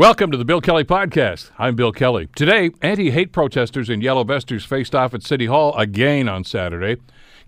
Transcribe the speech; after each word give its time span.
Welcome 0.00 0.30
to 0.30 0.38
the 0.38 0.46
Bill 0.46 0.62
Kelly 0.62 0.84
Podcast. 0.84 1.50
I'm 1.58 1.76
Bill 1.76 1.92
Kelly. 1.92 2.26
Today, 2.34 2.70
anti 2.80 3.10
hate 3.10 3.32
protesters 3.32 3.90
in 3.90 4.00
yellow 4.00 4.24
vesters 4.24 4.64
faced 4.64 4.94
off 4.94 5.12
at 5.12 5.22
City 5.22 5.44
Hall 5.44 5.76
again 5.76 6.26
on 6.26 6.42
Saturday. 6.42 6.96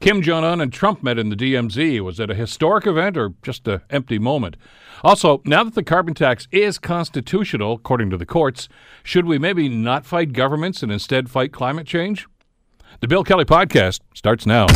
Kim 0.00 0.21
Jong 0.21 0.45
un 0.45 0.61
and 0.61 0.71
Trump 0.71 1.03
met 1.03 1.19
in 1.19 1.30
the 1.30 1.35
DMZ. 1.35 2.01
Was 2.01 2.21
it 2.21 2.29
a 2.29 2.35
historic 2.35 2.87
event 2.87 3.17
or 3.17 3.33
just 3.41 3.67
an 3.69 3.80
empty 3.88 4.19
moment? 4.19 4.59
Also, 5.03 5.41
now 5.46 5.65
that 5.65 5.75
the 5.75 5.83
carbon 5.83 6.12
tax 6.12 6.46
is 6.53 6.79
constitutional, 6.79 7.73
according 7.73 8.11
to 8.11 8.19
the 8.19 8.27
courts, 8.27 8.69
should 9.03 9.25
we 9.25 9.39
maybe 9.39 9.71
not 9.71 10.05
fight 10.05 10.34
governments 10.34 10.82
and 10.82 10.93
instead 10.93 11.30
fight 11.30 11.55
climate 11.55 11.87
change? 11.87 12.27
The 13.00 13.09
Bill 13.09 13.25
Kelly 13.25 13.46
Podcast 13.46 14.00
starts 14.12 14.45
now. 14.45 14.66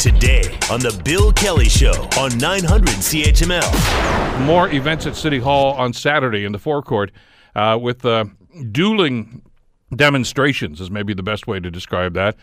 Today 0.00 0.56
on 0.70 0.80
The 0.80 0.98
Bill 1.04 1.30
Kelly 1.30 1.68
Show 1.68 1.92
on 2.18 2.38
900 2.38 2.88
CHML. 2.88 4.46
More 4.46 4.70
events 4.70 5.04
at 5.04 5.14
City 5.14 5.38
Hall 5.38 5.74
on 5.74 5.92
Saturday 5.92 6.46
in 6.46 6.52
the 6.52 6.58
forecourt 6.58 7.12
uh, 7.54 7.78
with 7.78 8.06
uh, 8.06 8.24
dueling 8.72 9.42
demonstrations, 9.94 10.80
is 10.80 10.90
maybe 10.90 11.12
the 11.12 11.22
best 11.22 11.46
way 11.46 11.60
to 11.60 11.70
describe 11.70 12.14
that. 12.14 12.36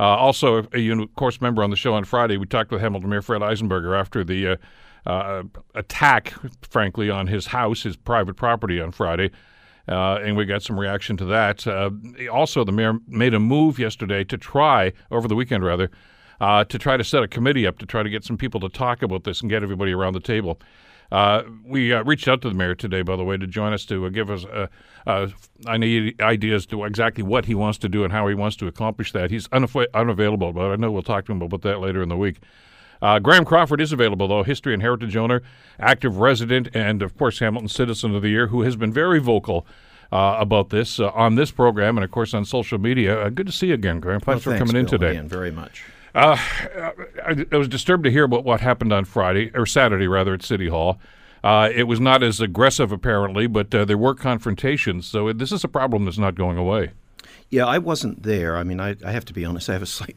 Uh, 0.00 0.02
also, 0.02 0.66
a, 0.74 1.06
course, 1.14 1.40
member 1.40 1.62
on 1.62 1.70
the 1.70 1.76
show 1.76 1.94
on 1.94 2.02
Friday, 2.02 2.36
we 2.36 2.46
talked 2.46 2.72
with 2.72 2.80
Hamilton 2.80 3.08
Mayor 3.08 3.22
Fred 3.22 3.42
Eisenberger 3.42 3.96
after 3.96 4.24
the 4.24 4.48
uh, 4.48 4.56
uh, 5.06 5.44
attack, 5.76 6.34
frankly, 6.68 7.10
on 7.10 7.28
his 7.28 7.46
house, 7.46 7.84
his 7.84 7.96
private 7.96 8.34
property 8.34 8.80
on 8.80 8.90
Friday. 8.90 9.30
Uh, 9.86 10.16
and 10.16 10.36
we 10.36 10.46
got 10.46 10.64
some 10.64 10.80
reaction 10.80 11.16
to 11.18 11.26
that. 11.26 11.64
Uh, 11.64 11.90
also, 12.32 12.64
the 12.64 12.72
mayor 12.72 12.98
made 13.06 13.34
a 13.34 13.38
move 13.38 13.78
yesterday 13.78 14.24
to 14.24 14.36
try, 14.36 14.92
over 15.12 15.28
the 15.28 15.36
weekend 15.36 15.62
rather, 15.62 15.92
uh, 16.40 16.64
to 16.64 16.78
try 16.78 16.96
to 16.96 17.04
set 17.04 17.22
a 17.22 17.28
committee 17.28 17.66
up 17.66 17.78
to 17.78 17.86
try 17.86 18.02
to 18.02 18.10
get 18.10 18.24
some 18.24 18.36
people 18.36 18.60
to 18.60 18.68
talk 18.68 19.02
about 19.02 19.24
this 19.24 19.40
and 19.40 19.50
get 19.50 19.62
everybody 19.62 19.92
around 19.92 20.14
the 20.14 20.20
table. 20.20 20.60
Uh, 21.12 21.42
we 21.64 21.92
uh, 21.92 22.02
reached 22.02 22.26
out 22.26 22.40
to 22.42 22.48
the 22.48 22.54
mayor 22.54 22.74
today, 22.74 23.02
by 23.02 23.14
the 23.14 23.24
way, 23.24 23.36
to 23.36 23.46
join 23.46 23.72
us 23.72 23.84
to 23.84 24.06
uh, 24.06 24.08
give 24.08 24.30
us 24.30 24.44
uh, 24.46 24.66
uh, 25.06 25.28
I 25.66 25.76
need 25.76 26.20
ideas 26.20 26.66
to 26.66 26.84
exactly 26.84 27.22
what 27.22 27.44
he 27.44 27.54
wants 27.54 27.78
to 27.78 27.88
do 27.88 28.04
and 28.04 28.12
how 28.12 28.26
he 28.26 28.34
wants 28.34 28.56
to 28.56 28.66
accomplish 28.66 29.12
that. 29.12 29.30
He's 29.30 29.48
unaf- 29.48 29.86
unavailable, 29.92 30.52
but 30.52 30.72
I 30.72 30.76
know 30.76 30.90
we'll 30.90 31.02
talk 31.02 31.26
to 31.26 31.32
him 31.32 31.42
about 31.42 31.62
that 31.62 31.80
later 31.80 32.02
in 32.02 32.08
the 32.08 32.16
week. 32.16 32.38
Uh, 33.02 33.18
Graham 33.18 33.44
Crawford 33.44 33.80
is 33.80 33.92
available, 33.92 34.28
though, 34.28 34.42
history 34.44 34.72
and 34.72 34.82
heritage 34.82 35.14
owner, 35.14 35.42
active 35.78 36.18
resident, 36.18 36.68
and 36.74 37.02
of 37.02 37.16
course, 37.18 37.38
Hamilton 37.38 37.68
Citizen 37.68 38.14
of 38.14 38.22
the 38.22 38.30
Year, 38.30 38.46
who 38.46 38.62
has 38.62 38.76
been 38.76 38.92
very 38.92 39.18
vocal 39.18 39.66
uh, 40.10 40.36
about 40.38 40.70
this 40.70 40.98
uh, 40.98 41.10
on 41.10 41.34
this 41.34 41.50
program 41.50 41.98
and, 41.98 42.04
of 42.04 42.10
course, 42.10 42.32
on 42.32 42.44
social 42.46 42.78
media. 42.78 43.20
Uh, 43.20 43.28
good 43.28 43.46
to 43.46 43.52
see 43.52 43.68
you 43.68 43.74
again, 43.74 44.00
Graham. 44.00 44.20
Thanks 44.20 44.46
well, 44.46 44.56
for 44.56 44.58
coming 44.58 44.80
in 44.80 44.86
today. 44.86 45.10
Again, 45.10 45.28
very 45.28 45.50
much. 45.50 45.84
Uh, 46.14 46.36
I, 47.24 47.44
I, 47.50 47.56
was 47.56 47.66
disturbed 47.66 48.04
to 48.04 48.10
hear 48.10 48.24
about 48.24 48.44
what 48.44 48.60
happened 48.60 48.92
on 48.92 49.04
Friday 49.04 49.50
or 49.52 49.66
Saturday, 49.66 50.06
rather, 50.06 50.34
at 50.34 50.42
City 50.42 50.68
Hall. 50.68 50.98
Uh, 51.42 51.68
it 51.74 51.84
was 51.84 52.00
not 52.00 52.22
as 52.22 52.40
aggressive, 52.40 52.92
apparently, 52.92 53.46
but 53.46 53.74
uh, 53.74 53.84
there 53.84 53.98
were 53.98 54.14
confrontations. 54.14 55.06
So 55.06 55.32
this 55.32 55.50
is 55.50 55.64
a 55.64 55.68
problem 55.68 56.04
that's 56.04 56.18
not 56.18 56.36
going 56.36 56.56
away. 56.56 56.92
Yeah, 57.50 57.66
I 57.66 57.78
wasn't 57.78 58.22
there. 58.22 58.56
I 58.56 58.62
mean, 58.62 58.80
I, 58.80 58.96
I 59.04 59.12
have 59.12 59.24
to 59.26 59.32
be 59.32 59.44
honest. 59.44 59.68
I 59.68 59.74
have 59.74 59.82
a 59.82 59.86
slight 59.86 60.16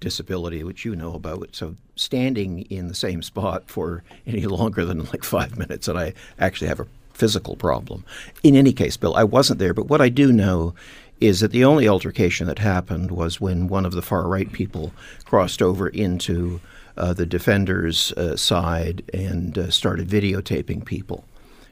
disability, 0.00 0.62
which 0.62 0.84
you 0.84 0.94
know 0.94 1.14
about. 1.14 1.56
So 1.56 1.76
standing 1.96 2.62
in 2.62 2.88
the 2.88 2.94
same 2.94 3.22
spot 3.22 3.68
for 3.70 4.04
any 4.26 4.46
longer 4.46 4.84
than 4.84 5.04
like 5.06 5.24
five 5.24 5.58
minutes, 5.58 5.88
and 5.88 5.98
I 5.98 6.14
actually 6.38 6.68
have 6.68 6.80
a 6.80 6.86
physical 7.12 7.56
problem. 7.56 8.04
In 8.42 8.54
any 8.54 8.72
case, 8.72 8.96
Bill, 8.96 9.16
I 9.16 9.24
wasn't 9.24 9.58
there, 9.58 9.74
but 9.74 9.86
what 9.86 10.00
I 10.00 10.08
do 10.08 10.32
know 10.32 10.74
is 11.20 11.40
that 11.40 11.52
the 11.52 11.64
only 11.64 11.88
altercation 11.88 12.46
that 12.46 12.58
happened 12.58 13.10
was 13.10 13.40
when 13.40 13.68
one 13.68 13.84
of 13.84 13.92
the 13.92 14.02
far 14.02 14.28
right 14.28 14.50
people 14.52 14.92
crossed 15.24 15.60
over 15.60 15.88
into 15.88 16.60
uh, 16.96 17.12
the 17.12 17.26
defenders' 17.26 18.12
uh, 18.12 18.36
side 18.36 19.02
and 19.12 19.58
uh, 19.58 19.70
started 19.70 20.08
videotaping 20.08 20.84
people. 20.84 21.24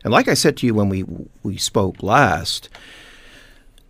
And 0.04 0.12
like 0.12 0.28
I 0.28 0.34
said 0.34 0.56
to 0.58 0.66
you 0.66 0.74
when 0.74 0.88
we 0.88 1.04
we 1.42 1.56
spoke 1.56 2.02
last, 2.02 2.68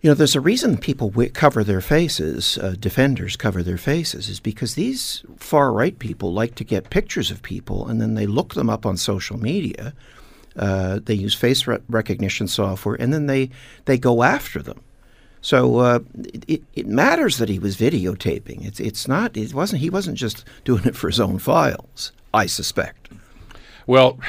you 0.01 0.09
know, 0.09 0.13
there's 0.15 0.35
a 0.35 0.41
reason 0.41 0.77
people 0.77 1.13
cover 1.33 1.63
their 1.63 1.81
faces, 1.81 2.57
uh, 2.57 2.75
defenders 2.79 3.35
cover 3.35 3.61
their 3.61 3.77
faces, 3.77 4.29
is 4.29 4.39
because 4.39 4.75
these 4.75 5.23
far 5.37 5.71
right 5.71 5.97
people 5.97 6.33
like 6.33 6.55
to 6.55 6.63
get 6.63 6.89
pictures 6.89 7.29
of 7.29 7.41
people 7.43 7.87
and 7.87 8.01
then 8.01 8.15
they 8.15 8.25
look 8.25 8.53
them 8.53 8.69
up 8.69 8.85
on 8.85 8.97
social 8.97 9.37
media 9.39 9.93
uh, 10.57 10.99
they 11.03 11.13
use 11.13 11.35
face 11.35 11.67
re- 11.67 11.79
recognition 11.87 12.47
software, 12.47 12.95
and 12.95 13.13
then 13.13 13.27
they 13.27 13.49
they 13.85 13.97
go 13.97 14.23
after 14.23 14.61
them. 14.61 14.81
So 15.47 15.77
uh, 15.77 15.99
it, 16.49 16.61
it 16.75 16.87
matters 16.87 17.37
that 17.37 17.47
he 17.47 17.57
was 17.57 17.77
videotaping. 17.77 18.65
It's 18.65 18.81
it's 18.81 19.07
not. 19.07 19.37
It 19.37 19.53
wasn't. 19.53 19.79
He 19.79 19.89
wasn't 19.89 20.17
just 20.17 20.43
doing 20.65 20.83
it 20.83 20.93
for 20.93 21.07
his 21.07 21.21
own 21.21 21.39
files. 21.39 22.11
I 22.33 22.47
suspect. 22.47 23.07
Well, 23.85 24.19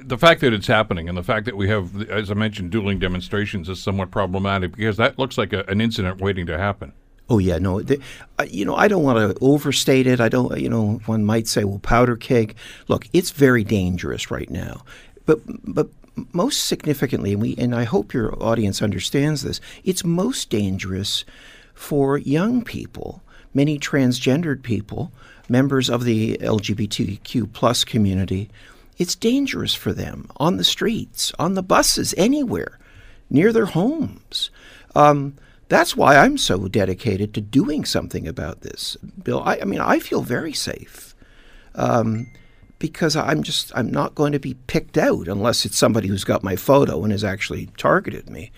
the 0.00 0.16
fact 0.16 0.40
that 0.42 0.52
it's 0.52 0.68
happening 0.68 1.08
and 1.08 1.18
the 1.18 1.24
fact 1.24 1.46
that 1.46 1.56
we 1.56 1.68
have, 1.68 2.08
as 2.08 2.30
I 2.30 2.34
mentioned, 2.34 2.70
dueling 2.70 3.00
demonstrations 3.00 3.68
is 3.68 3.82
somewhat 3.82 4.12
problematic 4.12 4.76
because 4.76 4.98
that 4.98 5.18
looks 5.18 5.36
like 5.36 5.52
a, 5.52 5.64
an 5.66 5.80
incident 5.80 6.20
waiting 6.20 6.46
to 6.46 6.56
happen. 6.56 6.92
Oh 7.28 7.38
yeah, 7.38 7.58
no, 7.58 7.80
uh, 7.80 8.46
you 8.48 8.64
know 8.64 8.76
I 8.76 8.86
don't 8.86 9.02
want 9.02 9.18
to 9.18 9.44
overstate 9.44 10.06
it. 10.06 10.20
I 10.20 10.28
don't, 10.28 10.56
you 10.60 10.68
know, 10.68 11.00
one 11.06 11.24
might 11.24 11.48
say, 11.48 11.64
well, 11.64 11.80
powder 11.80 12.14
keg. 12.14 12.54
Look, 12.86 13.08
it's 13.12 13.32
very 13.32 13.64
dangerous 13.64 14.30
right 14.30 14.48
now. 14.48 14.84
But 15.26 15.40
but 15.64 15.88
most 16.32 16.64
significantly, 16.64 17.32
and 17.32 17.42
we 17.42 17.54
and 17.56 17.74
I 17.74 17.84
hope 17.84 18.14
your 18.14 18.40
audience 18.42 18.82
understands 18.82 19.42
this, 19.42 19.60
it's 19.84 20.04
most 20.04 20.50
dangerous 20.50 21.24
for 21.74 22.18
young 22.18 22.62
people, 22.62 23.22
many 23.54 23.78
transgendered 23.78 24.62
people, 24.62 25.12
members 25.48 25.88
of 25.88 26.04
the 26.04 26.36
LGBTQ 26.38 27.52
plus 27.52 27.84
community. 27.84 28.50
It's 28.98 29.14
dangerous 29.14 29.74
for 29.74 29.92
them 29.92 30.28
on 30.36 30.58
the 30.58 30.64
streets, 30.64 31.32
on 31.38 31.54
the 31.54 31.62
buses, 31.62 32.14
anywhere, 32.18 32.78
near 33.30 33.52
their 33.52 33.66
homes. 33.66 34.50
Um, 34.94 35.36
that's 35.68 35.96
why 35.96 36.16
I'm 36.16 36.36
so 36.36 36.68
dedicated 36.68 37.32
to 37.34 37.40
doing 37.40 37.84
something 37.84 38.28
about 38.28 38.60
this, 38.60 38.96
Bill. 39.22 39.42
I, 39.42 39.60
I 39.60 39.64
mean, 39.64 39.80
I 39.80 40.00
feel 40.00 40.20
very 40.20 40.52
safe. 40.52 41.14
Um, 41.74 42.26
because 42.80 43.14
I'm 43.14 43.44
just 43.44 43.70
I'm 43.76 43.92
not 43.92 44.16
going 44.16 44.32
to 44.32 44.40
be 44.40 44.54
picked 44.66 44.98
out 44.98 45.28
unless 45.28 45.64
it's 45.64 45.78
somebody 45.78 46.08
who's 46.08 46.24
got 46.24 46.42
my 46.42 46.56
photo 46.56 47.04
and 47.04 47.12
has 47.12 47.22
actually 47.22 47.66
targeted 47.76 48.28
me. 48.28 48.50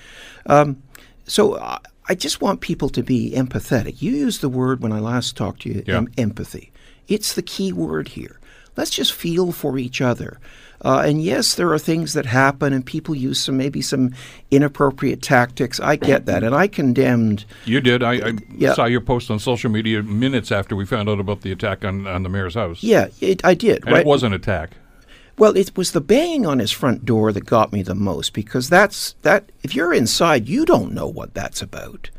Um, 0.47 0.83
so 1.27 1.59
I, 1.59 1.81
I, 2.09 2.15
just 2.15 2.41
want 2.41 2.61
people 2.61 2.89
to 2.91 3.03
be 3.03 3.33
empathetic. 3.37 4.01
You 4.01 4.13
used 4.13 4.41
the 4.41 4.49
word 4.49 4.81
when 4.81 4.93
I 4.93 5.01
last 5.01 5.37
talked 5.37 5.63
to 5.63 5.69
you, 5.69 5.85
yeah. 5.87 5.99
em- 5.99 6.13
empathy. 6.17 6.73
It's 7.07 7.35
the 7.35 7.43
key 7.43 7.73
word 7.73 8.09
here. 8.09 8.41
Let's 8.77 8.91
just 8.91 9.13
feel 9.13 9.53
for 9.53 9.77
each 9.77 10.01
other. 10.01 10.41
Uh, 10.85 11.03
and 11.07 11.23
yes, 11.23 11.55
there 11.55 11.73
are 11.73 11.79
things 11.79 12.13
that 12.13 12.27
happen, 12.27 12.73
and 12.73 12.85
people 12.85 13.15
use 13.15 13.41
some 13.41 13.57
maybe 13.57 13.81
some 13.81 14.13
inappropriate 14.51 15.23
tactics. 15.23 15.79
I 15.79 15.97
get 15.97 16.27
that, 16.27 16.43
and 16.43 16.55
I 16.55 16.67
condemned. 16.67 17.45
You 17.65 17.81
did. 17.81 18.03
I, 18.03 18.15
I 18.15 18.33
yeah. 18.57 18.75
saw 18.75 18.87
your 18.87 19.01
post 19.01 19.31
on 19.31 19.39
social 19.39 19.71
media 19.71 20.03
minutes 20.03 20.51
after 20.51 20.75
we 20.75 20.85
found 20.85 21.09
out 21.09 21.21
about 21.21 21.43
the 21.43 21.53
attack 21.53 21.85
on, 21.85 22.07
on 22.07 22.25
the 22.25 22.29
mayor's 22.29 22.55
house. 22.55 22.83
Yeah, 22.83 23.09
it, 23.21 23.45
I 23.45 23.55
did. 23.55 23.85
And 23.85 23.93
right? 23.93 24.01
it 24.01 24.07
was 24.07 24.25
an 24.25 24.33
attack. 24.33 24.73
Well, 25.39 25.57
it 25.57 25.77
was 25.77 25.93
the 25.93 26.01
banging 26.01 26.47
on 26.47 26.59
his 26.59 26.73
front 26.73 27.05
door 27.05 27.33
that 27.33 27.47
got 27.47 27.73
me 27.73 27.83
the 27.83 27.95
most 27.95 28.33
because 28.33 28.69
that's 28.69 29.15
that. 29.23 29.51
If 29.63 29.75
you're 29.75 29.95
inside, 29.95 30.49
you 30.49 30.65
don't 30.65 30.93
know 30.93 31.07
what 31.07 31.33
that's 31.33 31.63
about. 31.63 32.11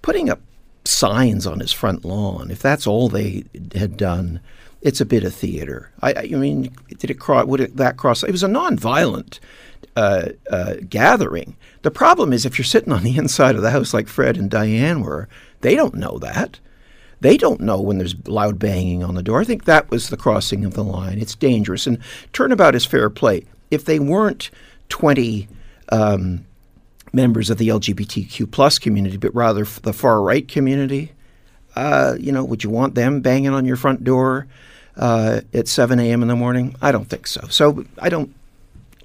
Putting 0.00 0.30
up 0.30 0.40
signs 0.84 1.46
on 1.46 1.60
his 1.60 1.72
front 1.72 2.04
lawn, 2.04 2.50
if 2.50 2.60
that's 2.60 2.86
all 2.86 3.08
they 3.08 3.44
had 3.74 3.96
done, 3.96 4.40
it's 4.82 5.00
a 5.00 5.06
bit 5.06 5.24
of 5.24 5.34
theater. 5.34 5.90
I, 6.02 6.14
I 6.14 6.26
mean, 6.26 6.74
did 6.98 7.10
it 7.10 7.20
cross? 7.20 7.46
Would 7.46 7.60
it, 7.60 7.76
that 7.76 7.96
cross? 7.96 8.22
It 8.22 8.32
was 8.32 8.42
a 8.42 8.48
nonviolent 8.48 9.38
uh, 9.96 10.30
uh, 10.50 10.74
gathering. 10.88 11.56
The 11.82 11.90
problem 11.90 12.32
is 12.32 12.44
if 12.44 12.58
you're 12.58 12.64
sitting 12.64 12.92
on 12.92 13.02
the 13.04 13.16
inside 13.16 13.56
of 13.56 13.62
the 13.62 13.70
house 13.70 13.94
like 13.94 14.08
Fred 14.08 14.36
and 14.36 14.50
Diane 14.50 15.00
were, 15.00 15.28
they 15.60 15.74
don't 15.74 15.94
know 15.94 16.18
that. 16.18 16.58
They 17.20 17.36
don't 17.36 17.60
know 17.60 17.80
when 17.80 17.98
there's 17.98 18.16
loud 18.26 18.58
banging 18.58 19.04
on 19.04 19.14
the 19.14 19.22
door. 19.22 19.40
I 19.40 19.44
think 19.44 19.64
that 19.64 19.90
was 19.90 20.08
the 20.08 20.16
crossing 20.16 20.64
of 20.64 20.74
the 20.74 20.82
line. 20.82 21.20
It's 21.20 21.36
dangerous. 21.36 21.86
And 21.86 21.98
turnabout 22.32 22.74
is 22.74 22.84
fair 22.84 23.08
play. 23.10 23.46
If 23.70 23.84
they 23.84 24.00
weren't 24.00 24.50
20 24.88 25.48
um, 25.90 26.44
members 27.12 27.48
of 27.48 27.58
the 27.58 27.68
LGBTQ 27.68 28.50
plus 28.50 28.80
community, 28.80 29.18
but 29.18 29.32
rather 29.36 29.64
the 29.64 29.92
far 29.92 30.20
right 30.20 30.48
community, 30.48 31.12
uh, 31.76 32.16
you 32.18 32.32
know, 32.32 32.44
would 32.44 32.64
you 32.64 32.70
want 32.70 32.96
them 32.96 33.20
banging 33.20 33.52
on 33.52 33.64
your 33.66 33.76
front 33.76 34.02
door? 34.02 34.48
Uh, 34.96 35.40
at 35.52 35.68
7 35.68 35.98
a.m. 35.98 36.22
in 36.22 36.28
the 36.28 36.36
morning? 36.36 36.76
I 36.82 36.92
don't 36.92 37.08
think 37.08 37.26
so. 37.26 37.46
So 37.48 37.84
I 37.98 38.08
don't. 38.08 38.34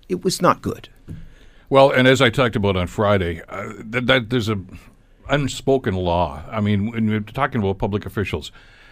It 0.10 0.24
was 0.24 0.42
not 0.42 0.62
good. 0.62 0.89
Well, 1.69 1.92
and 1.92 2.07
as 2.07 2.22
I 2.22 2.30
talked 2.30 2.56
about 2.56 2.78
on 2.78 2.88
Friday, 2.88 3.42
uh, 3.50 3.74
that, 3.80 4.07
that, 4.07 4.30
there's 4.30 4.48
a 4.48 4.57
unspoken 5.28 5.95
law. 5.95 6.42
I 6.50 6.62
mean, 6.62 6.92
when 6.92 7.07
you're 7.10 7.19
talking 7.19 7.62
about 7.62 7.78
public 7.78 8.06
officials, 8.06 8.51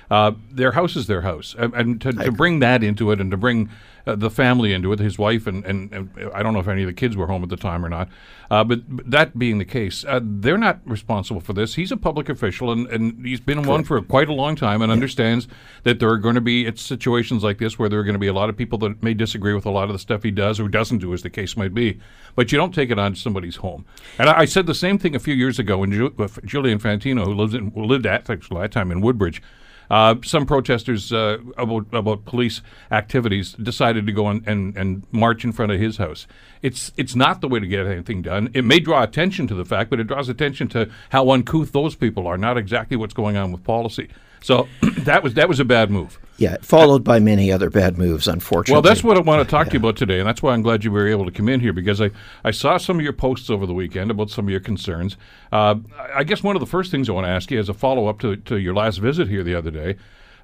Uh, 0.10 0.32
their 0.52 0.74
house 0.74 0.96
is 0.96 1.08
their 1.08 1.22
house, 1.22 1.56
and, 1.58 1.74
and 1.74 2.02
to, 2.02 2.12
to 2.12 2.32
bring 2.32 2.60
that 2.60 2.84
into 2.84 3.12
it, 3.12 3.20
and 3.20 3.32
to 3.32 3.38
bring 3.38 3.70
uh, 4.06 4.16
the 4.16 4.30
family 4.30 4.72
into 4.72 4.94
it, 4.94 5.00
his 5.00 5.18
wife, 5.18 5.48
and, 5.48 5.66
and, 5.66 5.92
and 5.92 6.10
I 6.32 6.44
don't 6.44 6.54
know 6.54 6.60
if 6.60 6.68
any 6.68 6.84
of 6.84 6.88
the 6.88 6.94
kids 6.94 7.18
were 7.18 7.26
home 7.26 7.42
at 7.42 7.50
the 7.50 7.58
time 7.58 7.84
or 7.84 7.90
not, 7.90 8.08
uh, 8.52 8.64
but, 8.64 8.82
but 8.88 9.10
that 9.10 9.40
being 9.40 9.58
the 9.58 9.66
case, 9.66 10.06
uh, 10.08 10.20
they're 10.22 10.60
not 10.60 10.80
responsible 10.86 11.42
for 11.42 11.54
this. 11.54 11.74
He's 11.74 11.92
a 11.92 11.98
public 11.98 12.30
official, 12.30 12.72
and, 12.72 12.86
and 12.88 13.26
he's 13.26 13.40
been 13.40 13.64
one 13.64 13.84
for 13.84 14.00
quite 14.02 14.30
a 14.30 14.34
long 14.34 14.56
time, 14.56 14.84
and 14.84 14.92
understands 14.92 15.48
that 15.84 16.00
there 16.00 16.10
are 16.10 16.18
going 16.18 16.36
to 16.36 16.42
be 16.42 16.68
it's 16.68 16.84
situations 16.84 17.44
like 17.44 17.58
this 17.58 17.80
where 17.80 17.90
there 17.90 18.00
are 18.00 18.04
going 18.04 18.14
to 18.14 18.20
be 18.20 18.28
a 18.28 18.34
lot 18.34 18.50
of 18.50 18.56
people 18.56 18.78
that 18.80 19.02
may 19.02 19.16
disagree 19.16 19.56
with 19.56 19.66
a 19.66 19.72
lot 19.72 19.86
of 19.86 19.94
the 19.94 20.00
stuff 20.00 20.22
he 20.22 20.32
does 20.32 20.60
or 20.60 20.68
doesn't 20.68 21.00
do, 21.00 21.14
as 21.14 21.24
the 21.24 21.30
case 21.32 21.58
might 21.58 21.74
be. 21.74 22.00
But 22.36 22.52
you 22.52 22.60
don't 22.60 22.76
take 22.76 22.92
it 22.92 23.00
on 23.00 23.16
somebody's 23.16 23.56
home. 23.56 23.86
And 24.20 24.30
I, 24.30 24.42
I 24.42 24.46
said 24.46 24.68
the 24.68 24.76
same 24.76 25.00
thing 25.00 25.16
a 25.16 25.20
few 25.20 25.34
years 25.34 25.58
ago 25.58 25.80
when 25.80 25.92
Ju- 25.92 26.14
with 26.16 26.46
Julian 26.46 26.80
Fantino, 26.80 27.26
who 27.26 27.34
lives 27.34 27.56
in, 27.56 27.72
lived 27.76 28.06
at 28.06 28.30
actually 28.30 28.62
that 28.62 28.72
time 28.72 28.92
in 28.92 29.02
Woodbridge. 29.02 29.42
Uh, 29.90 30.16
some 30.24 30.46
protesters 30.46 31.12
uh, 31.14 31.38
about 31.58 31.86
about 31.92 32.26
police 32.26 32.62
activities 32.92 33.54
decided 33.54 34.06
to 34.06 34.12
go 34.12 34.28
and, 34.28 34.48
and, 34.48 34.76
and 34.78 35.04
march 35.12 35.44
in 35.44 35.52
front 35.52 35.72
of 35.72 35.80
his 35.80 35.98
house. 35.98 36.28
It's 36.62 36.92
it's 36.98 37.16
not 37.16 37.42
the 37.42 37.48
way 37.48 37.60
to 37.60 37.68
get 37.68 37.86
anything 37.86 38.22
done. 38.22 38.50
It 38.54 38.66
may 38.66 38.80
draw 38.80 39.04
attention 39.04 39.48
to 39.48 39.56
the 39.56 39.66
fact, 39.66 39.90
but 39.90 40.00
it 40.00 40.06
draws 40.08 40.30
attention 40.30 40.68
to 40.70 40.90
how 41.10 41.30
uncouth 41.30 41.72
those 41.72 41.96
people 41.96 42.28
are, 42.28 42.38
not 42.38 42.58
exactly 42.58 42.98
what's 42.98 43.14
going 43.14 43.38
on 43.38 43.52
with 43.52 43.64
policy. 43.64 44.10
So 44.42 44.68
that 45.00 45.24
was 45.24 45.34
that 45.36 45.50
was 45.50 45.60
a 45.60 45.66
bad 45.66 45.90
move. 45.90 46.20
Yeah, 46.38 46.58
followed 46.62 47.04
by 47.04 47.20
many 47.20 47.52
other 47.52 47.70
bad 47.70 47.98
moves, 47.98 48.28
unfortunately. 48.28 48.74
Well, 48.74 48.82
that's 48.82 49.04
what 49.04 49.16
I 49.16 49.22
want 49.22 49.48
to 49.48 49.50
talk 49.50 49.68
to 49.68 49.74
you 49.74 49.80
about 49.80 49.96
today, 49.96 50.20
and 50.20 50.28
that's 50.28 50.44
why 50.44 50.54
I'm 50.54 50.62
glad 50.62 50.84
you 50.84 50.92
were 50.92 51.08
able 51.08 51.26
to 51.26 51.32
come 51.32 51.48
in 51.48 51.62
here 51.62 51.72
because 51.72 52.02
I, 52.02 52.12
I 52.44 52.52
saw 52.52 52.78
some 52.78 52.98
of 52.98 53.04
your 53.04 53.14
posts 53.14 53.50
over 53.50 53.66
the 53.66 53.74
weekend 53.74 54.12
about 54.12 54.30
some 54.30 54.46
of 54.46 54.50
your 54.50 54.60
concerns. 54.60 55.16
Uh, 55.52 55.76
I 56.14 56.24
guess 56.24 56.44
one 56.44 56.56
of 56.56 56.60
the 56.60 56.66
first 56.66 56.92
things 56.92 57.10
I 57.10 57.14
want 57.14 57.26
to 57.26 57.32
ask 57.32 57.52
you 57.52 57.60
as 57.60 57.70
a 57.70 57.74
follow 57.74 58.08
up 58.08 58.20
to, 58.20 58.36
to 58.36 58.58
your 58.58 58.74
last 58.74 58.98
visit 58.98 59.30
here 59.30 59.44
the 59.44 59.56
other 59.56 59.72
day, 59.72 59.96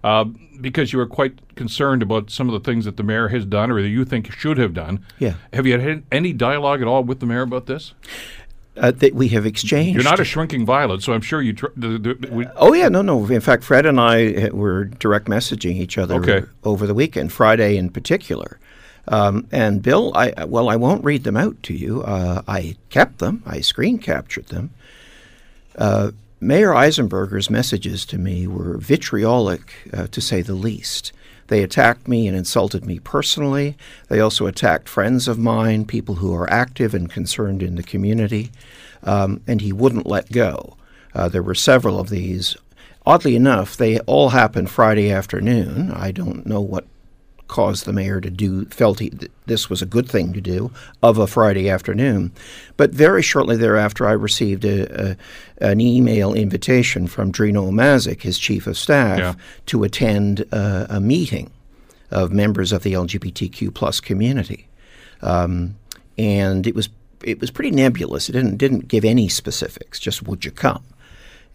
uh, 0.04 0.24
because 0.62 0.94
you 0.94 1.00
were 1.00 1.08
quite 1.08 1.56
concerned 1.56 2.02
about 2.02 2.30
some 2.30 2.48
of 2.48 2.54
the 2.54 2.72
things 2.72 2.86
that 2.86 2.96
the 2.96 3.04
mayor 3.04 3.28
has 3.28 3.46
done 3.46 3.70
or 3.70 3.82
that 3.82 3.90
you 3.90 4.06
think 4.06 4.32
should 4.32 4.58
have 4.58 4.74
done. 4.74 5.06
Yeah. 5.20 5.34
Have 5.52 5.68
you 5.68 5.78
had 5.78 6.04
any 6.12 6.32
dialogue 6.32 6.82
at 6.82 6.88
all 6.88 7.04
with 7.04 7.20
the 7.20 7.26
mayor 7.26 7.42
about 7.42 7.66
this? 7.66 7.94
Uh, 8.78 8.92
that 8.92 9.14
we 9.14 9.28
have 9.30 9.46
exchanged. 9.46 9.96
You're 9.96 10.04
not 10.04 10.20
a 10.20 10.26
shrinking 10.26 10.66
violet, 10.66 11.02
so 11.04 11.14
I'm 11.14 11.22
sure 11.22 11.42
you. 11.42 11.54
Tr- 11.54 11.68
the, 11.76 11.98
the, 11.98 12.30
we, 12.32 12.46
Oh 12.56 12.74
yeah, 12.74 12.88
no, 12.90 13.02
no. 13.02 13.26
In 13.28 13.42
fact, 13.42 13.64
Fred 13.64 13.86
and 13.86 14.00
I 14.00 14.34
uh, 14.34 14.50
were 14.56 14.86
direct 14.86 15.28
messaging 15.28 15.76
each 15.76 15.98
other 15.98 16.16
Okay. 16.16 16.44
over 16.64 16.88
the 16.88 16.94
weekend, 16.94 17.32
Friday 17.34 17.78
in 17.78 17.90
particular. 17.90 18.60
Um, 19.08 19.48
and 19.52 19.82
Bill, 19.82 20.12
I 20.16 20.46
well, 20.46 20.70
I 20.70 20.76
won't 20.76 21.04
read 21.04 21.24
them 21.24 21.36
out 21.36 21.62
to 21.64 21.74
you. 21.74 22.04
Uh, 22.04 22.44
I 22.48 22.76
kept 22.90 23.18
them. 23.20 23.44
I 23.46 23.62
screen 23.62 23.98
captured 23.98 24.48
them. 24.48 24.70
Uh, 25.76 26.12
Mayor 26.40 26.74
Eisenberger's 26.74 27.50
messages 27.50 28.06
to 28.08 28.18
me 28.18 28.48
were 28.48 28.78
vitriolic, 28.78 29.74
uh, 29.94 30.08
to 30.08 30.22
say 30.22 30.42
the 30.42 30.54
least. 30.56 31.12
They 31.52 31.64
attacked 31.64 32.08
me 32.08 32.30
and 32.30 32.38
insulted 32.38 32.86
me 32.86 33.00
personally. 33.00 33.76
They 34.08 34.22
also 34.22 34.46
attacked 34.46 34.88
friends 34.88 35.28
of 35.28 35.38
mine, 35.38 35.84
people 35.84 36.16
who 36.16 36.34
are 36.34 36.50
active 36.50 36.94
and 36.94 37.10
concerned 37.10 37.62
in 37.62 37.76
the 37.76 37.84
community, 37.84 38.52
um, 39.04 39.42
and 39.46 39.60
he 39.60 39.74
wouldn't 39.74 40.08
let 40.08 40.32
go. 40.32 40.78
Uh, 41.14 41.28
there 41.28 41.44
were 41.44 41.54
several 41.54 42.00
of 42.00 42.08
these. 42.08 42.56
Oddly 43.06 43.36
enough, 43.36 43.76
they 43.76 44.00
all 44.00 44.30
happened 44.30 44.70
Friday 44.70 45.12
afternoon. 45.12 45.92
I 45.92 46.12
don't 46.12 46.46
know 46.46 46.62
what 46.62 46.86
caused 47.52 47.86
the 47.86 47.94
mayor 47.94 48.20
to 48.20 48.30
do 48.32 48.66
felt 48.66 49.00
he, 49.00 49.10
th- 49.12 49.32
this 49.46 49.70
was 49.70 49.82
a 49.84 49.86
good 49.86 50.10
thing 50.10 50.34
to 50.34 50.42
do 50.42 50.72
of 51.04 51.20
a 51.20 51.28
Friday 51.28 51.70
afternoon. 51.70 52.32
But 52.78 52.90
very 52.92 53.22
shortly 53.22 53.56
thereafter, 53.58 54.08
I 54.08 54.14
received 54.14 54.66
a, 54.66 55.12
a, 55.12 55.18
an 55.60 55.80
email 55.80 56.34
invitation 56.34 57.06
from 57.08 57.32
Drina 57.32 57.62
Omazic, 57.62 58.22
his 58.24 58.40
chief 58.40 58.66
of 58.68 58.78
staff, 58.78 59.20
Yeah. 59.20 59.34
to 59.68 59.84
attend 59.84 60.46
uh, 60.52 60.88
a 60.90 61.00
meeting 61.00 61.52
of 62.10 62.32
members 62.32 62.72
of 62.72 62.82
the 62.84 62.94
LGBTQ 62.94 63.74
plus 63.74 64.00
community, 64.00 64.68
um, 65.22 65.76
and 66.18 66.66
it 66.66 66.74
was 66.76 66.90
it 67.24 67.40
was 67.40 67.52
pretty 67.52 67.72
nebulous. 67.72 68.30
It 68.30 68.32
didn't 68.34 68.58
didn't 68.58 68.88
give 68.88 69.06
any 69.06 69.30
specifics. 69.30 70.00
Just 70.00 70.24
would 70.24 70.44
you 70.44 70.52
come? 70.52 70.84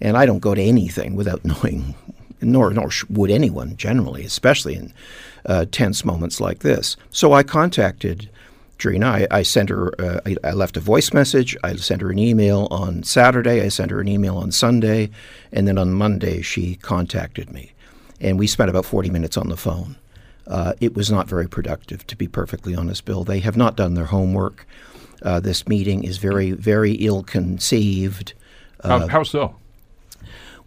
And 0.00 0.16
I 0.16 0.26
don't 0.26 0.38
go 0.40 0.54
to 0.54 0.62
anything 0.62 1.16
without 1.16 1.44
knowing, 1.50 1.94
nor 2.40 2.72
nor 2.72 2.90
would 3.08 3.30
anyone 3.30 3.76
generally, 3.76 4.24
especially 4.24 4.74
in 4.74 4.92
uh, 5.44 5.64
tense 5.70 6.04
moments 6.04 6.40
like 6.40 6.60
this. 6.60 6.96
So 7.10 7.32
I 7.32 7.42
contacted 7.42 8.28
Drina. 8.78 9.06
I, 9.06 9.26
I 9.30 9.42
sent 9.42 9.70
her. 9.70 9.94
Uh, 10.00 10.20
I, 10.26 10.36
I 10.44 10.52
left 10.52 10.76
a 10.76 10.80
voice 10.80 11.12
message. 11.12 11.56
I 11.64 11.76
sent 11.76 12.02
her 12.02 12.10
an 12.10 12.18
email 12.18 12.68
on 12.70 13.02
Saturday. 13.02 13.62
I 13.62 13.68
sent 13.68 13.90
her 13.90 14.00
an 14.00 14.08
email 14.08 14.36
on 14.36 14.52
Sunday, 14.52 15.10
and 15.52 15.66
then 15.66 15.78
on 15.78 15.92
Monday 15.92 16.42
she 16.42 16.74
contacted 16.76 17.50
me, 17.52 17.72
and 18.20 18.38
we 18.38 18.46
spent 18.46 18.70
about 18.70 18.84
forty 18.84 19.10
minutes 19.10 19.36
on 19.36 19.48
the 19.48 19.56
phone. 19.56 19.96
Uh, 20.46 20.74
it 20.80 20.94
was 20.94 21.10
not 21.10 21.28
very 21.28 21.48
productive, 21.48 22.06
to 22.06 22.16
be 22.16 22.28
perfectly 22.28 22.74
honest, 22.74 23.04
Bill. 23.04 23.24
They 23.24 23.40
have 23.40 23.56
not 23.56 23.76
done 23.76 23.94
their 23.94 24.06
homework. 24.06 24.66
Uh, 25.22 25.40
this 25.40 25.66
meeting 25.66 26.04
is 26.04 26.18
very, 26.18 26.52
very 26.52 26.92
ill 26.92 27.24
conceived. 27.24 28.34
how, 28.84 29.08
how 29.08 29.22
so? 29.24 29.56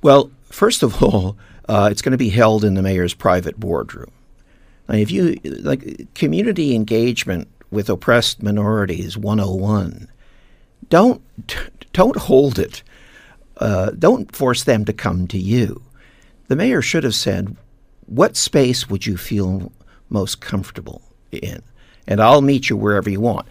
Well, 0.01 0.31
first 0.49 0.83
of 0.83 1.01
all, 1.01 1.37
uh, 1.69 1.87
it's 1.91 2.01
going 2.01 2.13
to 2.13 2.17
be 2.17 2.29
held 2.29 2.65
in 2.65 2.73
the 2.73 2.81
mayor's 2.81 3.13
private 3.13 3.59
boardroom. 3.59 4.11
Now, 4.89 4.95
if 4.95 5.11
you 5.11 5.39
like 5.43 6.13
community 6.15 6.73
engagement 6.73 7.47
with 7.69 7.91
oppressed 7.91 8.41
minorities 8.41 9.15
101, 9.15 10.09
don't 10.89 11.21
don't 11.93 12.15
hold 12.15 12.57
it. 12.57 12.81
Uh, 13.57 13.91
don't 13.91 14.35
force 14.35 14.63
them 14.63 14.83
to 14.85 14.93
come 14.93 15.27
to 15.27 15.37
you. 15.37 15.83
The 16.47 16.55
mayor 16.55 16.81
should 16.81 17.03
have 17.03 17.13
said, 17.13 17.55
"What 18.07 18.35
space 18.35 18.89
would 18.89 19.05
you 19.05 19.15
feel 19.15 19.71
most 20.09 20.41
comfortable 20.41 21.03
in?" 21.31 21.61
And 22.07 22.19
I'll 22.19 22.41
meet 22.41 22.71
you 22.71 22.77
wherever 22.77 23.11
you 23.11 23.21
want, 23.21 23.47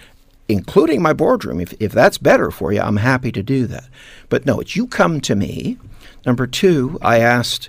including 0.49 1.00
my 1.00 1.12
boardroom. 1.12 1.61
If 1.61 1.73
if 1.79 1.93
that's 1.93 2.19
better 2.19 2.50
for 2.50 2.73
you, 2.73 2.81
I'm 2.81 2.97
happy 2.97 3.31
to 3.31 3.44
do 3.44 3.69
that. 3.69 3.88
But 4.29 4.44
no, 4.44 4.59
it's 4.59 4.75
you 4.75 4.88
come 4.88 5.20
to 5.20 5.37
me. 5.37 5.79
Number 6.26 6.49
two, 6.49 6.99
I 7.00 7.20
asked, 7.20 7.69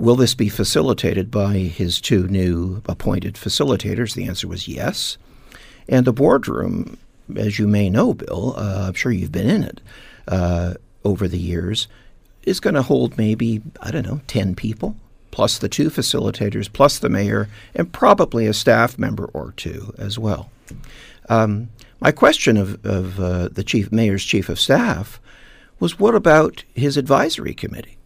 "Will 0.00 0.16
this 0.16 0.34
be 0.34 0.48
facilitated 0.48 1.30
by 1.30 1.58
his 1.58 2.00
two 2.00 2.26
new 2.26 2.82
appointed 2.88 3.34
facilitators?" 3.34 4.14
The 4.14 4.26
answer 4.26 4.48
was 4.48 4.66
yes. 4.66 5.18
And 5.90 6.06
the 6.06 6.12
boardroom, 6.12 6.96
as 7.36 7.58
you 7.58 7.68
may 7.68 7.90
know, 7.90 8.14
Bill, 8.14 8.54
uh, 8.56 8.86
I'm 8.88 8.94
sure 8.94 9.12
you've 9.12 9.30
been 9.30 9.50
in 9.50 9.62
it 9.62 9.82
uh, 10.26 10.74
over 11.04 11.28
the 11.28 11.38
years, 11.38 11.86
is 12.44 12.60
going 12.60 12.76
to 12.76 12.82
hold 12.82 13.18
maybe, 13.18 13.60
I 13.82 13.90
don't 13.90 14.06
know, 14.06 14.22
10 14.26 14.54
people, 14.54 14.96
plus 15.32 15.58
the 15.58 15.68
two 15.68 15.90
facilitators, 15.90 16.72
plus 16.72 16.98
the 16.98 17.10
mayor, 17.10 17.50
and 17.74 17.92
probably 17.92 18.46
a 18.46 18.54
staff 18.54 18.98
member 18.98 19.26
or 19.34 19.52
two 19.52 19.92
as 19.98 20.18
well. 20.18 20.50
Um, 21.28 21.68
my 22.00 22.10
question 22.10 22.56
of, 22.56 22.82
of 22.86 23.20
uh, 23.20 23.48
the 23.48 23.64
chief 23.64 23.92
mayor's 23.92 24.24
chief 24.24 24.48
of 24.48 24.58
staff 24.58 25.20
was 25.78 25.98
what 25.98 26.14
about 26.14 26.64
his 26.74 26.96
advisory 26.96 27.52
committee? 27.52 27.98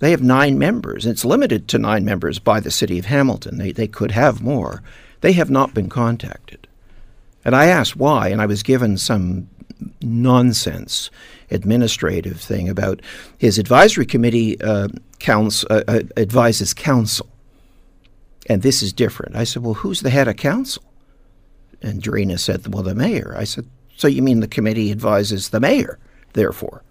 They 0.00 0.10
have 0.10 0.22
nine 0.22 0.58
members. 0.58 1.06
It's 1.06 1.24
limited 1.24 1.68
to 1.68 1.78
nine 1.78 2.04
members 2.04 2.38
by 2.38 2.60
the 2.60 2.70
city 2.70 2.98
of 2.98 3.06
Hamilton. 3.06 3.58
They, 3.58 3.72
they 3.72 3.86
could 3.86 4.10
have 4.10 4.42
more. 4.42 4.82
They 5.20 5.32
have 5.32 5.50
not 5.50 5.72
been 5.72 5.88
contacted. 5.88 6.66
And 7.44 7.54
I 7.54 7.66
asked 7.66 7.96
why, 7.96 8.28
and 8.28 8.40
I 8.42 8.46
was 8.46 8.62
given 8.62 8.98
some 8.98 9.48
nonsense 10.02 11.10
administrative 11.50 12.40
thing 12.40 12.68
about 12.68 13.00
his 13.38 13.58
advisory 13.58 14.06
committee 14.06 14.60
uh, 14.60 14.88
counsel, 15.18 15.68
uh, 15.70 15.82
uh, 15.86 16.00
advises 16.16 16.74
council. 16.74 17.28
And 18.48 18.62
this 18.62 18.82
is 18.82 18.92
different. 18.92 19.36
I 19.36 19.44
said, 19.44 19.62
well, 19.62 19.74
who's 19.74 20.00
the 20.00 20.10
head 20.10 20.28
of 20.28 20.36
council? 20.36 20.82
And 21.80 22.02
Dorina 22.02 22.38
said, 22.38 22.72
well, 22.72 22.82
the 22.82 22.94
mayor. 22.94 23.34
I 23.36 23.44
said, 23.44 23.66
so 23.96 24.08
you 24.08 24.22
mean 24.22 24.40
the 24.40 24.48
committee 24.48 24.90
advises 24.90 25.50
the 25.50 25.60
mayor, 25.60 25.98
therefore, 26.32 26.82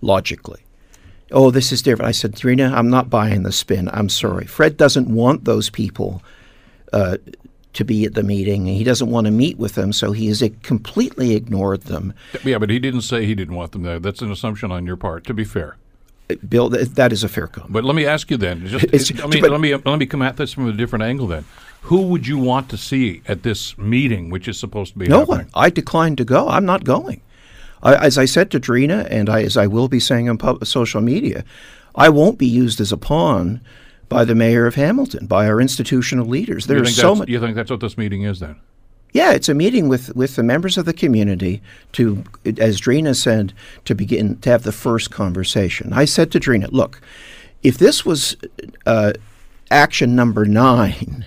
logically. 0.00 0.62
Oh, 1.32 1.50
this 1.50 1.72
is 1.72 1.82
different. 1.82 2.08
I 2.08 2.12
said, 2.12 2.32
Dorina, 2.32 2.72
I'm 2.72 2.90
not 2.90 3.08
buying 3.10 3.42
the 3.44 3.52
spin. 3.52 3.88
I'm 3.92 4.08
sorry. 4.08 4.46
Fred 4.46 4.76
doesn't 4.76 5.08
want 5.08 5.44
those 5.44 5.70
people 5.70 6.22
uh, 6.92 7.18
to 7.74 7.84
be 7.84 8.04
at 8.04 8.14
the 8.14 8.22
meeting. 8.22 8.68
And 8.68 8.76
he 8.76 8.82
doesn't 8.84 9.10
want 9.10 9.26
to 9.26 9.30
meet 9.30 9.56
with 9.58 9.74
them, 9.76 9.92
so 9.92 10.12
he 10.12 10.26
has 10.26 10.42
completely 10.62 11.34
ignored 11.36 11.82
them. 11.82 12.14
Yeah, 12.44 12.58
but 12.58 12.68
he 12.70 12.78
didn't 12.80 13.02
say 13.02 13.26
he 13.26 13.34
didn't 13.34 13.54
want 13.54 13.72
them 13.72 13.82
there. 13.82 14.00
That's 14.00 14.22
an 14.22 14.30
assumption 14.32 14.72
on 14.72 14.86
your 14.86 14.96
part. 14.96 15.24
To 15.26 15.34
be 15.34 15.44
fair. 15.44 15.76
Bill, 16.48 16.68
that 16.68 17.12
is 17.12 17.24
a 17.24 17.28
fair 17.28 17.48
comment. 17.48 17.72
But 17.72 17.84
let 17.84 17.94
me 17.96 18.06
ask 18.06 18.30
you 18.30 18.36
then. 18.36 18.64
Just, 18.66 18.84
It's- 18.84 19.12
I 19.22 19.26
mean, 19.26 19.40
but- 19.42 19.50
let 19.50 19.60
me 19.60 19.74
let 19.74 19.98
me 19.98 20.06
come 20.06 20.22
at 20.22 20.36
this 20.36 20.52
from 20.52 20.68
a 20.68 20.72
different 20.72 21.02
angle. 21.04 21.26
Then, 21.26 21.44
who 21.82 22.02
would 22.02 22.26
you 22.26 22.38
want 22.38 22.68
to 22.70 22.76
see 22.76 23.22
at 23.26 23.42
this 23.42 23.76
meeting, 23.78 24.30
which 24.30 24.46
is 24.46 24.58
supposed 24.58 24.92
to 24.92 24.98
be 25.00 25.08
No 25.08 25.20
happening? 25.20 25.38
one. 25.38 25.48
I 25.54 25.70
declined 25.70 26.18
to 26.18 26.24
go. 26.24 26.48
I'm 26.48 26.64
not 26.66 26.84
going. 26.84 27.20
I, 27.82 27.94
as 27.94 28.18
I 28.18 28.24
said 28.24 28.50
to 28.50 28.60
Drina, 28.60 29.06
and 29.10 29.28
I, 29.28 29.42
as 29.42 29.56
I 29.56 29.66
will 29.66 29.88
be 29.88 30.00
saying 30.00 30.28
on 30.28 30.38
pub, 30.38 30.64
social 30.66 31.00
media, 31.00 31.44
I 31.94 32.08
won't 32.08 32.38
be 32.38 32.46
used 32.46 32.80
as 32.80 32.92
a 32.92 32.96
pawn 32.96 33.60
by 34.08 34.24
the 34.24 34.34
mayor 34.34 34.66
of 34.66 34.74
Hamilton, 34.74 35.26
by 35.26 35.46
our 35.46 35.60
institutional 35.60 36.26
leaders. 36.26 36.66
There's 36.66 36.96
so 36.96 37.14
much. 37.14 37.28
you 37.28 37.40
think 37.40 37.54
that's 37.54 37.70
what 37.70 37.80
this 37.80 37.96
meeting 37.96 38.22
is 38.22 38.40
then? 38.40 38.60
Yeah, 39.12 39.32
it's 39.32 39.48
a 39.48 39.54
meeting 39.54 39.88
with, 39.88 40.14
with 40.14 40.36
the 40.36 40.42
members 40.42 40.78
of 40.78 40.84
the 40.84 40.92
community 40.92 41.62
to, 41.92 42.22
as 42.58 42.80
Drina 42.80 43.14
said, 43.14 43.52
to 43.84 43.94
begin 43.94 44.38
to 44.38 44.50
have 44.50 44.62
the 44.62 44.72
first 44.72 45.10
conversation. 45.10 45.92
I 45.92 46.04
said 46.04 46.30
to 46.32 46.38
Drina, 46.40 46.68
look, 46.70 47.00
If 47.62 47.78
this 47.78 48.06
was 48.06 48.36
uh, 48.86 49.12
action 49.70 50.14
number 50.14 50.44
nine, 50.44 51.26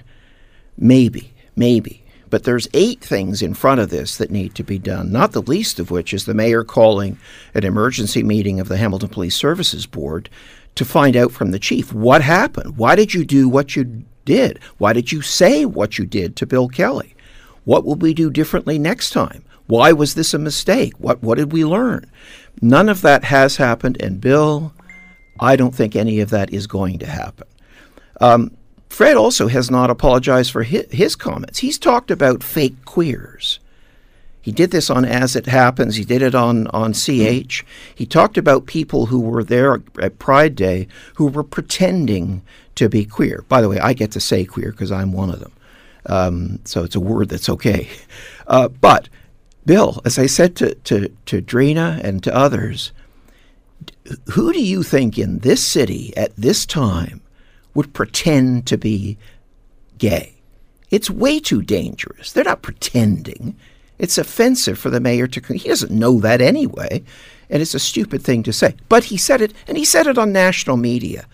maybe, 0.77 1.33
maybe. 1.55 2.02
But 2.33 2.45
there's 2.45 2.67
eight 2.73 2.99
things 2.99 3.43
in 3.43 3.53
front 3.53 3.79
of 3.79 3.91
this 3.91 4.17
that 4.17 4.31
need 4.31 4.55
to 4.55 4.63
be 4.63 4.79
done, 4.79 5.11
not 5.11 5.33
the 5.33 5.41
least 5.43 5.77
of 5.77 5.91
which 5.91 6.15
is 6.15 6.25
the 6.25 6.33
mayor 6.33 6.63
calling 6.63 7.19
an 7.53 7.63
emergency 7.63 8.23
meeting 8.23 8.59
of 8.59 8.69
the 8.69 8.77
Hamilton 8.77 9.09
Police 9.09 9.35
Services 9.35 9.85
Board 9.85 10.31
to 10.73 10.83
find 10.83 11.15
out 11.15 11.31
from 11.31 11.51
the 11.51 11.59
chief 11.59 11.93
what 11.93 12.23
happened. 12.23 12.75
Why 12.75 12.95
did 12.95 13.13
you 13.13 13.23
do 13.23 13.47
what 13.47 13.75
you 13.75 14.03
did? 14.25 14.59
Why 14.79 14.93
did 14.93 15.11
you 15.11 15.21
say 15.21 15.65
what 15.65 15.99
you 15.99 16.07
did 16.07 16.35
to 16.37 16.47
Bill 16.47 16.67
Kelly? 16.69 17.15
What 17.65 17.85
will 17.85 17.97
we 17.97 18.15
do 18.15 18.31
differently 18.31 18.79
next 18.79 19.11
time? 19.11 19.45
Why 19.67 19.93
was 19.93 20.15
this 20.15 20.33
a 20.33 20.39
mistake? 20.39 20.93
What 20.97 21.21
what 21.21 21.37
did 21.37 21.51
we 21.51 21.63
learn? 21.63 22.09
None 22.63 22.89
of 22.89 23.01
that 23.01 23.25
has 23.25 23.57
happened, 23.57 24.01
and 24.01 24.19
Bill, 24.19 24.73
I 25.39 25.55
don't 25.55 25.75
think 25.75 25.95
any 25.95 26.19
of 26.19 26.31
that 26.31 26.51
is 26.51 26.65
going 26.65 26.97
to 26.97 27.05
happen. 27.05 27.47
Um, 28.19 28.57
Fred 28.93 29.17
also 29.17 29.47
has 29.47 29.71
not 29.71 29.89
apologized 29.89 30.51
for 30.51 30.62
his, 30.62 30.85
his, 30.91 31.15
comments. 31.15 31.57
He's 31.57 31.79
talked 31.79 32.12
about 32.12 32.43
fake 32.43 32.85
queers. 32.85 33.59
He 34.39 34.51
did 34.51 34.69
this 34.69 34.91
on 34.91 35.03
As 35.03 35.35
It 35.35 35.47
Happens. 35.47 35.95
He 35.95 36.05
did 36.05 36.21
it 36.21 36.35
on, 36.35 36.67
on 36.67 36.93
CH. 36.93 37.65
He 37.95 38.05
talked 38.05 38.38
about 38.38 38.67
people 38.67 39.07
who 39.07 39.19
were 39.19 39.43
there 39.43 39.81
at 40.00 40.19
Pride 40.19 40.55
Day 40.55 40.88
who 41.15 41.25
were 41.25 41.43
pretending 41.43 42.43
to 42.75 42.88
be 42.88 43.03
queer. 43.03 43.43
By 43.50 43.62
the 43.62 43.69
way, 43.69 43.79
I 43.79 43.93
get 43.93 44.12
to 44.12 44.19
say 44.19 44.45
queer 44.45 44.69
because 44.69 44.91
I'm 44.91 45.12
one 45.12 45.31
of 45.31 45.39
them. 45.39 45.53
Um, 46.05 46.59
so 46.63 46.83
it's 46.83 46.95
a 46.95 47.00
word 47.00 47.29
that's 47.29 47.50
okay. 47.50 47.89
Uh, 48.45 48.67
but, 48.67 49.07
Bill, 49.65 50.01
as 50.03 50.19
I 50.19 50.25
said 50.27 50.55
to, 50.57 50.75
to, 50.75 51.07
to 51.25 51.41
Drina 51.41 52.00
and 52.03 52.21
to 52.23 52.35
others, 52.35 52.91
who 54.33 54.51
do 54.51 54.62
you 54.62 54.83
think 54.83 55.17
in 55.17 55.39
this 55.39 55.65
city 55.65 56.15
at 56.15 56.35
this 56.35 56.65
time 56.65 57.23
would 57.74 57.94
pretend 57.94 58.68
to 58.68 58.77
be 58.77 59.18
gay. 59.98 60.34
It's 60.92 61.10
way 61.10 61.39
too 61.39 61.62
dangerous. 61.62 62.32
They're 62.32 62.44
not 62.44 62.62
pretending. 62.62 63.56
It's 63.98 64.18
offensive 64.18 64.77
for 64.77 64.89
the 64.89 65.00
mayor 65.00 65.27
to. 65.27 65.53
He 65.53 65.70
doesn't 65.70 65.92
know 65.92 66.20
that 66.20 66.42
anyway, 66.42 67.03
and 67.50 67.62
it's 67.62 67.74
a 67.74 67.80
stupid 67.80 68.22
thing 68.22 68.44
to 68.44 68.53
say. 68.53 68.75
But 68.89 69.06
he 69.06 69.18
said 69.18 69.42
it, 69.42 69.53
and 69.68 69.77
he 69.77 69.86
said 69.86 70.08
it 70.08 70.18
on 70.18 70.32
national 70.32 70.77
media. 70.77 71.25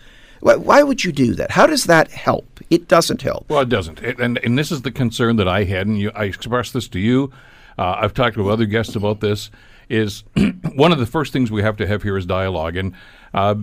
Why, 0.42 0.56
why 0.56 0.84
would 0.84 1.04
you 1.04 1.12
do 1.12 1.36
that? 1.36 1.52
How 1.52 1.66
does 1.66 1.86
that 1.86 2.12
help? 2.12 2.60
It 2.70 2.88
doesn't 2.88 3.22
help. 3.22 3.50
Well, 3.50 3.62
it 3.62 3.70
doesn't. 3.70 4.02
It, 4.02 4.20
and 4.20 4.38
and 4.38 4.58
this 4.58 4.72
is 4.72 4.84
the 4.84 4.92
concern 4.92 5.38
that 5.38 5.48
I 5.48 5.64
had, 5.64 5.88
and 5.88 6.00
you, 6.00 6.12
I 6.16 6.26
expressed 6.26 6.74
this 6.74 6.88
to 6.90 7.00
you. 7.00 7.32
Uh, 7.78 7.96
I've 7.98 8.14
talked 8.14 8.38
with 8.38 8.48
other 8.48 8.66
guests 8.66 8.96
about 8.96 9.20
this. 9.20 9.50
Is 9.90 10.24
one 10.76 10.92
of 10.92 11.00
the 11.00 11.06
first 11.06 11.34
things 11.34 11.52
we 11.52 11.64
have 11.64 11.78
to 11.78 11.88
have 11.88 12.04
here 12.04 12.18
is 12.18 12.26
dialogue, 12.26 12.76
and 12.76 12.94
uh, 13.34 13.56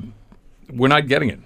we're 0.70 0.88
not 0.88 1.06
getting 1.06 1.30
it. 1.30 1.40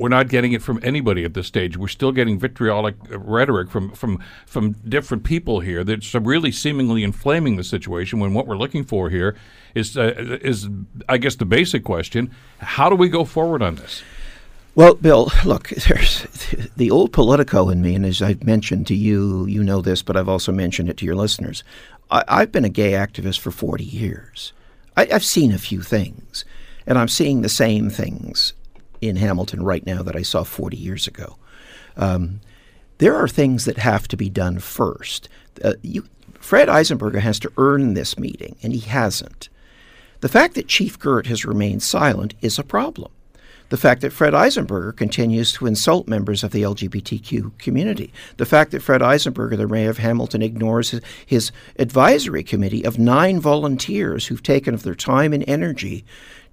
We're 0.00 0.08
not 0.08 0.28
getting 0.28 0.52
it 0.52 0.62
from 0.62 0.80
anybody 0.82 1.26
at 1.26 1.34
this 1.34 1.46
stage. 1.46 1.76
We're 1.76 1.88
still 1.88 2.10
getting 2.10 2.38
vitriolic 2.38 2.94
rhetoric 3.10 3.70
from 3.70 3.92
from 3.92 4.18
from 4.46 4.72
different 4.88 5.24
people 5.24 5.60
here 5.60 5.84
that's 5.84 6.14
really 6.14 6.50
seemingly 6.52 7.04
inflaming 7.04 7.56
the 7.56 7.62
situation. 7.62 8.18
When 8.18 8.32
what 8.32 8.46
we're 8.46 8.56
looking 8.56 8.82
for 8.82 9.10
here 9.10 9.36
is 9.74 9.98
uh, 9.98 10.38
is 10.40 10.70
I 11.06 11.18
guess 11.18 11.34
the 11.36 11.44
basic 11.44 11.84
question: 11.84 12.30
How 12.60 12.88
do 12.88 12.96
we 12.96 13.10
go 13.10 13.26
forward 13.26 13.60
on 13.60 13.74
this? 13.74 14.02
Well, 14.74 14.94
Bill, 14.94 15.30
look, 15.44 15.68
there's 15.68 16.22
the 16.78 16.90
old 16.90 17.12
Politico 17.12 17.68
in 17.68 17.82
me, 17.82 17.94
and 17.94 18.06
as 18.06 18.22
I've 18.22 18.42
mentioned 18.42 18.86
to 18.86 18.94
you, 18.94 19.44
you 19.44 19.62
know 19.62 19.82
this, 19.82 20.00
but 20.00 20.16
I've 20.16 20.30
also 20.30 20.50
mentioned 20.50 20.88
it 20.88 20.96
to 20.96 21.04
your 21.04 21.14
listeners. 21.14 21.62
I, 22.10 22.40
have 22.40 22.52
been 22.52 22.64
a 22.64 22.70
gay 22.70 22.92
activist 22.92 23.40
for 23.40 23.50
40 23.50 23.84
years. 23.84 24.54
I, 24.96 25.08
I've 25.12 25.26
seen 25.26 25.52
a 25.52 25.58
few 25.58 25.82
things, 25.82 26.46
and 26.86 26.96
I'm 26.96 27.08
seeing 27.08 27.42
the 27.42 27.50
same 27.50 27.90
things 27.90 28.54
in 29.00 29.16
Hamilton 29.16 29.62
right 29.62 29.84
now 29.84 30.02
that 30.02 30.16
I 30.16 30.22
saw 30.22 30.44
40 30.44 30.76
years 30.76 31.06
ago. 31.06 31.36
Um, 31.96 32.40
there 32.98 33.16
are 33.16 33.28
things 33.28 33.64
that 33.64 33.78
have 33.78 34.08
to 34.08 34.16
be 34.16 34.28
done 34.28 34.58
first. 34.58 35.28
Uh, 35.64 35.74
you, 35.82 36.06
Fred 36.38 36.68
Eisenberger 36.68 37.20
has 37.20 37.38
to 37.40 37.52
earn 37.56 37.94
this 37.94 38.18
meeting, 38.18 38.56
and 38.62 38.72
he 38.72 38.80
hasn't. 38.80 39.48
The 40.20 40.28
fact 40.28 40.54
that 40.54 40.68
Chief 40.68 40.98
Girt 40.98 41.26
has 41.26 41.44
remained 41.44 41.82
silent 41.82 42.34
is 42.42 42.58
a 42.58 42.64
problem. 42.64 43.10
The 43.70 43.76
fact 43.76 44.00
that 44.00 44.12
Fred 44.12 44.34
Eisenberger 44.34 44.96
continues 44.96 45.52
to 45.52 45.66
insult 45.66 46.08
members 46.08 46.42
of 46.42 46.50
the 46.50 46.62
LGBTQ 46.62 47.56
community. 47.58 48.12
The 48.36 48.44
fact 48.44 48.72
that 48.72 48.82
Fred 48.82 49.00
Eisenberger, 49.00 49.56
the 49.56 49.68
mayor 49.68 49.90
of 49.90 49.98
Hamilton, 49.98 50.42
ignores 50.42 50.90
his, 50.90 51.00
his 51.24 51.52
advisory 51.78 52.42
committee 52.42 52.84
of 52.84 52.98
nine 52.98 53.38
volunteers 53.38 54.26
who've 54.26 54.42
taken 54.42 54.74
of 54.74 54.82
their 54.82 54.96
time 54.96 55.32
and 55.32 55.44
energy 55.46 56.04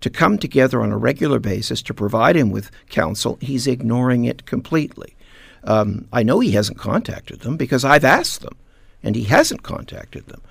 to 0.01 0.09
come 0.09 0.37
together 0.37 0.81
on 0.81 0.91
a 0.91 0.97
regular 0.97 1.39
basis 1.39 1.81
to 1.83 1.93
provide 1.93 2.35
him 2.35 2.51
with 2.51 2.71
counsel, 2.89 3.37
he's 3.41 3.67
ignoring 3.67 4.25
it 4.25 4.45
completely. 4.45 5.15
Um, 5.63 6.07
I 6.13 6.23
know 6.23 6.39
he 6.39 6.51
hasn't 6.51 6.77
contacted 6.77 7.41
them 7.41 7.57
because 7.57 7.83
I've 7.83 8.05
asked 8.05 8.41
them, 8.41 8.55
and 9.03 9.15
he 9.15 9.23
hasn't 9.23 9.63
contacted 9.63 10.27
them. 10.27 10.41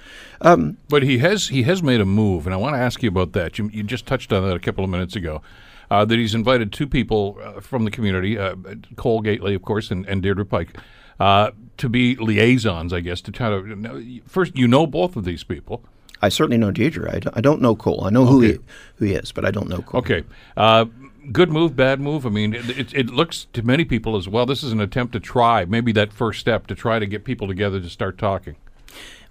Um, 0.41 0.77
but 0.89 1.03
he 1.03 1.19
has 1.19 1.49
he 1.49 1.63
has 1.63 1.83
made 1.83 2.01
a 2.01 2.05
move, 2.05 2.47
and 2.47 2.53
I 2.53 2.59
want 2.59 2.75
to 2.75 2.81
ask 2.81 3.03
you 3.03 3.09
about 3.09 3.33
that. 3.33 3.59
You, 3.59 3.71
you 3.73 3.83
just 3.83 4.07
touched 4.07 4.33
on 4.33 4.47
that 4.47 4.57
a 4.57 4.61
couple 4.61 4.85
of 4.85 4.91
minutes 4.91 5.17
ago. 5.17 5.43
Uh, 5.89 6.05
that 6.05 6.19
he's 6.19 6.35
invited 6.35 6.73
two 6.73 6.87
people 6.87 7.39
uh, 7.41 7.61
from 7.61 7.85
the 7.85 7.93
community, 7.93 8.37
uh, 8.37 8.57
Cole 8.97 9.21
Gately, 9.21 9.55
of 9.55 9.63
course, 9.63 9.93
and, 9.93 10.05
and 10.07 10.21
Deirdre 10.21 10.45
Pike, 10.45 10.77
uh, 11.21 11.53
to 11.77 11.89
be 11.89 12.17
liaisons, 12.17 12.93
I 12.93 12.99
guess, 12.99 13.21
to 13.21 13.31
try 13.31 13.51
to. 13.51 14.21
First, 14.27 14.57
you 14.57 14.67
know 14.67 14.89
both 14.89 15.15
of 15.15 15.25
these 15.25 15.45
people. 15.45 15.85
I 16.23 16.29
certainly 16.29 16.59
know 16.59 16.71
Deirdre. 16.71 17.15
I 17.15 17.19
don't, 17.19 17.37
I 17.37 17.41
don't 17.41 17.61
know 17.61 17.77
Cole. 17.77 18.05
I 18.05 18.11
know 18.11 18.23
okay. 18.23 18.31
who 18.31 18.41
he 18.41 18.59
who 18.97 19.05
he 19.05 19.13
is, 19.13 19.33
but 19.33 19.45
I 19.45 19.51
don't 19.51 19.69
know 19.69 19.83
Cole. 19.83 20.01
Okay. 20.01 20.25
Uh, 20.57 20.87
good 21.33 21.51
move, 21.51 21.77
bad 21.77 22.01
move. 22.01 22.27
I 22.27 22.31
mean, 22.31 22.55
it, 22.55 22.71
it, 22.71 22.95
it, 22.95 23.07
looks 23.07 23.47
to 23.53 23.63
many 23.63 23.85
people 23.85 24.17
as 24.17 24.29
well. 24.29 24.47
This 24.47 24.63
is 24.63 24.73
an 24.73 24.81
attempt 24.81 25.13
to 25.15 25.21
try, 25.21 25.65
maybe 25.65 25.93
that 25.93 26.13
first 26.13 26.41
step 26.41 26.67
to 26.69 26.75
try 26.75 26.99
to 26.99 27.07
get 27.07 27.25
people 27.25 27.47
together 27.49 27.81
to 27.81 27.91
start 27.91 28.19
talking. 28.19 28.57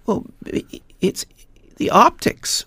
Well, 0.04 0.26
it's 1.00 1.26
the 1.76 1.90
optics 1.90 2.64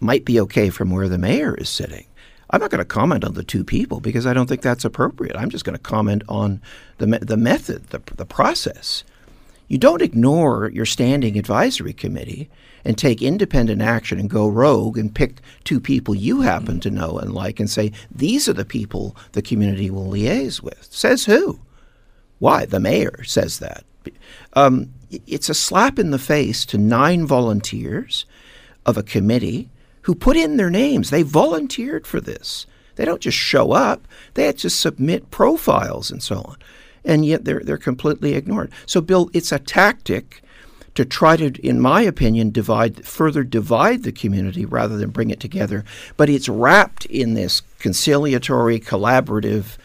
might 0.00 0.24
be 0.24 0.38
okay 0.40 0.70
from 0.70 0.90
where 0.90 1.08
the 1.08 1.18
mayor 1.18 1.54
is 1.54 1.68
sitting. 1.68 2.06
I'm 2.50 2.60
not 2.60 2.70
going 2.70 2.80
to 2.80 2.84
comment 2.84 3.24
on 3.24 3.34
the 3.34 3.42
two 3.42 3.64
people 3.64 4.00
because 4.00 4.26
I 4.26 4.32
don't 4.32 4.46
think 4.46 4.62
that's 4.62 4.84
appropriate. 4.84 5.36
I'm 5.36 5.50
just 5.50 5.64
going 5.64 5.76
to 5.76 5.82
comment 5.82 6.22
on 6.28 6.60
the 6.98 7.06
the 7.06 7.36
method, 7.36 7.88
the 7.88 8.00
the 8.14 8.26
process. 8.26 9.04
You 9.68 9.78
don't 9.78 10.02
ignore 10.02 10.70
your 10.70 10.86
standing 10.86 11.36
advisory 11.38 11.92
committee 11.92 12.48
and 12.84 12.96
take 12.96 13.20
independent 13.20 13.82
action 13.82 14.20
and 14.20 14.30
go 14.30 14.46
rogue 14.46 14.96
and 14.96 15.14
pick 15.14 15.40
two 15.64 15.80
people 15.80 16.14
you 16.14 16.42
happen 16.42 16.78
to 16.80 16.90
know 16.90 17.18
and 17.18 17.34
like 17.34 17.58
and 17.58 17.68
say, 17.68 17.90
these 18.10 18.48
are 18.48 18.52
the 18.52 18.64
people 18.64 19.16
the 19.32 19.42
community 19.42 19.90
will 19.90 20.06
liaise 20.06 20.62
with. 20.62 20.86
Says 20.90 21.24
who? 21.24 21.58
Why? 22.38 22.64
The 22.64 22.78
mayor 22.78 23.24
says 23.24 23.58
that. 23.58 23.84
Um, 24.52 24.92
it's 25.10 25.48
a 25.48 25.54
slap 25.54 25.98
in 25.98 26.12
the 26.12 26.18
face 26.18 26.64
to 26.66 26.78
nine 26.78 27.26
volunteers 27.26 28.24
of 28.84 28.96
a 28.96 29.02
committee 29.02 29.68
who 30.02 30.14
put 30.14 30.36
in 30.36 30.56
their 30.56 30.70
names. 30.70 31.10
They 31.10 31.22
volunteered 31.22 32.06
for 32.06 32.20
this. 32.20 32.66
They 32.94 33.04
don't 33.04 33.20
just 33.20 33.36
show 33.36 33.72
up, 33.72 34.06
they 34.34 34.46
had 34.46 34.58
to 34.58 34.70
submit 34.70 35.30
profiles 35.30 36.10
and 36.10 36.22
so 36.22 36.36
on 36.36 36.56
and 37.06 37.24
yet 37.24 37.44
they're 37.44 37.60
they're 37.60 37.78
completely 37.78 38.34
ignored. 38.34 38.70
So, 38.84 39.00
Bill, 39.00 39.30
it's 39.32 39.52
a 39.52 39.58
tactic 39.58 40.42
to 40.94 41.04
try 41.04 41.36
to, 41.36 41.52
in 41.66 41.80
my 41.80 42.02
opinion, 42.02 42.50
divide 42.50 43.04
further 43.06 43.44
divide 43.44 44.02
the 44.02 44.12
community 44.12 44.64
rather 44.64 44.96
than 44.96 45.10
bring 45.10 45.30
it 45.30 45.40
together. 45.40 45.84
But 46.16 46.28
it's 46.28 46.48
wrapped 46.48 47.04
in 47.06 47.34
this 47.34 47.62
conciliatory, 47.78 48.80
collaborative 48.80 49.76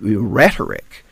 rhetoric 0.00 1.04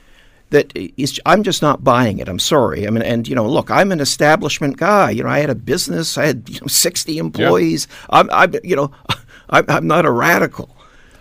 that 0.51 0.73
is 0.75 1.21
I'm 1.25 1.43
just 1.43 1.63
not 1.63 1.83
buying 1.85 2.19
it. 2.19 2.29
I'm 2.29 2.39
sorry. 2.39 2.87
I 2.87 2.91
mean, 2.91 3.03
and 3.03 3.27
you 3.27 3.35
know, 3.35 3.49
look, 3.49 3.71
I'm 3.71 3.93
an 3.93 4.01
establishment 4.01 4.77
guy. 4.77 5.11
You 5.11 5.23
know, 5.23 5.29
I 5.29 5.39
had 5.39 5.51
a 5.51 5.55
business. 5.55 6.19
I 6.19 6.27
had 6.27 6.49
you 6.49 6.61
know, 6.61 6.67
60 6.67 7.19
employees. 7.19 7.89
I'm, 8.11 8.29
I'm, 8.31 8.55
you 8.65 8.77
know, 8.77 8.91
I'm, 9.51 9.65
I'm 9.69 9.87
not 9.87 10.05
a 10.05 10.11
radical. 10.11 10.77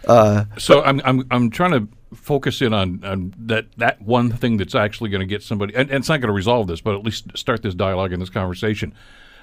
Uh, 0.07 0.45
so 0.57 0.81
I'm, 0.83 1.01
I'm, 1.05 1.25
I'm 1.29 1.49
trying 1.51 1.71
to 1.71 1.87
focus 2.13 2.61
in 2.61 2.73
on, 2.73 3.03
on 3.03 3.33
that 3.37 3.65
that 3.77 4.01
one 4.01 4.31
thing 4.31 4.57
that's 4.57 4.75
actually 4.75 5.09
going 5.09 5.21
to 5.21 5.27
get 5.27 5.43
somebody, 5.43 5.73
and, 5.75 5.89
and 5.89 5.99
it's 5.99 6.09
not 6.09 6.21
going 6.21 6.27
to 6.29 6.33
resolve 6.33 6.67
this, 6.67 6.81
but 6.81 6.95
at 6.95 7.03
least 7.03 7.37
start 7.37 7.61
this 7.61 7.75
dialogue 7.75 8.11
and 8.13 8.21
this 8.21 8.29
conversation, 8.29 8.93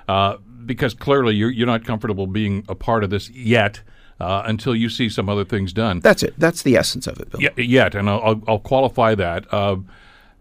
uh, 0.09 0.37
because 0.65 0.95
clearly 0.95 1.35
you're 1.35 1.51
you're 1.51 1.67
not 1.67 1.85
comfortable 1.85 2.27
being 2.27 2.65
a 2.69 2.75
part 2.75 3.05
of 3.05 3.11
this 3.11 3.31
yet. 3.31 3.83
Uh, 4.19 4.43
until 4.47 4.75
you 4.75 4.89
see 4.89 5.11
some 5.11 5.29
other 5.29 5.45
things 5.45 5.75
done. 5.75 6.01
That's 6.01 6.23
it. 6.23 6.33
That's 6.39 6.63
the 6.63 6.75
essence 6.75 7.07
of 7.07 7.21
it, 7.21 7.29
Bill. 7.31 7.39
Y- 7.43 7.63
yet, 7.63 7.95
and 7.95 8.09
I'll, 8.09 8.23
I'll, 8.23 8.43
I'll 8.49 8.59
qualify 8.59 9.15
that. 9.15 9.45
Uh, 9.53 9.77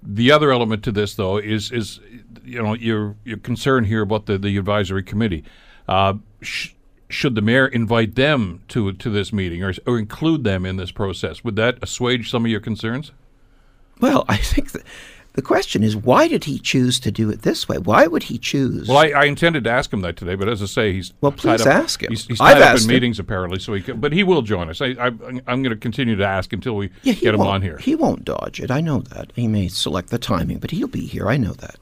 the 0.01 0.31
other 0.31 0.53
element 0.53 0.81
to 0.85 0.93
this, 0.93 1.15
though, 1.15 1.35
is 1.35 1.73
is 1.73 1.99
you 2.45 2.63
know 2.63 2.73
your 2.73 3.17
your 3.25 3.37
concern 3.37 3.83
here 3.83 4.01
about 4.01 4.27
the 4.27 4.37
the 4.37 4.55
advisory 4.57 5.03
committee. 5.03 5.43
Uh, 5.89 6.13
sh- 6.41 6.69
should 7.09 7.35
the 7.35 7.41
mayor 7.41 7.67
invite 7.67 8.15
them 8.15 8.63
to 8.69 8.91
to 8.93 9.09
this 9.09 9.31
meeting 9.33 9.63
or, 9.63 9.73
or 9.85 9.99
include 9.99 10.43
them 10.43 10.65
in 10.65 10.77
this 10.77 10.91
process? 10.91 11.43
Would 11.43 11.55
that 11.57 11.77
assuage 11.81 12.29
some 12.29 12.45
of 12.45 12.51
your 12.51 12.59
concerns? 12.61 13.11
Well, 14.01 14.25
I 14.27 14.37
think 14.37 14.71
that 14.71 14.83
The 15.33 15.41
question 15.41 15.83
is, 15.83 15.97
why 15.97 16.29
did 16.29 16.45
he 16.45 16.57
choose 16.59 16.97
to 17.01 17.11
do 17.11 17.29
it 17.29 17.41
this 17.41 17.67
way? 17.67 17.77
Why 17.77 18.07
would 18.07 18.23
he 18.23 18.37
choose? 18.37 18.87
Well, 18.87 18.97
I, 18.97 19.09
I 19.09 19.25
intended 19.25 19.65
to 19.65 19.69
ask 19.69 19.91
him 19.91 19.99
that 19.99 20.15
today, 20.15 20.35
but 20.35 20.47
as 20.47 20.61
I 20.63 20.65
say, 20.65 20.93
he's 20.93 21.11
Well, 21.19 21.33
please 21.33 21.59
up, 21.61 21.67
ask 21.67 22.01
him. 22.01 22.09
He's, 22.09 22.25
he's 22.25 22.39
I've 22.39 22.53
tied 22.53 22.61
up 22.61 22.69
asked 22.69 22.83
in 22.85 22.89
him. 22.89 22.95
meetings 22.95 23.19
apparently, 23.19 23.59
so 23.59 23.73
he 23.73 23.81
can, 23.81 23.99
but 23.99 24.13
he 24.13 24.23
will 24.23 24.41
join 24.43 24.69
us. 24.69 24.81
I, 24.81 24.95
I'm 24.97 25.61
going 25.61 25.71
to 25.71 25.75
continue 25.75 26.15
to 26.15 26.25
ask 26.25 26.53
until 26.53 26.77
we 26.77 26.89
Yeah, 27.03 27.13
get 27.13 27.33
him 27.35 27.41
on 27.41 27.61
here. 27.61 27.77
He 27.79 27.95
won't 27.95 28.23
dodge 28.23 28.61
it. 28.61 28.71
I 28.71 28.79
know 28.79 28.99
that. 28.99 29.33
He 29.35 29.49
may 29.49 29.67
select 29.67 30.09
the 30.09 30.17
timing, 30.17 30.59
but 30.59 30.71
he'll 30.71 30.87
be 30.87 31.05
here. 31.05 31.27
I 31.27 31.35
know 31.35 31.53
that. 31.53 31.75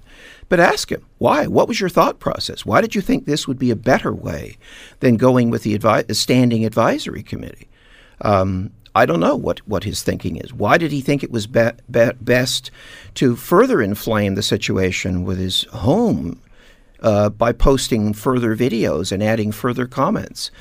But 0.50 0.59
ask 0.59 0.91
him 0.91 1.05
why. 1.17 1.47
What 1.47 1.67
was 1.67 1.79
your 1.79 1.89
thought 1.89 2.19
process? 2.19 2.65
Why 2.65 2.81
did 2.81 2.95
you 2.95 3.01
think 3.01 3.25
this 3.25 3.47
would 3.47 3.59
be 3.59 3.71
a 3.71 3.75
better 3.75 4.13
way 4.13 4.57
than 5.00 5.17
going 5.17 5.50
with 5.50 5.63
the 5.63 5.77
advi- 5.77 6.15
standing 6.15 6.65
advisory 6.65 7.23
committee? 7.23 7.69
Um, 8.21 8.71
I 8.95 9.05
don't 9.05 9.19
know 9.19 9.35
what, 9.35 9.59
what 9.67 9.83
his 9.83 10.03
thinking 10.03 10.38
is. 10.38 10.53
Why 10.53 10.77
did 10.77 10.91
he 10.91 11.01
think 11.01 11.23
it 11.23 11.31
was 11.31 11.47
be- 11.47 11.71
be- 11.89 12.12
best 12.21 12.69
to 13.15 13.35
further 13.35 13.81
inflame 13.81 14.35
the 14.35 14.43
situation 14.43 15.23
with 15.23 15.39
his 15.39 15.63
home 15.65 16.39
uh, 17.00 17.29
by 17.29 17.51
posting 17.51 18.13
further 18.13 18.55
videos 18.55 19.12
and 19.12 19.23
adding 19.23 19.51
further 19.51 19.88
comments? 19.88 20.51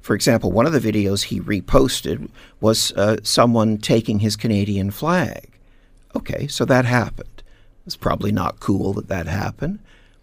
For 0.00 0.14
example, 0.14 0.52
one 0.52 0.66
of 0.66 0.72
the 0.72 0.80
videos 0.80 1.24
he 1.24 1.40
reposted 1.40 2.30
was 2.60 2.92
uh, 2.92 3.16
someone 3.22 3.78
taking 3.78 4.20
his 4.20 4.36
Canadian 4.36 4.90
flag. 4.90 5.48
Okay, 6.16 6.46
so 6.46 6.64
that 6.64 6.84
happened. 6.84 7.28
It's 7.90 7.96
probably 7.96 8.30
not 8.30 8.60
cool 8.60 8.92
that 8.92 9.08
that 9.08 9.26
happened. 9.26 9.80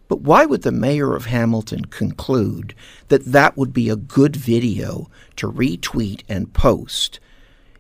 But 0.07 0.21
why 0.21 0.45
would 0.45 0.61
the 0.61 0.71
mayor 0.71 1.17
of 1.17 1.25
Hamilton 1.25 1.83
conclude 1.83 2.73
that 3.09 3.25
that 3.25 3.57
would 3.57 3.73
be 3.73 3.89
a 3.89 3.97
good 3.97 4.37
video 4.37 5.09
to 5.35 5.51
retweet 5.51 6.21
and 6.29 6.53
post 6.53 7.19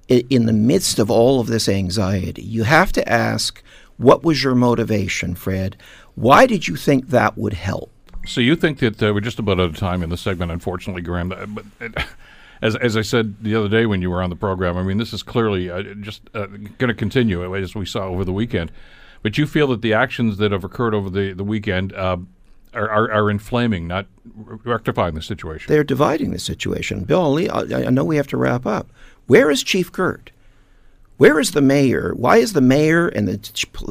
in 0.09 0.45
the 0.45 0.51
midst 0.51 0.99
of 0.99 1.09
all 1.09 1.39
of 1.39 1.47
this 1.47 1.69
anxiety? 1.69 2.41
You 2.41 2.63
have 2.63 2.91
to 2.91 3.09
ask, 3.09 3.63
what 3.95 4.25
was 4.25 4.43
your 4.43 4.55
motivation, 4.55 5.35
Fred? 5.35 5.77
Why 6.15 6.45
did 6.47 6.67
you 6.67 6.75
think 6.75 7.07
that 7.07 7.37
would 7.37 7.53
help? 7.53 7.89
So 8.25 8.41
you 8.41 8.57
think 8.57 8.79
that 8.79 9.01
uh, 9.01 9.13
we're 9.13 9.21
just 9.21 9.39
about 9.39 9.61
out 9.61 9.69
of 9.69 9.77
time 9.77 10.03
in 10.03 10.09
the 10.09 10.17
segment, 10.17 10.51
unfortunately, 10.51 11.03
Graham. 11.03 11.31
Uh, 11.31 11.45
But 11.45 11.65
uh, 11.79 12.03
as 12.61 12.75
as 12.75 12.97
I 12.97 13.03
said 13.03 13.41
the 13.41 13.55
other 13.55 13.69
day 13.69 13.85
when 13.85 14.01
you 14.01 14.09
were 14.09 14.21
on 14.21 14.29
the 14.29 14.35
program, 14.35 14.75
I 14.75 14.83
mean, 14.83 14.97
this 14.97 15.13
is 15.13 15.23
clearly 15.23 15.69
uh, 15.69 15.81
just 16.01 16.23
uh, 16.33 16.47
going 16.77 16.89
to 16.89 16.93
continue 16.93 17.55
as 17.55 17.73
we 17.73 17.85
saw 17.85 18.07
over 18.07 18.25
the 18.25 18.33
weekend. 18.33 18.69
But 19.21 19.37
you 19.37 19.47
feel 19.47 19.67
that 19.67 19.81
the 19.81 19.93
actions 19.93 20.37
that 20.37 20.51
have 20.51 20.63
occurred 20.63 20.93
over 20.93 21.09
the 21.09 21.33
the 21.33 21.43
weekend 21.43 21.93
uh, 21.93 22.17
are, 22.73 22.89
are 22.89 23.11
are 23.11 23.29
inflaming, 23.29 23.87
not 23.87 24.07
rectifying 24.25 25.15
the 25.15 25.21
situation. 25.21 25.71
They're 25.71 25.83
dividing 25.83 26.31
the 26.31 26.39
situation. 26.39 27.03
Bill, 27.03 27.33
Lee, 27.33 27.49
I, 27.49 27.61
I 27.61 27.89
know 27.89 28.05
we 28.05 28.17
have 28.17 28.27
to 28.27 28.37
wrap 28.37 28.65
up. 28.65 28.91
Where 29.25 29.49
is 29.49 29.63
Chief 29.63 29.91
Girt? 29.91 30.31
Where 31.17 31.39
is 31.39 31.51
the 31.51 31.61
mayor? 31.61 32.13
Why 32.13 32.37
is 32.37 32.53
the 32.53 32.61
mayor 32.61 33.07
and 33.07 33.27
the, 33.27 33.37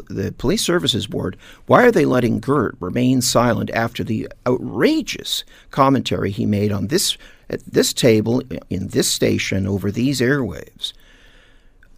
the 0.09 0.33
police 0.39 0.63
services 0.63 1.09
board? 1.09 1.37
Why 1.67 1.83
are 1.83 1.91
they 1.91 2.05
letting 2.05 2.39
Girt 2.39 2.77
remain 2.79 3.21
silent 3.21 3.69
after 3.75 4.05
the 4.05 4.29
outrageous 4.47 5.43
commentary 5.73 6.31
he 6.31 6.47
made 6.47 6.71
on 6.71 6.87
this 6.87 7.19
at 7.51 7.65
this 7.65 7.93
table 7.93 8.43
in 8.71 8.89
this 8.89 9.13
station 9.13 9.67
over 9.67 9.91
these 9.91 10.21
airwaves? 10.21 10.93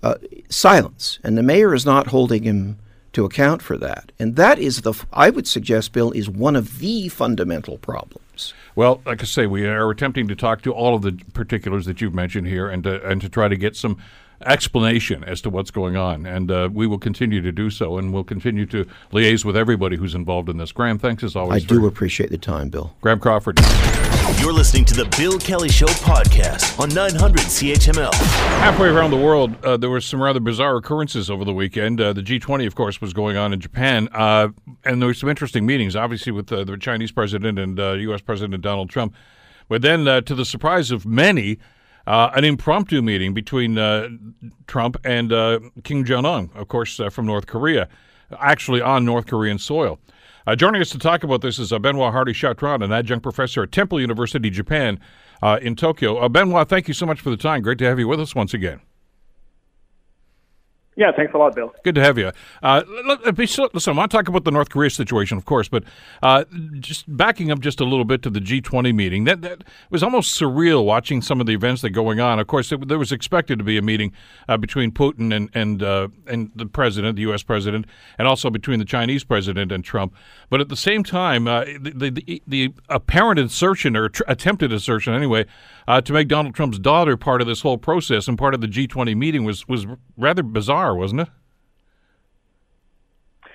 Uh, 0.02 0.14
silence, 0.49 1.18
and 1.23 1.37
the 1.37 1.42
mayor 1.42 1.75
is 1.75 1.85
not 1.85 2.06
holding 2.06 2.44
him 2.44 2.78
to 3.18 3.25
account 3.25 3.60
for 3.60 3.76
that. 3.76 4.12
And 4.20 4.37
that 4.37 4.60
is 4.60 4.82
the 4.82 4.94
I 5.12 5.30
would 5.30 5.48
suggest, 5.48 5.92
Bill, 5.92 6.12
is 6.12 6.30
one 6.30 6.54
of 6.54 6.78
the 6.78 7.08
fundamental 7.08 7.76
problems. 7.78 8.54
Well, 8.76 9.02
like 9.04 9.20
I 9.20 9.25
say, 9.25 9.48
we 9.48 9.66
are 9.66 9.90
attempting 9.90 10.28
to 10.28 10.37
talk 10.37 10.62
to 10.62 10.72
all 10.72 10.94
of 10.94 11.02
the 11.02 11.18
particulars 11.32 11.84
that 11.87 12.00
you've 12.00 12.14
mentioned 12.14 12.46
here, 12.46 12.68
and 12.68 12.84
to, 12.84 13.04
and 13.04 13.20
to 13.20 13.28
try 13.28 13.48
to 13.48 13.56
get 13.56 13.75
some 13.75 14.00
explanation 14.47 15.25
as 15.25 15.40
to 15.42 15.50
what's 15.50 15.71
going 15.71 15.97
on. 15.97 16.26
And 16.26 16.50
uh, 16.50 16.68
we 16.73 16.87
will 16.87 16.99
continue 16.99 17.40
to 17.40 17.52
do 17.52 17.71
so, 17.71 17.99
and 17.99 18.12
we'll 18.12 18.25
continue 18.25 18.66
to 18.66 18.87
liaise 19.12 19.45
with 19.45 19.57
everybody 19.57 19.97
who's 19.97 20.14
involved 20.14 20.49
in 20.49 20.59
this. 20.59 20.73
Graham, 20.73 20.99
thanks 20.99 21.23
as 21.23 21.35
always. 21.37 21.49
I 21.49 21.54
always. 21.54 21.64
do 21.64 21.80
for- 21.80 21.88
appreciate 21.88 22.30
the 22.30 22.38
time, 22.38 22.68
Bill. 22.68 22.95
Graham 23.00 23.18
Crawford. 23.21 23.59
You're 24.40 24.52
listening 24.52 24.85
to 24.87 24.95
the 24.95 25.07
Bill 25.16 25.38
Kelly 25.38 25.68
Show 25.71 25.87
podcast 25.87 26.78
on 26.78 26.90
900 26.90 27.40
CHML. 27.40 28.12
Halfway 28.61 28.88
around 28.88 29.11
the 29.11 29.16
world, 29.16 29.52
uh, 29.64 29.76
there 29.76 29.90
were 29.90 30.00
some 30.00 30.23
rather 30.23 30.38
bizarre 30.38 30.76
occurrences 30.76 31.30
over 31.30 31.45
the 31.45 31.52
weekend. 31.54 32.00
Uh, 32.00 32.12
the 32.12 32.23
G20, 32.23 32.66
of 32.66 32.75
course, 32.75 33.00
was 33.00 33.12
going 33.12 33.37
on 33.37 33.52
in 33.52 33.59
Japan, 33.61 34.09
uh, 34.12 34.49
and 34.85 35.00
there 35.02 35.09
were 35.09 35.14
some 35.14 35.28
interesting 35.28 35.66
meetings, 35.66 35.97
obviously 35.97 36.30
with 36.30 36.52
uh, 36.52 36.62
the 36.62 36.76
Chinese 36.76 37.11
president 37.11 37.59
and 37.59 37.80
uh, 37.80 37.92
U.S. 37.95 38.21
President 38.21 38.62
Donald 38.62 38.90
Trump. 38.90 39.14
But 39.68 39.83
then, 39.83 40.07
uh, 40.07 40.21
to 40.23 40.35
the 40.35 40.45
surprise 40.45 40.90
of 40.90 41.04
many, 41.04 41.59
uh, 42.08 42.30
an 42.34 42.42
impromptu 42.42 43.02
meeting 43.02 43.34
between 43.34 43.76
uh, 43.76 44.08
Trump 44.66 44.96
and 45.04 45.30
uh, 45.30 45.60
Kim 45.84 46.04
Jong 46.04 46.24
Un, 46.24 46.50
of 46.54 46.68
course, 46.68 46.98
uh, 46.98 47.10
from 47.10 47.26
North 47.26 47.46
Korea, 47.46 47.86
actually 48.40 48.80
on 48.80 49.04
North 49.04 49.26
Korean 49.26 49.58
soil. 49.58 49.98
Joining 50.56 50.80
us 50.80 50.88
to 50.88 50.98
talk 50.98 51.24
about 51.24 51.42
this 51.42 51.58
is 51.58 51.74
uh, 51.74 51.78
Benoit 51.78 52.10
Hardy 52.10 52.32
Chartrand, 52.32 52.82
an 52.82 52.90
adjunct 52.90 53.22
professor 53.22 53.64
at 53.64 53.70
Temple 53.70 54.00
University, 54.00 54.48
Japan, 54.48 54.98
uh, 55.42 55.58
in 55.60 55.76
Tokyo. 55.76 56.26
Benoit, 56.30 56.66
thank 56.66 56.88
you 56.88 56.94
so 56.94 57.04
much 57.04 57.20
for 57.20 57.28
the 57.28 57.36
time. 57.36 57.60
Great 57.60 57.76
to 57.78 57.84
have 57.84 57.98
you 57.98 58.08
with 58.08 58.18
us 58.18 58.35
once 58.35 58.54
again. 58.54 58.80
Yeah, 60.98 61.12
thanks 61.12 61.32
a 61.32 61.38
lot, 61.38 61.54
Bill. 61.54 61.72
Good 61.84 61.94
to 61.94 62.02
have 62.02 62.18
you. 62.18 62.32
Uh, 62.61 62.82
listen, 62.88 63.68
I 63.70 63.96
want 63.96 64.11
to 64.11 64.16
talk 64.16 64.26
about 64.26 64.42
the 64.42 64.50
North 64.50 64.68
Korea 64.68 64.90
situation, 64.90 65.38
of 65.38 65.44
course, 65.44 65.68
but 65.68 65.84
uh, 66.24 66.44
just 66.80 67.04
backing 67.16 67.52
up 67.52 67.61
just 67.61 67.80
a 67.80 67.84
little 67.84 68.04
bit 68.04 68.20
to 68.22 68.30
the 68.30 68.40
G20 68.40 68.92
meeting, 68.92 69.22
that, 69.22 69.40
that 69.42 69.62
was 69.90 70.02
almost 70.02 70.37
surreal 70.37 70.84
watching 70.84 71.22
some 71.22 71.40
of 71.40 71.46
the 71.46 71.52
events 71.52 71.82
that 71.82 71.92
are 71.92 71.94
going 71.94 72.18
on. 72.18 72.40
Of 72.40 72.48
course, 72.48 72.72
it, 72.72 72.88
there 72.88 72.98
was 72.98 73.12
expected 73.12 73.58
to 73.61 73.64
be 73.64 73.78
a 73.78 73.82
meeting 73.82 74.12
uh, 74.48 74.56
between 74.56 74.90
Putin 74.90 75.32
and 75.32 75.50
and 75.54 75.84
uh, 75.84 76.08
and 76.26 76.50
the 76.56 76.66
president, 76.66 77.14
the 77.14 77.22
U.S. 77.22 77.44
president, 77.44 77.87
and 78.18 78.26
also 78.26 78.50
between 78.50 78.80
the 78.80 78.84
Chinese 78.84 79.22
president 79.22 79.70
and 79.70 79.84
Trump. 79.84 80.12
But 80.50 80.61
at 80.61 80.68
the 80.68 80.76
same 80.76 81.04
time, 81.04 81.46
uh, 81.46 81.64
the, 81.80 82.11
the 82.11 82.42
the 82.44 82.74
apparent 82.88 83.38
insertion 83.38 83.96
or 83.96 84.08
tr- 84.08 84.24
attempted 84.26 84.72
insertion, 84.72 85.14
anyway, 85.14 85.46
uh, 85.87 86.00
to 86.00 86.12
make 86.12 86.26
Donald 86.26 86.56
Trump's 86.56 86.80
daughter 86.80 87.16
part 87.16 87.40
of 87.40 87.46
this 87.46 87.62
whole 87.62 87.78
process 87.78 88.26
and 88.26 88.37
part 88.37 88.52
of 88.52 88.61
the 88.61 88.66
G20 88.66 89.16
meeting 89.16 89.44
was 89.44 89.68
was 89.68 89.87
rather 90.16 90.42
bizarre, 90.42 90.88
wasn't 90.94 91.22
it? 91.22 91.29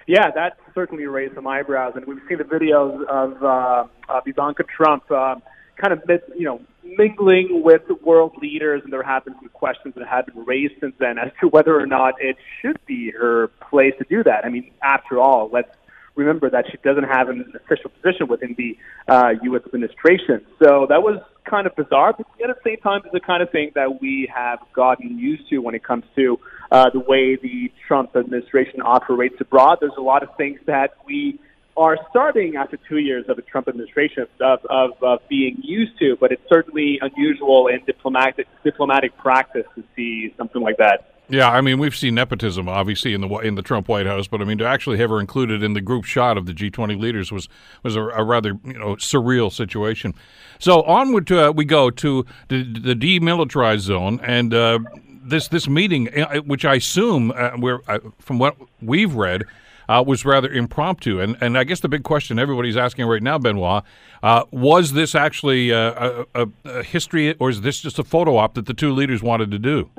Yeah, 0.07 0.31
that 0.31 0.57
certainly 0.75 1.05
raised 1.05 1.35
some 1.35 1.47
eyebrows, 1.47 1.93
and 1.95 2.05
we've 2.05 2.19
seen 2.27 2.37
the 2.37 2.43
videos 2.43 3.05
of, 3.05 3.41
uh, 3.41 3.85
of 4.09 4.23
Ivanka 4.25 4.63
Trump 4.63 5.09
uh, 5.09 5.35
kind 5.77 5.93
of, 5.93 6.03
you 6.35 6.45
know, 6.45 6.61
mingling 6.83 7.61
with 7.63 7.83
world 8.03 8.33
leaders, 8.41 8.81
and 8.83 8.91
there 8.91 9.03
have 9.03 9.23
been 9.23 9.35
some 9.35 9.49
questions 9.49 9.93
that 9.95 10.07
have 10.07 10.25
been 10.25 10.43
raised 10.45 10.73
since 10.81 10.93
then 10.99 11.17
as 11.17 11.31
to 11.39 11.47
whether 11.47 11.79
or 11.79 11.85
not 11.85 12.15
it 12.19 12.35
should 12.61 12.79
be 12.85 13.11
her 13.11 13.47
place 13.69 13.93
to 13.97 14.05
do 14.09 14.23
that. 14.23 14.45
I 14.45 14.49
mean, 14.49 14.71
after 14.81 15.19
all, 15.19 15.49
let's 15.51 15.69
remember 16.15 16.49
that 16.49 16.65
she 16.69 16.77
doesn't 16.83 17.05
have 17.05 17.29
an 17.29 17.53
official 17.55 17.89
position 17.89 18.27
within 18.27 18.55
the 18.57 18.77
uh, 19.07 19.33
U.S. 19.43 19.61
administration. 19.65 20.45
So 20.63 20.85
that 20.89 21.01
was 21.01 21.19
kind 21.49 21.67
of 21.67 21.75
bizarre, 21.75 22.13
but 22.13 22.27
at 22.41 22.55
the 22.55 22.61
same 22.63 22.77
time, 22.77 23.01
it's 23.03 23.13
the 23.13 23.19
kind 23.19 23.43
of 23.43 23.49
thing 23.51 23.71
that 23.75 24.01
we 24.01 24.29
have 24.33 24.59
gotten 24.73 25.17
used 25.17 25.49
to 25.49 25.59
when 25.59 25.75
it 25.75 25.83
comes 25.83 26.05
to 26.15 26.39
uh, 26.71 26.89
the 26.89 26.99
way 26.99 27.35
the 27.35 27.71
Trump 27.87 28.15
administration 28.15 28.81
operates 28.83 29.35
abroad. 29.39 29.79
There's 29.81 29.93
a 29.97 30.01
lot 30.01 30.23
of 30.23 30.29
things 30.37 30.59
that 30.67 30.95
we 31.05 31.39
are 31.75 31.97
starting 32.09 32.55
after 32.55 32.77
two 32.87 32.97
years 32.97 33.25
of 33.29 33.35
the 33.35 33.41
Trump 33.41 33.67
administration 33.67 34.27
of, 34.39 34.59
of, 34.69 34.91
of 35.01 35.19
being 35.27 35.57
used 35.63 35.97
to, 35.99 36.15
but 36.19 36.31
it's 36.31 36.47
certainly 36.47 36.99
unusual 37.01 37.67
in 37.67 37.83
diplomatic 37.85 38.47
diplomatic 38.63 39.17
practice 39.17 39.65
to 39.75 39.83
see 39.95 40.33
something 40.37 40.61
like 40.61 40.77
that. 40.77 41.12
Yeah, 41.29 41.49
I 41.49 41.61
mean 41.61 41.79
we've 41.79 41.95
seen 41.95 42.15
nepotism 42.15 42.67
obviously 42.67 43.13
in 43.13 43.21
the 43.21 43.29
in 43.39 43.55
the 43.55 43.61
Trump 43.61 43.87
White 43.87 44.05
House, 44.05 44.27
but 44.27 44.41
I 44.41 44.43
mean 44.43 44.57
to 44.57 44.65
actually 44.65 44.97
have 44.97 45.09
her 45.09 45.19
included 45.19 45.63
in 45.63 45.73
the 45.73 45.81
group 45.81 46.03
shot 46.03 46.37
of 46.37 46.45
the 46.45 46.53
G20 46.53 46.99
leaders 46.99 47.31
was 47.31 47.47
was 47.81 47.95
a, 47.95 48.01
a 48.01 48.23
rather 48.23 48.59
you 48.65 48.73
know 48.77 48.95
surreal 48.97 49.51
situation. 49.51 50.13
So 50.59 50.83
onward 50.83 51.25
to, 51.27 51.49
uh, 51.49 51.51
we 51.51 51.65
go 51.65 51.89
to 51.89 52.25
the, 52.49 52.63
the 52.63 52.93
demilitarized 52.93 53.79
zone 53.79 54.19
and 54.21 54.53
uh, 54.53 54.79
this 55.23 55.47
this 55.47 55.67
meeting, 55.67 56.09
uh, 56.19 56.39
which 56.41 56.65
I 56.65 56.75
assume 56.75 57.31
uh, 57.31 57.77
uh, 57.87 57.99
from 58.19 58.39
what 58.39 58.55
we've 58.81 59.15
read. 59.15 59.43
Uh, 59.89 60.01
was 60.01 60.23
rather 60.23 60.47
impromptu, 60.49 61.19
and 61.19 61.35
and 61.41 61.57
I 61.57 61.65
guess 61.65 61.81
the 61.81 61.89
big 61.89 62.03
question 62.03 62.39
everybody's 62.39 62.77
asking 62.77 63.05
right 63.05 63.21
now, 63.21 63.37
Benoit, 63.37 63.83
uh, 64.23 64.45
was 64.49 64.93
this 64.93 65.13
actually 65.13 65.73
uh, 65.73 66.23
a, 66.33 66.47
a 66.63 66.83
history, 66.83 67.33
or 67.33 67.49
is 67.49 67.59
this 67.61 67.81
just 67.81 67.99
a 67.99 68.03
photo 68.05 68.37
op 68.37 68.53
that 68.53 68.65
the 68.65 68.73
two 68.73 68.93
leaders 68.93 69.21
wanted 69.21 69.51
to 69.51 69.59
do? 69.59 69.89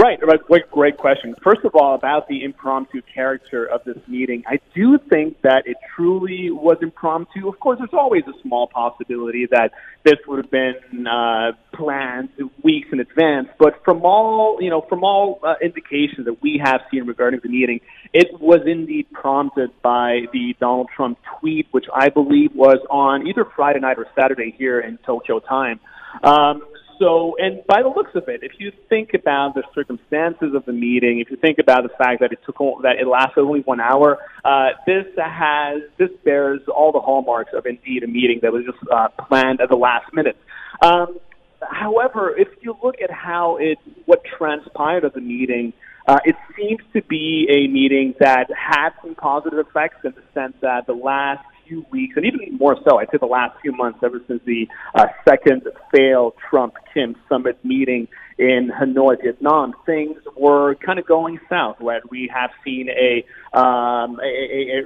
Right, 0.00 0.18
right. 0.26 0.40
Great, 0.46 0.70
great 0.70 0.96
question. 0.96 1.34
First 1.42 1.60
of 1.62 1.74
all, 1.74 1.94
about 1.94 2.26
the 2.26 2.42
impromptu 2.42 3.02
character 3.02 3.66
of 3.66 3.84
this 3.84 3.98
meeting, 4.08 4.42
I 4.46 4.58
do 4.74 4.98
think 5.10 5.42
that 5.42 5.64
it 5.66 5.76
truly 5.94 6.50
was 6.50 6.78
impromptu. 6.80 7.46
Of 7.46 7.60
course, 7.60 7.80
there's 7.80 7.92
always 7.92 8.22
a 8.26 8.32
small 8.40 8.66
possibility 8.66 9.46
that 9.50 9.72
this 10.04 10.14
would 10.26 10.42
have 10.42 10.50
been 10.50 11.06
uh, 11.06 11.52
planned 11.74 12.30
weeks 12.64 12.88
in 12.92 13.00
advance. 13.00 13.48
But 13.58 13.84
from 13.84 14.02
all 14.02 14.56
you 14.62 14.70
know, 14.70 14.80
from 14.88 15.04
all 15.04 15.38
uh, 15.42 15.56
indications 15.62 16.24
that 16.24 16.40
we 16.40 16.62
have 16.64 16.80
seen 16.90 17.04
regarding 17.06 17.40
the 17.42 17.50
meeting, 17.50 17.80
it 18.14 18.40
was 18.40 18.60
indeed 18.66 19.06
prompted 19.12 19.70
by 19.82 20.20
the 20.32 20.56
Donald 20.58 20.88
Trump 20.96 21.18
tweet, 21.40 21.66
which 21.72 21.86
I 21.94 22.08
believe 22.08 22.54
was 22.54 22.78
on 22.88 23.26
either 23.26 23.44
Friday 23.54 23.80
night 23.80 23.98
or 23.98 24.06
Saturday 24.18 24.54
here 24.56 24.80
in 24.80 24.96
Tokyo 25.04 25.40
time. 25.40 25.78
Um, 26.24 26.62
so, 27.00 27.34
and 27.38 27.66
by 27.66 27.82
the 27.82 27.88
looks 27.88 28.10
of 28.14 28.28
it, 28.28 28.42
if 28.42 28.52
you 28.58 28.70
think 28.90 29.14
about 29.14 29.54
the 29.54 29.62
circumstances 29.74 30.54
of 30.54 30.66
the 30.66 30.72
meeting, 30.72 31.20
if 31.20 31.30
you 31.30 31.36
think 31.38 31.58
about 31.58 31.82
the 31.82 31.88
fact 31.88 32.20
that 32.20 32.30
it 32.30 32.40
took 32.44 32.58
that 32.82 32.96
it 33.00 33.06
lasted 33.06 33.40
only 33.40 33.60
one 33.60 33.80
hour, 33.80 34.18
uh, 34.44 34.68
this 34.86 35.06
has 35.16 35.80
this 35.96 36.10
bears 36.24 36.60
all 36.68 36.92
the 36.92 37.00
hallmarks 37.00 37.52
of 37.54 37.64
indeed 37.64 38.02
a 38.02 38.06
meeting 38.06 38.40
that 38.42 38.52
was 38.52 38.64
just 38.66 38.78
uh, 38.92 39.08
planned 39.26 39.62
at 39.62 39.70
the 39.70 39.76
last 39.76 40.12
minute. 40.12 40.36
Um, 40.82 41.18
however, 41.62 42.36
if 42.36 42.48
you 42.60 42.76
look 42.82 42.96
at 43.02 43.10
how 43.10 43.56
it 43.56 43.78
what 44.04 44.22
transpired 44.36 45.06
at 45.06 45.14
the 45.14 45.22
meeting, 45.22 45.72
uh, 46.06 46.18
it 46.26 46.36
seems 46.54 46.80
to 46.92 47.02
be 47.02 47.48
a 47.48 47.66
meeting 47.66 48.14
that 48.20 48.48
had 48.50 48.90
some 49.02 49.14
positive 49.14 49.58
effects 49.58 50.04
in 50.04 50.12
the 50.12 50.22
sense 50.34 50.54
that 50.60 50.86
the 50.86 50.92
last 50.92 51.44
few 51.70 51.86
weeks, 51.90 52.16
and 52.16 52.26
even 52.26 52.58
more 52.58 52.76
so, 52.84 52.98
I'd 52.98 53.08
say 53.10 53.18
the 53.18 53.26
last 53.26 53.58
few 53.62 53.72
months, 53.72 54.00
ever 54.02 54.20
since 54.26 54.42
the 54.44 54.68
uh, 54.94 55.06
second 55.26 55.62
failed 55.94 56.34
Trump 56.50 56.74
Kim 56.92 57.14
summit 57.28 57.64
meeting 57.64 58.08
in 58.38 58.70
Hanoi, 58.78 59.22
Vietnam, 59.22 59.74
things 59.86 60.18
were 60.36 60.74
kind 60.74 60.98
of 60.98 61.06
going 61.06 61.38
south. 61.48 61.80
Where 61.80 62.00
we 62.10 62.30
have 62.34 62.50
seen 62.64 62.88
a, 62.88 63.24
um, 63.56 64.18
a, 64.20 64.24
a, 64.24 64.82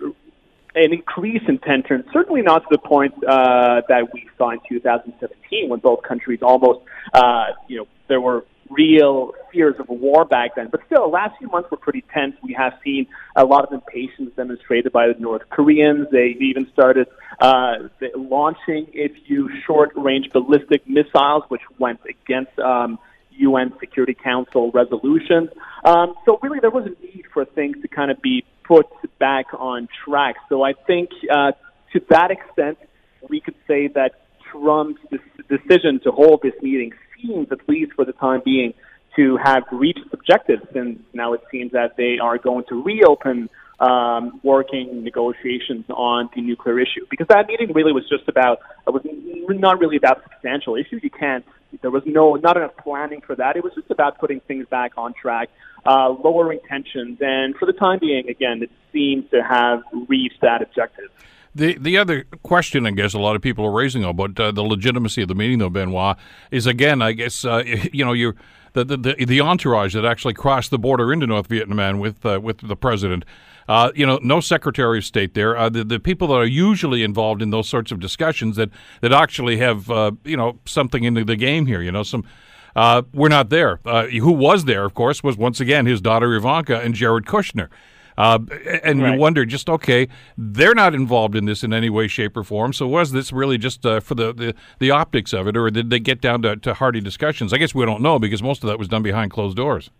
an 0.74 0.92
increase 0.92 1.42
in 1.48 1.58
tension, 1.58 2.04
certainly 2.12 2.42
not 2.42 2.60
to 2.60 2.68
the 2.70 2.78
point 2.78 3.14
uh, 3.24 3.80
that 3.88 4.12
we 4.12 4.28
saw 4.36 4.50
in 4.50 4.58
2017 4.68 5.70
when 5.70 5.80
both 5.80 6.02
countries 6.02 6.40
almost, 6.42 6.80
uh, 7.14 7.46
you 7.68 7.78
know, 7.78 7.86
there 8.08 8.20
were 8.20 8.44
real 8.70 9.32
fears 9.52 9.74
of 9.78 9.88
a 9.88 9.92
war 9.92 10.24
back 10.24 10.56
then. 10.56 10.68
But 10.70 10.80
still, 10.86 11.02
the 11.02 11.12
last 11.12 11.38
few 11.38 11.48
months 11.48 11.70
were 11.70 11.76
pretty 11.76 12.04
tense. 12.12 12.34
We 12.42 12.54
have 12.54 12.72
seen 12.82 13.06
a 13.36 13.44
lot 13.44 13.64
of 13.64 13.72
impatience 13.72 14.32
demonstrated 14.36 14.92
by 14.92 15.08
the 15.08 15.14
North 15.18 15.42
Koreans. 15.50 16.08
They 16.10 16.36
even 16.40 16.66
started 16.72 17.06
uh, 17.40 17.88
launching 18.16 18.86
a 18.94 19.08
few 19.26 19.50
short-range 19.66 20.30
ballistic 20.32 20.88
missiles, 20.88 21.44
which 21.48 21.62
went 21.78 22.00
against 22.08 22.58
um, 22.58 22.98
UN 23.36 23.72
Security 23.80 24.14
Council 24.14 24.70
resolutions. 24.72 25.50
Um, 25.84 26.14
so 26.24 26.38
really, 26.42 26.60
there 26.60 26.70
was 26.70 26.86
a 26.86 27.04
need 27.04 27.24
for 27.32 27.44
things 27.44 27.76
to 27.82 27.88
kind 27.88 28.10
of 28.10 28.20
be 28.22 28.44
put 28.64 28.86
back 29.18 29.46
on 29.52 29.88
track. 30.04 30.36
So 30.48 30.62
I 30.62 30.72
think 30.86 31.10
uh, 31.30 31.52
to 31.92 32.00
that 32.10 32.30
extent, 32.30 32.78
we 33.28 33.40
could 33.40 33.56
say 33.66 33.88
that 33.88 34.20
Trump's 34.50 35.00
decision 35.48 36.00
to 36.04 36.10
hold 36.10 36.42
this 36.42 36.54
meeting 36.62 36.92
seems, 37.24 37.48
at 37.50 37.66
least 37.68 37.92
for 37.92 38.04
the 38.04 38.12
time 38.12 38.42
being, 38.44 38.74
to 39.16 39.36
have 39.36 39.62
reached 39.70 40.06
objectives. 40.12 40.66
And 40.74 41.02
now 41.12 41.32
it 41.32 41.42
seems 41.50 41.72
that 41.72 41.96
they 41.96 42.18
are 42.18 42.38
going 42.38 42.64
to 42.68 42.82
reopen 42.82 43.48
um, 43.80 44.40
working 44.42 45.02
negotiations 45.02 45.84
on 45.90 46.30
the 46.34 46.40
nuclear 46.40 46.78
issue 46.78 47.06
because 47.10 47.26
that 47.28 47.48
meeting 47.48 47.72
really 47.72 47.92
was 47.92 48.08
just 48.08 48.28
about 48.28 48.60
it 48.86 48.90
was 48.90 49.58
not 49.58 49.80
really 49.80 49.96
about 49.96 50.22
substantial 50.22 50.76
issues. 50.76 51.02
You 51.02 51.10
can't. 51.10 51.44
There 51.82 51.90
was 51.90 52.04
no 52.06 52.34
not 52.36 52.56
enough 52.56 52.76
planning 52.76 53.20
for 53.20 53.34
that. 53.34 53.56
It 53.56 53.64
was 53.64 53.74
just 53.74 53.90
about 53.90 54.18
putting 54.18 54.40
things 54.40 54.66
back 54.68 54.92
on 54.96 55.12
track, 55.12 55.50
uh, 55.84 56.10
lowering 56.10 56.60
tensions, 56.68 57.18
and 57.20 57.56
for 57.56 57.66
the 57.66 57.72
time 57.72 57.98
being, 57.98 58.28
again, 58.28 58.62
it 58.62 58.70
seems 58.92 59.28
to 59.30 59.42
have 59.42 59.82
reached 60.08 60.40
that 60.42 60.62
objective. 60.62 61.10
The 61.54 61.78
the 61.78 61.96
other 61.98 62.24
question, 62.42 62.86
I 62.86 62.90
guess, 62.90 63.14
a 63.14 63.18
lot 63.18 63.36
of 63.36 63.42
people 63.42 63.64
are 63.64 63.70
raising 63.70 64.02
about 64.02 64.38
uh, 64.40 64.50
the 64.50 64.62
legitimacy 64.62 65.22
of 65.22 65.28
the 65.28 65.36
meeting, 65.36 65.58
though, 65.60 65.70
Benoit, 65.70 66.16
is 66.50 66.66
again, 66.66 67.00
I 67.00 67.12
guess, 67.12 67.44
uh, 67.44 67.62
you 67.92 68.04
know, 68.04 68.12
you 68.12 68.34
the, 68.74 68.84
the 68.84 69.24
the 69.24 69.40
entourage 69.40 69.94
that 69.94 70.04
actually 70.04 70.34
crossed 70.34 70.70
the 70.70 70.78
border 70.78 71.12
into 71.12 71.26
North 71.26 71.46
Vietnam 71.46 72.00
with 72.00 72.24
uh, 72.26 72.40
with 72.42 72.58
the 72.58 72.76
president. 72.76 73.24
Uh, 73.66 73.90
you 73.94 74.04
know, 74.04 74.18
no 74.22 74.40
Secretary 74.40 74.98
of 74.98 75.04
State 75.04 75.34
there. 75.34 75.56
Uh, 75.56 75.68
the 75.68 75.84
the 75.84 76.00
people 76.00 76.28
that 76.28 76.34
are 76.34 76.44
usually 76.44 77.02
involved 77.02 77.40
in 77.40 77.50
those 77.50 77.68
sorts 77.68 77.92
of 77.92 78.00
discussions 78.00 78.56
that 78.56 78.70
that 79.00 79.12
actually 79.12 79.56
have 79.58 79.90
uh, 79.90 80.10
you 80.24 80.36
know 80.36 80.58
something 80.66 81.04
into 81.04 81.24
the 81.24 81.36
game 81.36 81.66
here. 81.66 81.80
You 81.80 81.92
know, 81.92 82.02
some. 82.02 82.24
we're 83.12 83.28
not 83.28 83.48
there. 83.48 83.76
who 83.76 84.32
was 84.32 84.64
there, 84.64 84.84
of 84.84 84.94
course, 84.94 85.22
was 85.22 85.36
once 85.36 85.60
again 85.60 85.86
his 85.86 86.00
daughter 86.00 86.34
Ivanka 86.34 86.80
and 86.80 86.94
Jared 86.94 87.26
Kushner. 87.26 87.68
Uh, 88.16 88.38
and 88.82 89.02
right. 89.02 89.14
you 89.14 89.18
wonder 89.18 89.44
just 89.44 89.68
okay, 89.68 90.08
they're 90.38 90.74
not 90.74 90.94
involved 90.94 91.34
in 91.34 91.46
this 91.46 91.64
in 91.64 91.72
any 91.72 91.90
way, 91.90 92.06
shape, 92.06 92.36
or 92.36 92.44
form. 92.44 92.72
So 92.72 92.86
was 92.86 93.12
this 93.12 93.32
really 93.32 93.58
just 93.58 93.84
uh, 93.84 94.00
for 94.00 94.14
the, 94.14 94.32
the, 94.32 94.54
the 94.78 94.90
optics 94.90 95.32
of 95.32 95.48
it, 95.48 95.56
or 95.56 95.70
did 95.70 95.90
they 95.90 95.98
get 95.98 96.20
down 96.20 96.42
to, 96.42 96.56
to 96.56 96.74
hearty 96.74 97.00
discussions? 97.00 97.52
I 97.52 97.58
guess 97.58 97.74
we 97.74 97.84
don't 97.84 98.02
know 98.02 98.18
because 98.18 98.42
most 98.42 98.62
of 98.62 98.68
that 98.68 98.78
was 98.78 98.88
done 98.88 99.02
behind 99.02 99.30
closed 99.30 99.56
doors. 99.56 99.90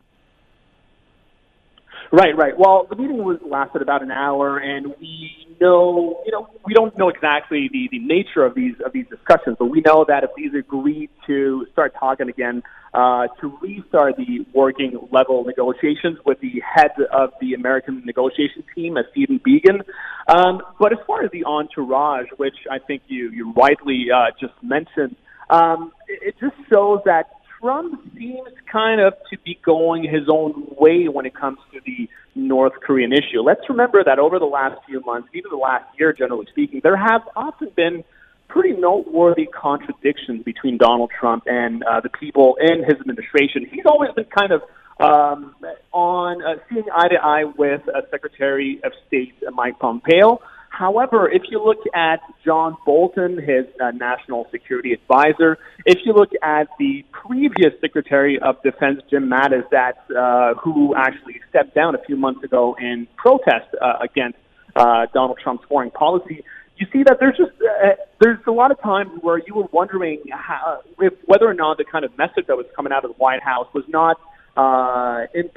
Right, 2.12 2.36
right. 2.36 2.56
Well, 2.56 2.86
the 2.88 2.94
meeting 2.94 3.24
was 3.24 3.38
lasted 3.44 3.82
about 3.82 4.02
an 4.02 4.12
hour, 4.12 4.58
and 4.58 4.94
we 5.00 5.43
know, 5.60 6.22
you 6.24 6.32
know, 6.32 6.48
we 6.64 6.74
don't 6.74 6.96
know 6.96 7.08
exactly 7.08 7.68
the, 7.72 7.88
the 7.90 7.98
nature 7.98 8.44
of 8.44 8.54
these 8.54 8.74
of 8.84 8.92
these 8.92 9.06
discussions, 9.08 9.56
but 9.58 9.66
we 9.66 9.80
know 9.80 10.04
that 10.08 10.24
if 10.24 10.30
these 10.36 10.52
agreed 10.54 11.10
to 11.26 11.66
start 11.72 11.94
talking 11.98 12.28
again, 12.28 12.62
uh, 12.92 13.26
to 13.40 13.56
restart 13.60 14.16
the 14.16 14.46
working 14.54 14.98
level 15.10 15.44
negotiations 15.44 16.18
with 16.24 16.40
the 16.40 16.62
head 16.64 16.92
of 17.12 17.30
the 17.40 17.54
American 17.54 18.02
negotiation 18.04 18.64
team, 18.74 18.96
as 18.96 19.04
Stephen 19.10 19.40
Biegun. 19.40 19.82
Um, 20.28 20.62
but 20.78 20.92
as 20.92 20.98
far 21.06 21.24
as 21.24 21.30
the 21.30 21.44
entourage, 21.44 22.28
which 22.36 22.56
I 22.70 22.78
think 22.78 23.02
you 23.06 23.30
you 23.30 23.52
rightly 23.52 24.06
uh, 24.14 24.30
just 24.40 24.54
mentioned, 24.62 25.16
um, 25.50 25.92
it, 26.08 26.34
it 26.34 26.34
just 26.40 26.56
shows 26.72 27.00
that 27.04 27.30
Trump 27.60 28.00
seems 28.16 28.48
kind 28.70 29.00
of 29.00 29.14
to 29.30 29.38
be 29.44 29.58
going 29.64 30.04
his 30.04 30.28
own 30.30 30.66
way 30.78 31.08
when 31.08 31.24
it 31.26 31.34
comes 31.34 31.58
to 31.72 31.80
the 31.84 32.08
North 32.34 32.74
Korean 32.82 33.12
issue. 33.12 33.40
Let's 33.40 33.68
remember 33.68 34.02
that 34.04 34.18
over 34.18 34.38
the 34.38 34.46
last 34.46 34.80
few 34.86 35.00
months, 35.00 35.28
even 35.34 35.50
the 35.50 35.56
last 35.56 35.86
year, 35.98 36.12
generally 36.12 36.46
speaking, 36.50 36.80
there 36.82 36.96
have 36.96 37.22
often 37.36 37.70
been 37.76 38.04
pretty 38.48 38.72
noteworthy 38.72 39.46
contradictions 39.46 40.42
between 40.44 40.78
Donald 40.78 41.10
Trump 41.18 41.44
and 41.46 41.82
uh, 41.84 42.00
the 42.00 42.08
people 42.08 42.56
in 42.60 42.84
his 42.84 43.00
administration. 43.00 43.66
He's 43.70 43.86
always 43.86 44.10
been 44.12 44.26
kind 44.26 44.52
of 44.52 44.62
um, 45.00 45.54
on 45.92 46.42
uh, 46.42 46.56
seeing 46.68 46.84
eye 46.94 47.08
to 47.08 47.16
eye 47.16 47.44
with 47.44 47.82
uh, 47.88 48.02
Secretary 48.10 48.80
of 48.84 48.92
State 49.06 49.34
Mike 49.52 49.78
Pompeo. 49.78 50.40
However, 50.76 51.30
if 51.30 51.42
you 51.50 51.62
look 51.64 51.78
at 51.94 52.18
John 52.44 52.76
Bolton, 52.84 53.38
his 53.38 53.66
uh, 53.80 53.92
national 53.92 54.48
security 54.50 54.92
advisor, 54.92 55.56
if 55.86 56.00
you 56.04 56.12
look 56.12 56.30
at 56.42 56.66
the 56.80 57.04
previous 57.12 57.72
Secretary 57.80 58.40
of 58.40 58.60
Defense, 58.62 59.00
Jim 59.08 59.30
Mattis, 59.30 59.68
that 59.70 59.98
uh, 60.10 60.54
who 60.54 60.94
actually 60.96 61.40
stepped 61.48 61.76
down 61.76 61.94
a 61.94 61.98
few 62.06 62.16
months 62.16 62.42
ago 62.42 62.76
in 62.80 63.06
protest 63.16 63.68
uh, 63.80 63.98
against 64.02 64.38
uh, 64.74 65.06
Donald 65.14 65.38
Trump's 65.40 65.64
foreign 65.68 65.92
policy, 65.92 66.42
you 66.76 66.86
see 66.92 67.04
that 67.04 67.18
there's 67.20 67.36
just 67.36 67.52
uh, 67.62 67.90
there's 68.20 68.40
a 68.48 68.50
lot 68.50 68.72
of 68.72 68.80
times 68.82 69.10
where 69.20 69.38
you 69.46 69.54
were 69.54 69.68
wondering 69.70 70.22
how, 70.32 70.80
if 70.98 71.12
whether 71.26 71.46
or 71.46 71.54
not 71.54 71.78
the 71.78 71.84
kind 71.84 72.04
of 72.04 72.18
message 72.18 72.46
that 72.48 72.56
was 72.56 72.66
coming 72.74 72.92
out 72.92 73.04
of 73.04 73.12
the 73.12 73.16
White 73.16 73.44
House 73.44 73.68
was 73.72 73.84
not 73.86 74.18
uh, 74.56 75.26
in 75.34 75.50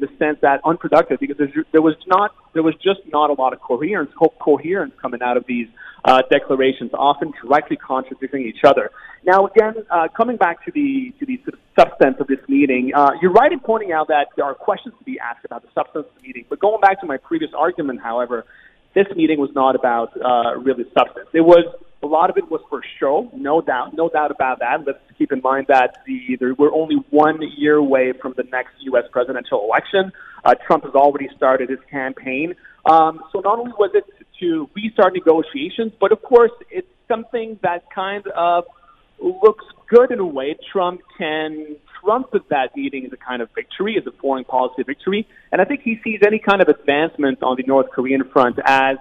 the 0.00 0.08
sense 0.18 0.38
that 0.42 0.60
unproductive 0.64 1.20
because 1.20 1.36
there 1.72 1.82
was 1.82 1.94
not 2.06 2.34
there 2.52 2.62
was 2.62 2.74
just 2.76 3.00
not 3.12 3.30
a 3.30 3.34
lot 3.34 3.52
of 3.52 3.60
coherence 3.60 4.10
co- 4.18 4.34
coherence 4.40 4.92
coming 5.00 5.22
out 5.22 5.36
of 5.36 5.44
these 5.46 5.68
uh, 6.04 6.22
declarations, 6.30 6.90
often 6.94 7.32
directly 7.42 7.76
contradicting 7.76 8.42
each 8.42 8.64
other. 8.64 8.90
Now, 9.24 9.46
again, 9.46 9.74
uh, 9.90 10.08
coming 10.16 10.36
back 10.36 10.64
to 10.64 10.72
the 10.72 11.12
to 11.18 11.26
the 11.26 11.36
sort 11.44 11.54
of 11.54 11.60
substance 11.78 12.16
of 12.20 12.26
this 12.26 12.38
meeting, 12.48 12.92
uh, 12.94 13.12
you're 13.20 13.32
right 13.32 13.52
in 13.52 13.60
pointing 13.60 13.92
out 13.92 14.08
that 14.08 14.28
there 14.36 14.44
are 14.44 14.54
questions 14.54 14.94
to 14.98 15.04
be 15.04 15.18
asked 15.20 15.44
about 15.44 15.62
the 15.62 15.68
substance 15.74 16.06
of 16.08 16.14
the 16.20 16.26
meeting. 16.26 16.44
But 16.48 16.60
going 16.60 16.80
back 16.80 17.00
to 17.00 17.06
my 17.06 17.18
previous 17.18 17.50
argument, 17.56 18.00
however, 18.00 18.46
this 18.94 19.06
meeting 19.14 19.38
was 19.38 19.50
not 19.54 19.74
about 19.74 20.10
uh, 20.20 20.56
really 20.58 20.84
substance. 20.96 21.28
It 21.32 21.42
was 21.42 21.66
a 22.02 22.06
lot 22.06 22.30
of 22.30 22.36
it 22.36 22.50
was 22.50 22.60
for 22.68 22.80
show, 23.00 23.30
no 23.34 23.60
doubt, 23.60 23.94
no 23.94 24.08
doubt 24.08 24.30
about 24.30 24.60
that. 24.60 24.84
Let's 24.86 25.00
keep 25.16 25.32
in 25.32 25.40
mind 25.42 25.66
that 25.68 25.98
the 26.06 26.36
there, 26.38 26.54
we're 26.54 26.72
only 26.72 26.96
one 27.10 27.40
year 27.56 27.76
away 27.76 28.12
from 28.12 28.34
the 28.36 28.44
next 28.44 28.74
U.S. 28.80 29.04
presidential 29.10 29.64
election. 29.64 30.12
Uh, 30.44 30.54
Trump 30.66 30.84
has 30.84 30.94
already 30.94 31.28
started 31.36 31.70
his 31.70 31.80
campaign. 31.90 32.54
Um, 32.86 33.20
so 33.32 33.40
not 33.40 33.58
only 33.58 33.72
was 33.72 33.90
it 33.94 34.04
to 34.40 34.70
restart 34.76 35.14
negotiations, 35.14 35.92
but 36.00 36.12
of 36.12 36.22
course 36.22 36.52
it's 36.70 36.86
something 37.08 37.58
that 37.62 37.90
kind 37.92 38.26
of 38.28 38.64
looks 39.20 39.64
good 39.88 40.12
in 40.12 40.20
a 40.20 40.26
way. 40.26 40.56
Trump 40.72 41.00
can 41.16 41.76
trump 42.00 42.30
that 42.50 42.76
meeting 42.76 43.06
as 43.06 43.12
a 43.12 43.16
kind 43.16 43.42
of 43.42 43.48
victory, 43.56 43.96
as 43.98 44.06
a 44.06 44.12
foreign 44.20 44.44
policy 44.44 44.84
victory, 44.84 45.26
and 45.50 45.60
I 45.60 45.64
think 45.64 45.82
he 45.82 46.00
sees 46.04 46.20
any 46.24 46.38
kind 46.38 46.62
of 46.62 46.68
advancement 46.68 47.42
on 47.42 47.56
the 47.56 47.64
North 47.64 47.90
Korean 47.90 48.22
front 48.32 48.60
as 48.64 48.98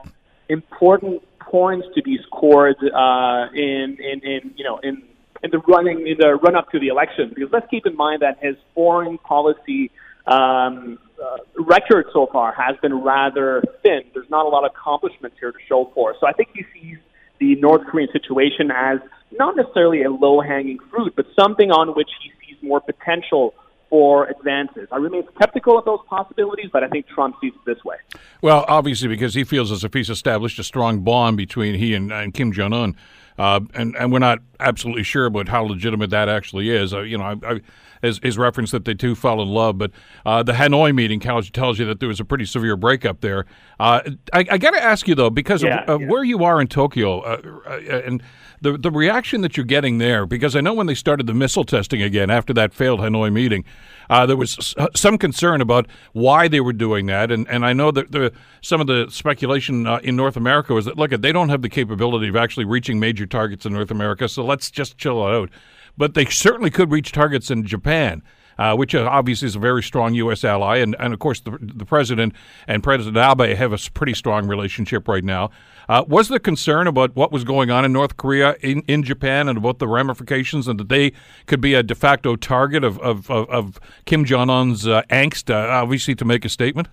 important 0.49 1.21
points 1.49 1.87
to 1.95 2.01
be 2.01 2.17
scored 2.27 2.77
uh, 2.93 3.47
in, 3.53 3.97
in, 3.99 4.19
in, 4.23 4.53
you 4.55 4.63
know, 4.63 4.79
in, 4.79 5.03
in 5.43 5.51
the 5.51 5.59
running, 5.67 6.07
in 6.07 6.17
the 6.19 6.35
run 6.35 6.55
up 6.55 6.69
to 6.71 6.79
the 6.79 6.87
election. 6.87 7.31
Because 7.33 7.51
let's 7.51 7.67
keep 7.69 7.85
in 7.85 7.95
mind 7.95 8.21
that 8.21 8.37
his 8.41 8.55
foreign 8.73 9.17
policy 9.17 9.91
um, 10.25 10.99
uh, 11.23 11.37
record 11.57 12.05
so 12.13 12.27
far 12.31 12.53
has 12.53 12.75
been 12.81 13.01
rather 13.01 13.63
thin. 13.83 14.01
There's 14.13 14.29
not 14.29 14.45
a 14.45 14.49
lot 14.49 14.65
of 14.65 14.71
accomplishments 14.75 15.37
here 15.39 15.51
to 15.51 15.59
show 15.67 15.91
for. 15.93 16.15
So 16.19 16.27
I 16.27 16.33
think 16.33 16.49
he 16.53 16.65
sees 16.73 16.97
the 17.39 17.55
North 17.55 17.85
Korean 17.87 18.09
situation 18.11 18.71
as 18.71 18.99
not 19.31 19.55
necessarily 19.55 20.03
a 20.03 20.11
low 20.11 20.41
hanging 20.41 20.79
fruit, 20.91 21.13
but 21.15 21.25
something 21.39 21.71
on 21.71 21.89
which 21.95 22.09
he 22.21 22.31
sees 22.41 22.61
more 22.61 22.81
potential 22.81 23.53
for 23.89 24.27
advances. 24.27 24.87
I 24.91 24.97
remain 24.97 25.23
skeptical 25.35 25.77
of 25.79 25.85
those 25.85 25.99
possibilities, 26.09 26.69
but 26.71 26.83
I 26.83 26.87
think 26.87 27.07
Trump 27.07 27.35
sees 27.41 27.53
it 27.53 27.61
this 27.65 27.83
way. 27.83 27.97
Well, 28.41 28.65
obviously, 28.67 29.07
because 29.07 29.33
he 29.33 29.43
feels 29.43 29.71
as 29.71 29.83
if 29.83 29.93
he's 29.93 30.09
established 30.09 30.59
a 30.59 30.63
strong 30.63 30.99
bond 31.01 31.37
between 31.37 31.75
he 31.75 31.93
and, 31.93 32.11
and 32.11 32.33
Kim 32.33 32.51
Jong 32.51 32.73
Un. 32.73 32.95
uh, 33.37 33.59
and 33.73 33.95
and 33.95 34.11
we're 34.11 34.19
not 34.19 34.39
absolutely 34.59 35.03
sure 35.03 35.25
about 35.25 35.47
how 35.47 35.63
legitimate 35.63 36.09
that 36.09 36.29
actually 36.29 36.69
is. 36.69 36.93
Uh, 36.93 37.01
you 37.01 37.17
know, 37.17 37.23
I, 37.23 37.35
I, 37.43 37.61
his, 38.01 38.19
his 38.23 38.37
reference 38.37 38.71
that 38.71 38.85
they 38.85 38.93
two 38.93 39.15
fell 39.15 39.41
in 39.41 39.49
love, 39.49 39.77
but 39.77 39.91
uh, 40.25 40.43
the 40.43 40.53
Hanoi 40.53 40.93
meeting 40.93 41.19
tells, 41.19 41.49
tells 41.49 41.79
you 41.79 41.85
that 41.85 41.99
there 41.99 42.09
was 42.09 42.19
a 42.19 42.25
pretty 42.25 42.45
severe 42.45 42.75
breakup 42.75 43.21
there. 43.21 43.45
Uh, 43.79 44.01
I, 44.33 44.45
I 44.51 44.57
got 44.57 44.71
to 44.71 44.83
ask 44.83 45.07
you 45.07 45.15
though, 45.15 45.29
because 45.29 45.63
Yeah, 45.63 45.83
of, 45.83 45.89
of 45.89 46.01
yeah. 46.01 46.07
where 46.07 46.23
you 46.23 46.43
are 46.43 46.61
in 46.61 46.67
Tokyo, 46.67 47.19
uh, 47.21 47.41
uh, 47.65 48.01
and 48.05 48.23
the 48.59 48.77
the 48.77 48.89
reaction 48.89 49.41
that 49.41 49.55
you're 49.55 49.65
getting 49.65 49.99
there, 49.99 50.25
because 50.25 50.55
I 50.55 50.61
know 50.61 50.73
when 50.73 50.87
they 50.87 50.95
started 50.95 51.27
the 51.27 51.33
missile 51.33 51.63
testing 51.63 52.01
again 52.01 52.29
after 52.31 52.53
that 52.53 52.73
failed 52.73 52.99
Hanoi 52.99 53.31
meeting, 53.31 53.63
uh, 54.09 54.25
there 54.25 54.37
was 54.37 54.73
some 54.95 55.17
concern 55.19 55.61
about 55.61 55.87
why 56.13 56.47
they 56.47 56.59
were 56.59 56.73
doing 56.73 57.05
that, 57.05 57.31
and, 57.31 57.47
and 57.49 57.63
I 57.65 57.73
know 57.73 57.91
that 57.91 58.11
the 58.11 58.33
some 58.61 58.81
of 58.81 58.87
the 58.87 59.07
speculation 59.09 59.85
uh, 59.85 59.99
in 60.03 60.15
North 60.15 60.37
America 60.37 60.73
was 60.73 60.85
that 60.85 60.97
look, 60.97 61.11
they 61.11 61.31
don't 61.31 61.49
have 61.49 61.61
the 61.61 61.69
capability 61.69 62.29
of 62.29 62.35
actually 62.35 62.65
reaching 62.65 62.99
major 62.99 63.27
targets 63.27 63.65
in 63.65 63.73
North 63.73 63.91
America, 63.91 64.27
so 64.27 64.43
let's 64.43 64.71
just 64.71 64.97
chill 64.97 65.27
it 65.27 65.35
out. 65.35 65.49
But 65.97 66.13
they 66.13 66.25
certainly 66.25 66.69
could 66.69 66.91
reach 66.91 67.11
targets 67.11 67.49
in 67.51 67.65
Japan. 67.65 68.23
Uh, 68.59 68.75
which 68.75 68.95
uh, 68.95 69.07
obviously 69.07 69.45
is 69.45 69.55
a 69.55 69.59
very 69.59 69.83
strong 69.83 70.15
U.S. 70.15 70.43
ally, 70.43 70.77
and, 70.77 70.95
and 70.99 71.13
of 71.13 71.19
course 71.19 71.41
the, 71.41 71.59
the 71.61 71.85
president 71.85 72.33
and 72.65 72.81
President 72.81 73.15
Abe 73.15 73.55
have 73.55 73.71
a 73.71 73.77
pretty 73.91 74.15
strong 74.15 74.47
relationship 74.47 75.07
right 75.07 75.23
now. 75.23 75.51
Uh, 75.87 76.03
was 76.07 76.27
there 76.29 76.39
concern 76.39 76.87
about 76.87 77.15
what 77.15 77.31
was 77.31 77.43
going 77.43 77.69
on 77.69 77.85
in 77.85 77.93
North 77.93 78.17
Korea, 78.17 78.55
in, 78.61 78.81
in 78.87 79.03
Japan, 79.03 79.47
and 79.47 79.59
about 79.59 79.77
the 79.77 79.87
ramifications, 79.87 80.67
and 80.67 80.79
that 80.79 80.89
they 80.89 81.13
could 81.45 81.61
be 81.61 81.75
a 81.75 81.83
de 81.83 81.93
facto 81.93 82.35
target 82.35 82.83
of 82.83 82.97
of, 83.01 83.29
of, 83.29 83.47
of 83.51 83.79
Kim 84.05 84.25
Jong 84.25 84.49
Un's 84.49 84.87
uh, 84.87 85.03
angst, 85.11 85.53
uh, 85.53 85.69
obviously 85.69 86.15
to 86.15 86.25
make 86.25 86.43
a 86.43 86.49
statement? 86.49 86.87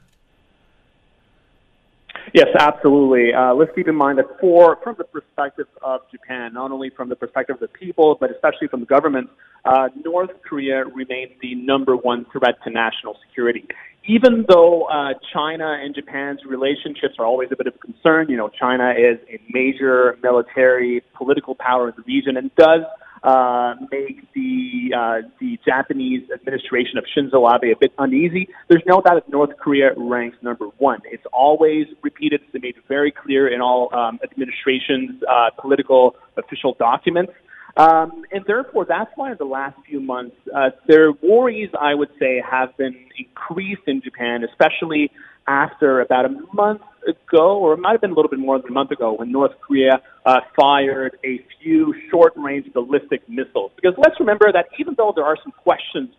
Yes, 2.35 2.49
absolutely. 2.59 3.33
Uh, 3.33 3.55
let's 3.55 3.71
keep 3.77 3.87
in 3.87 3.95
mind 3.95 4.19
that 4.19 4.27
for 4.41 4.77
from 4.83 4.97
the 4.99 5.05
perspective 5.05 5.69
of 5.83 6.01
Japan, 6.11 6.53
not 6.53 6.73
only 6.73 6.91
from 6.91 7.09
the 7.09 7.15
perspective 7.15 7.55
of 7.55 7.61
the 7.61 7.69
people, 7.69 8.17
but 8.19 8.29
especially 8.33 8.67
from 8.67 8.81
the 8.81 8.87
government, 8.87 9.31
uh, 9.65 9.89
North 10.05 10.31
Korea 10.43 10.85
remains 10.85 11.31
the 11.41 11.55
number 11.55 11.95
one 11.97 12.27
threat 12.33 12.57
to 12.65 12.71
national 12.71 13.17
security. 13.29 13.65
Even 14.09 14.45
though 14.49 14.83
uh, 14.87 15.15
China 15.33 15.79
and 15.81 15.95
Japan's 15.95 16.41
relationships 16.45 17.15
are 17.21 17.25
always 17.25 17.51
a 17.53 17.57
bit 17.57 17.69
of 17.69 17.75
a 17.77 17.79
concern, 17.79 18.27
you 18.29 18.37
know, 18.37 18.49
China 18.49 18.91
is 18.91 19.17
a 19.31 19.41
major 19.51 20.19
military, 20.21 21.05
political 21.17 21.55
power 21.55 21.91
in 21.91 21.95
the 21.97 22.03
region 22.03 22.37
and 22.37 22.53
does 22.57 22.81
uh, 23.25 23.75
make 23.91 24.21
the 24.35 24.93
uh, 24.95 25.29
the 25.41 25.59
Japanese 25.65 26.29
administration 26.31 26.99
of 26.99 27.05
Shinzo 27.05 27.51
Abe 27.53 27.75
a 27.75 27.79
bit 27.81 27.93
uneasy. 27.99 28.49
There's 28.69 28.83
no 28.87 29.01
doubt 29.01 29.15
that 29.15 29.29
North 29.31 29.57
Korea 29.59 29.93
ranks 29.97 30.37
number 30.43 30.67
one. 30.77 31.01
It's 31.07 31.25
always 31.33 31.87
repeated. 32.03 32.43
It's 32.45 32.63
made 32.63 32.77
very 32.87 33.11
clear 33.11 33.49
in 33.49 33.63
all 33.63 33.93
um, 33.95 34.21
administrations' 34.23 35.23
uh, 35.29 35.51
political 35.59 36.17
official 36.37 36.77
documents. 36.79 37.33
Um, 37.77 38.23
and 38.31 38.45
therefore, 38.47 38.85
that's 38.85 39.11
why 39.17 39.33
in 39.33 39.39
the 39.39 39.47
last 39.47 39.77
few 39.89 40.01
months, 40.01 40.37
uh, 40.55 40.71
their 40.87 41.11
worries, 41.11 41.71
I 41.81 41.95
would 41.95 42.11
say, 42.21 42.43
have 42.49 42.77
been 42.77 42.95
increased 43.19 43.83
in 43.87 44.01
Japan, 44.01 44.45
especially 44.45 45.11
after 45.47 46.01
about 46.01 46.25
a 46.25 46.31
month 46.53 46.83
ago, 47.07 47.59
or 47.59 47.75
it 47.75 47.79
might 47.79 47.93
have 47.93 48.01
been 48.01 48.13
a 48.13 48.15
little 48.15 48.31
bit 48.31 48.39
more 48.39 48.59
than 48.59 48.71
a 48.71 48.73
month 48.73 48.91
ago, 48.91 49.15
when 49.15 49.31
North 49.31 49.53
Korea 49.61 50.01
uh, 50.25 50.41
fired 50.59 51.19
a 51.25 51.45
few 51.63 51.95
short 52.11 52.33
range 52.37 52.73
ballistic 52.73 53.29
missiles. 53.29 53.73
Because 53.77 53.95
let's 53.99 54.19
remember 54.19 54.51
that 54.53 54.67
even 54.79 54.95
though 54.97 55.13
there 55.15 55.25
are 55.25 55.37
some 55.43 55.53
questions 55.53 56.11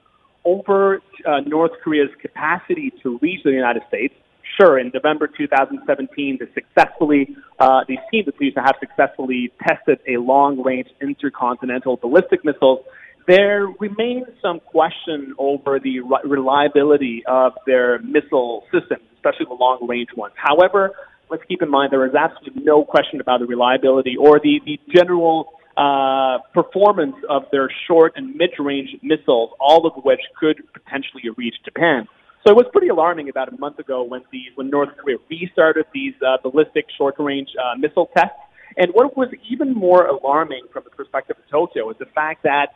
over 0.44 1.02
uh, 1.26 1.40
North 1.46 1.72
Korea's 1.84 2.12
capacity 2.22 2.94
to 3.02 3.18
reach 3.22 3.42
the 3.44 3.52
United 3.52 3.82
States, 3.88 4.14
sure, 4.58 4.78
in 4.80 4.92
November 4.94 5.28
2017, 5.28 6.40
they 6.40 6.46
successfully, 6.54 7.36
uh, 7.60 7.82
they 7.88 7.98
seem 8.12 8.26
to 8.26 8.62
have 8.62 8.76
successfully 8.80 9.52
tested 9.68 10.00
a 10.08 10.18
long-range 10.18 10.88
intercontinental 11.02 11.98
ballistic 11.98 12.46
missile. 12.46 12.84
There 13.28 13.68
remains 13.80 14.26
some 14.42 14.60
question 14.60 15.34
over 15.40 15.80
the 15.80 16.02
re- 16.02 16.20
reliability 16.26 17.24
of 17.28 17.54
their 17.66 18.00
missile 18.00 18.64
systems, 18.72 19.02
especially 19.16 19.48
the 19.50 19.56
long-range 19.56 20.10
ones. 20.16 20.36
However, 20.38 20.92
let's 21.32 21.44
keep 21.48 21.64
in 21.64 21.70
mind 21.72 21.92
there 21.92 22.06
is 22.06 22.14
absolutely 22.14 22.64
no 22.64 22.84
question 22.84 23.20
about 23.20 23.40
the 23.40 23.48
reliability 23.48 24.16
or 24.16 24.40
the, 24.40 24.62
the 24.64 24.80
general 24.94 25.54
uh, 25.76 26.38
performance 26.54 27.16
of 27.28 27.44
their 27.52 27.70
short 27.88 28.14
and 28.16 28.36
mid-range 28.36 28.90
missiles, 29.02 29.50
all 29.60 29.88
of 29.88 30.04
which 30.04 30.22
could 30.40 30.62
potentially 30.74 31.24
reach 31.36 31.56
Japan. 31.66 32.08
So 32.46 32.52
it 32.52 32.56
was 32.56 32.68
pretty 32.72 32.90
alarming 32.90 33.28
about 33.30 33.52
a 33.52 33.58
month 33.58 33.80
ago 33.80 34.04
when 34.04 34.22
the 34.32 34.44
when 34.54 34.70
North 34.70 34.90
Korea 34.98 35.18
restarted 35.32 35.88
these 35.94 36.14
uh, 36.22 36.38
ballistic 36.44 36.86
short-range 36.96 37.50
uh, 37.58 37.76
missile 37.76 38.08
tests. 38.16 38.38
And 38.78 38.92
what 38.92 39.18
was 39.18 39.30
even 39.50 39.74
more 39.74 40.06
alarming 40.06 40.64
from 40.72 40.84
the 40.84 40.92
perspective 40.92 41.38
of 41.40 41.50
Tokyo 41.50 41.90
is 41.90 41.98
the 41.98 42.06
fact 42.06 42.44
that 42.44 42.68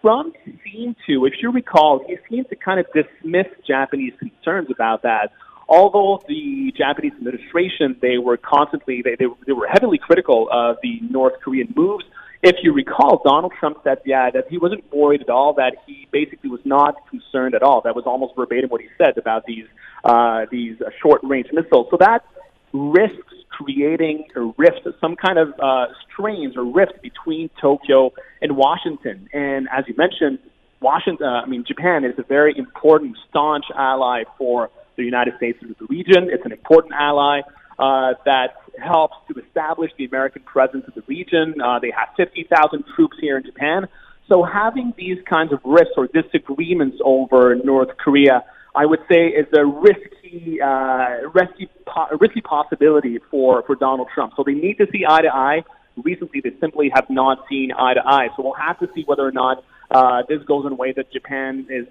Trump 0.00 0.36
seemed 0.64 0.96
to, 1.06 1.26
if 1.26 1.34
you 1.40 1.50
recall, 1.50 2.04
he 2.06 2.16
seemed 2.28 2.48
to 2.48 2.56
kind 2.56 2.80
of 2.80 2.86
dismiss 2.92 3.46
Japanese 3.66 4.12
concerns 4.18 4.68
about 4.70 5.02
that. 5.02 5.32
Although 5.68 6.22
the 6.28 6.72
Japanese 6.76 7.12
administration, 7.12 7.96
they 8.02 8.18
were 8.18 8.36
constantly, 8.36 9.02
they, 9.02 9.14
they, 9.18 9.26
they 9.46 9.52
were 9.52 9.66
heavily 9.66 9.98
critical 9.98 10.48
of 10.52 10.76
the 10.82 11.00
North 11.08 11.34
Korean 11.42 11.72
moves. 11.76 12.04
If 12.42 12.56
you 12.62 12.72
recall, 12.72 13.22
Donald 13.24 13.52
Trump 13.58 13.78
said, 13.84 13.98
yeah, 14.04 14.28
that 14.30 14.48
he 14.50 14.58
wasn't 14.58 14.82
worried 14.92 15.22
at 15.22 15.30
all, 15.30 15.54
that 15.54 15.76
he 15.86 16.08
basically 16.10 16.50
was 16.50 16.60
not 16.64 16.96
concerned 17.08 17.54
at 17.54 17.62
all. 17.62 17.80
That 17.82 17.94
was 17.94 18.04
almost 18.04 18.34
verbatim 18.34 18.68
what 18.68 18.80
he 18.80 18.88
said 18.98 19.16
about 19.16 19.46
these, 19.46 19.66
uh, 20.04 20.46
these 20.50 20.80
uh, 20.80 20.90
short-range 21.00 21.46
missiles. 21.52 21.86
So 21.90 21.96
that 22.00 22.24
risks 22.72 23.34
creating 23.50 24.24
a 24.34 24.52
rift, 24.56 24.86
some 25.00 25.16
kind 25.16 25.38
of 25.38 25.48
uh, 25.60 25.86
strains 26.10 26.56
or 26.56 26.64
rift 26.64 27.02
between 27.02 27.50
Tokyo 27.60 28.12
and 28.40 28.56
Washington. 28.56 29.28
And 29.32 29.68
as 29.70 29.84
you 29.86 29.94
mentioned, 29.96 30.38
Washington, 30.80 31.26
uh, 31.26 31.42
I 31.42 31.46
mean, 31.46 31.64
Japan 31.66 32.04
is 32.04 32.18
a 32.18 32.22
very 32.22 32.56
important, 32.56 33.16
staunch 33.28 33.66
ally 33.76 34.24
for 34.36 34.70
the 34.96 35.04
United 35.04 35.36
States 35.36 35.58
in 35.62 35.74
the 35.78 35.86
region. 35.86 36.28
It's 36.30 36.44
an 36.44 36.52
important 36.52 36.94
ally 36.94 37.42
uh, 37.78 38.14
that 38.24 38.56
helps 38.78 39.16
to 39.28 39.40
establish 39.40 39.90
the 39.96 40.04
American 40.04 40.42
presence 40.42 40.84
in 40.86 40.92
the 40.94 41.02
region. 41.06 41.60
Uh, 41.60 41.78
they 41.78 41.90
have 41.90 42.08
50,000 42.16 42.84
troops 42.96 43.16
here 43.20 43.36
in 43.36 43.44
Japan. 43.44 43.86
So 44.28 44.42
having 44.42 44.92
these 44.96 45.18
kinds 45.28 45.52
of 45.52 45.60
risks 45.64 45.92
or 45.96 46.06
disagreements 46.08 46.98
over 47.04 47.54
North 47.54 47.96
Korea, 47.98 48.44
I 48.74 48.86
would 48.86 49.00
say, 49.08 49.26
is 49.26 49.46
a 49.52 49.64
risky, 49.64 50.60
uh, 50.60 51.28
risky, 51.34 51.68
po- 51.86 52.16
risky 52.18 52.40
possibility 52.40 53.18
for, 53.30 53.62
for 53.64 53.74
Donald 53.74 54.08
Trump. 54.14 54.32
So 54.36 54.42
they 54.44 54.54
need 54.54 54.78
to 54.78 54.86
see 54.90 55.04
eye 55.06 55.22
to 55.22 55.34
eye. 55.34 55.62
Recently, 56.02 56.40
they 56.40 56.52
simply 56.58 56.90
have 56.94 57.04
not 57.10 57.44
seen 57.50 57.70
eye 57.72 57.94
to 57.94 58.00
eye. 58.06 58.28
So 58.36 58.42
we'll 58.42 58.54
have 58.54 58.78
to 58.80 58.88
see 58.94 59.02
whether 59.04 59.26
or 59.26 59.32
not 59.32 59.62
uh, 59.90 60.22
this 60.26 60.42
goes 60.44 60.64
in 60.64 60.72
a 60.72 60.74
way 60.74 60.92
that 60.96 61.12
Japan 61.12 61.66
is 61.68 61.86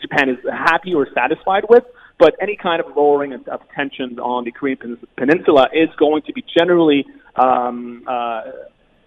Japan 0.00 0.30
is 0.30 0.38
happy 0.50 0.94
or 0.94 1.06
satisfied 1.14 1.64
with. 1.68 1.84
But 2.18 2.36
any 2.40 2.56
kind 2.56 2.80
of 2.80 2.96
lowering 2.96 3.32
of, 3.34 3.60
tensions 3.74 4.18
on 4.18 4.44
the 4.44 4.52
Korean 4.52 4.78
Peninsula 5.16 5.68
is 5.74 5.88
going 5.98 6.22
to 6.22 6.32
be 6.32 6.44
generally 6.56 7.04
um, 7.36 8.04
uh, 8.06 8.42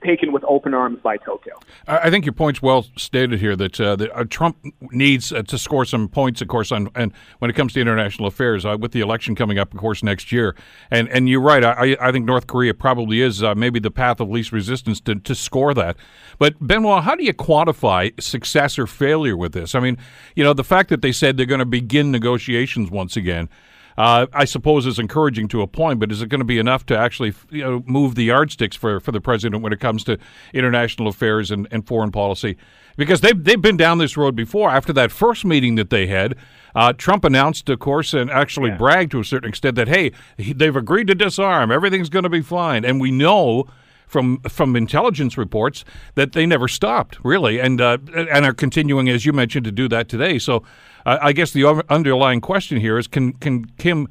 taken 0.03 0.31
with 0.31 0.43
open 0.45 0.73
arms 0.73 0.99
by 1.01 1.17
Tokyo. 1.17 1.53
I 1.87 2.09
think 2.09 2.25
your 2.25 2.33
point's 2.33 2.61
well 2.61 2.85
stated 2.97 3.39
here 3.39 3.55
that, 3.55 3.79
uh, 3.79 3.95
that 3.95 4.15
uh, 4.15 4.23
Trump 4.29 4.57
needs 4.91 5.31
uh, 5.31 5.43
to 5.43 5.57
score 5.57 5.85
some 5.85 6.07
points, 6.07 6.41
of 6.41 6.47
course, 6.47 6.71
on 6.71 6.89
and 6.95 7.11
when 7.39 7.49
it 7.49 7.55
comes 7.55 7.73
to 7.73 7.81
international 7.81 8.27
affairs, 8.27 8.65
uh, 8.65 8.77
with 8.79 8.91
the 8.91 9.01
election 9.01 9.35
coming 9.35 9.57
up, 9.57 9.73
of 9.73 9.79
course, 9.79 10.03
next 10.03 10.31
year. 10.31 10.55
And 10.91 11.09
and 11.09 11.29
you're 11.29 11.41
right. 11.41 11.63
I, 11.63 11.97
I 11.99 12.11
think 12.11 12.25
North 12.25 12.47
Korea 12.47 12.73
probably 12.73 13.21
is 13.21 13.43
uh, 13.43 13.55
maybe 13.55 13.79
the 13.79 13.91
path 13.91 14.19
of 14.19 14.29
least 14.29 14.51
resistance 14.51 14.99
to, 15.01 15.15
to 15.15 15.35
score 15.35 15.73
that. 15.73 15.97
But 16.39 16.55
Benoit, 16.59 17.03
how 17.03 17.15
do 17.15 17.23
you 17.23 17.33
quantify 17.33 18.19
success 18.21 18.77
or 18.77 18.87
failure 18.87 19.37
with 19.37 19.53
this? 19.53 19.75
I 19.75 19.79
mean, 19.79 19.97
you 20.35 20.43
know, 20.43 20.53
the 20.53 20.63
fact 20.63 20.89
that 20.89 21.01
they 21.01 21.11
said 21.11 21.37
they're 21.37 21.45
going 21.45 21.59
to 21.59 21.65
begin 21.65 22.11
negotiations 22.11 22.91
once 22.91 23.17
again. 23.17 23.49
Uh, 23.97 24.27
I 24.31 24.45
suppose 24.45 24.85
is 24.85 24.99
encouraging 24.99 25.47
to 25.47 25.61
a 25.61 25.67
point, 25.67 25.99
but 25.99 26.11
is 26.11 26.21
it 26.21 26.29
going 26.29 26.39
to 26.39 26.45
be 26.45 26.59
enough 26.59 26.85
to 26.85 26.97
actually 26.97 27.33
you 27.49 27.63
know, 27.63 27.83
move 27.87 28.13
the 28.13 28.25
yardsticks 28.25 28.75
for, 28.75 28.99
for 28.99 29.11
the 29.11 29.19
president 29.19 29.63
when 29.63 29.73
it 29.73 29.79
comes 29.79 30.03
to 30.03 30.19
international 30.53 31.07
affairs 31.07 31.49
and, 31.49 31.67
and 31.71 31.87
foreign 31.87 32.11
policy? 32.11 32.57
Because 32.95 33.21
they've, 33.21 33.43
they've 33.43 33.61
been 33.61 33.77
down 33.77 33.97
this 33.97 34.15
road 34.15 34.35
before. 34.35 34.69
After 34.69 34.93
that 34.93 35.11
first 35.11 35.45
meeting 35.45 35.75
that 35.75 35.89
they 35.89 36.05
had, 36.05 36.35
uh, 36.75 36.93
Trump 36.93 37.25
announced, 37.25 37.69
of 37.69 37.79
course, 37.79 38.13
and 38.13 38.29
actually 38.29 38.69
bragged 38.69 39.11
to 39.11 39.19
a 39.19 39.25
certain 39.25 39.49
extent 39.49 39.75
that, 39.75 39.87
hey, 39.87 40.11
they've 40.37 40.75
agreed 40.75 41.07
to 41.07 41.15
disarm. 41.15 41.71
Everything's 41.71 42.09
going 42.09 42.23
to 42.23 42.29
be 42.29 42.41
fine. 42.41 42.85
And 42.85 43.01
we 43.01 43.09
know 43.09 43.67
from 44.07 44.39
from 44.49 44.75
intelligence 44.75 45.37
reports 45.37 45.85
that 46.15 46.31
they 46.31 46.45
never 46.45 46.67
stopped 46.67 47.19
really, 47.23 47.59
and 47.59 47.79
uh, 47.79 47.97
and 48.15 48.45
are 48.45 48.53
continuing, 48.53 49.09
as 49.09 49.25
you 49.25 49.33
mentioned, 49.33 49.65
to 49.65 49.71
do 49.71 49.87
that 49.89 50.09
today. 50.09 50.39
So, 50.39 50.63
uh, 51.05 51.19
I 51.21 51.33
guess 51.33 51.51
the 51.51 51.65
underlying 51.89 52.41
question 52.41 52.79
here 52.79 52.97
is: 52.97 53.07
Can 53.07 53.33
can 53.33 53.65
Kim 53.77 54.07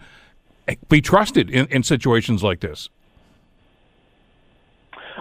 be 0.88 1.00
trusted 1.00 1.50
in, 1.50 1.66
in 1.66 1.82
situations 1.82 2.44
like 2.44 2.60
this? 2.60 2.90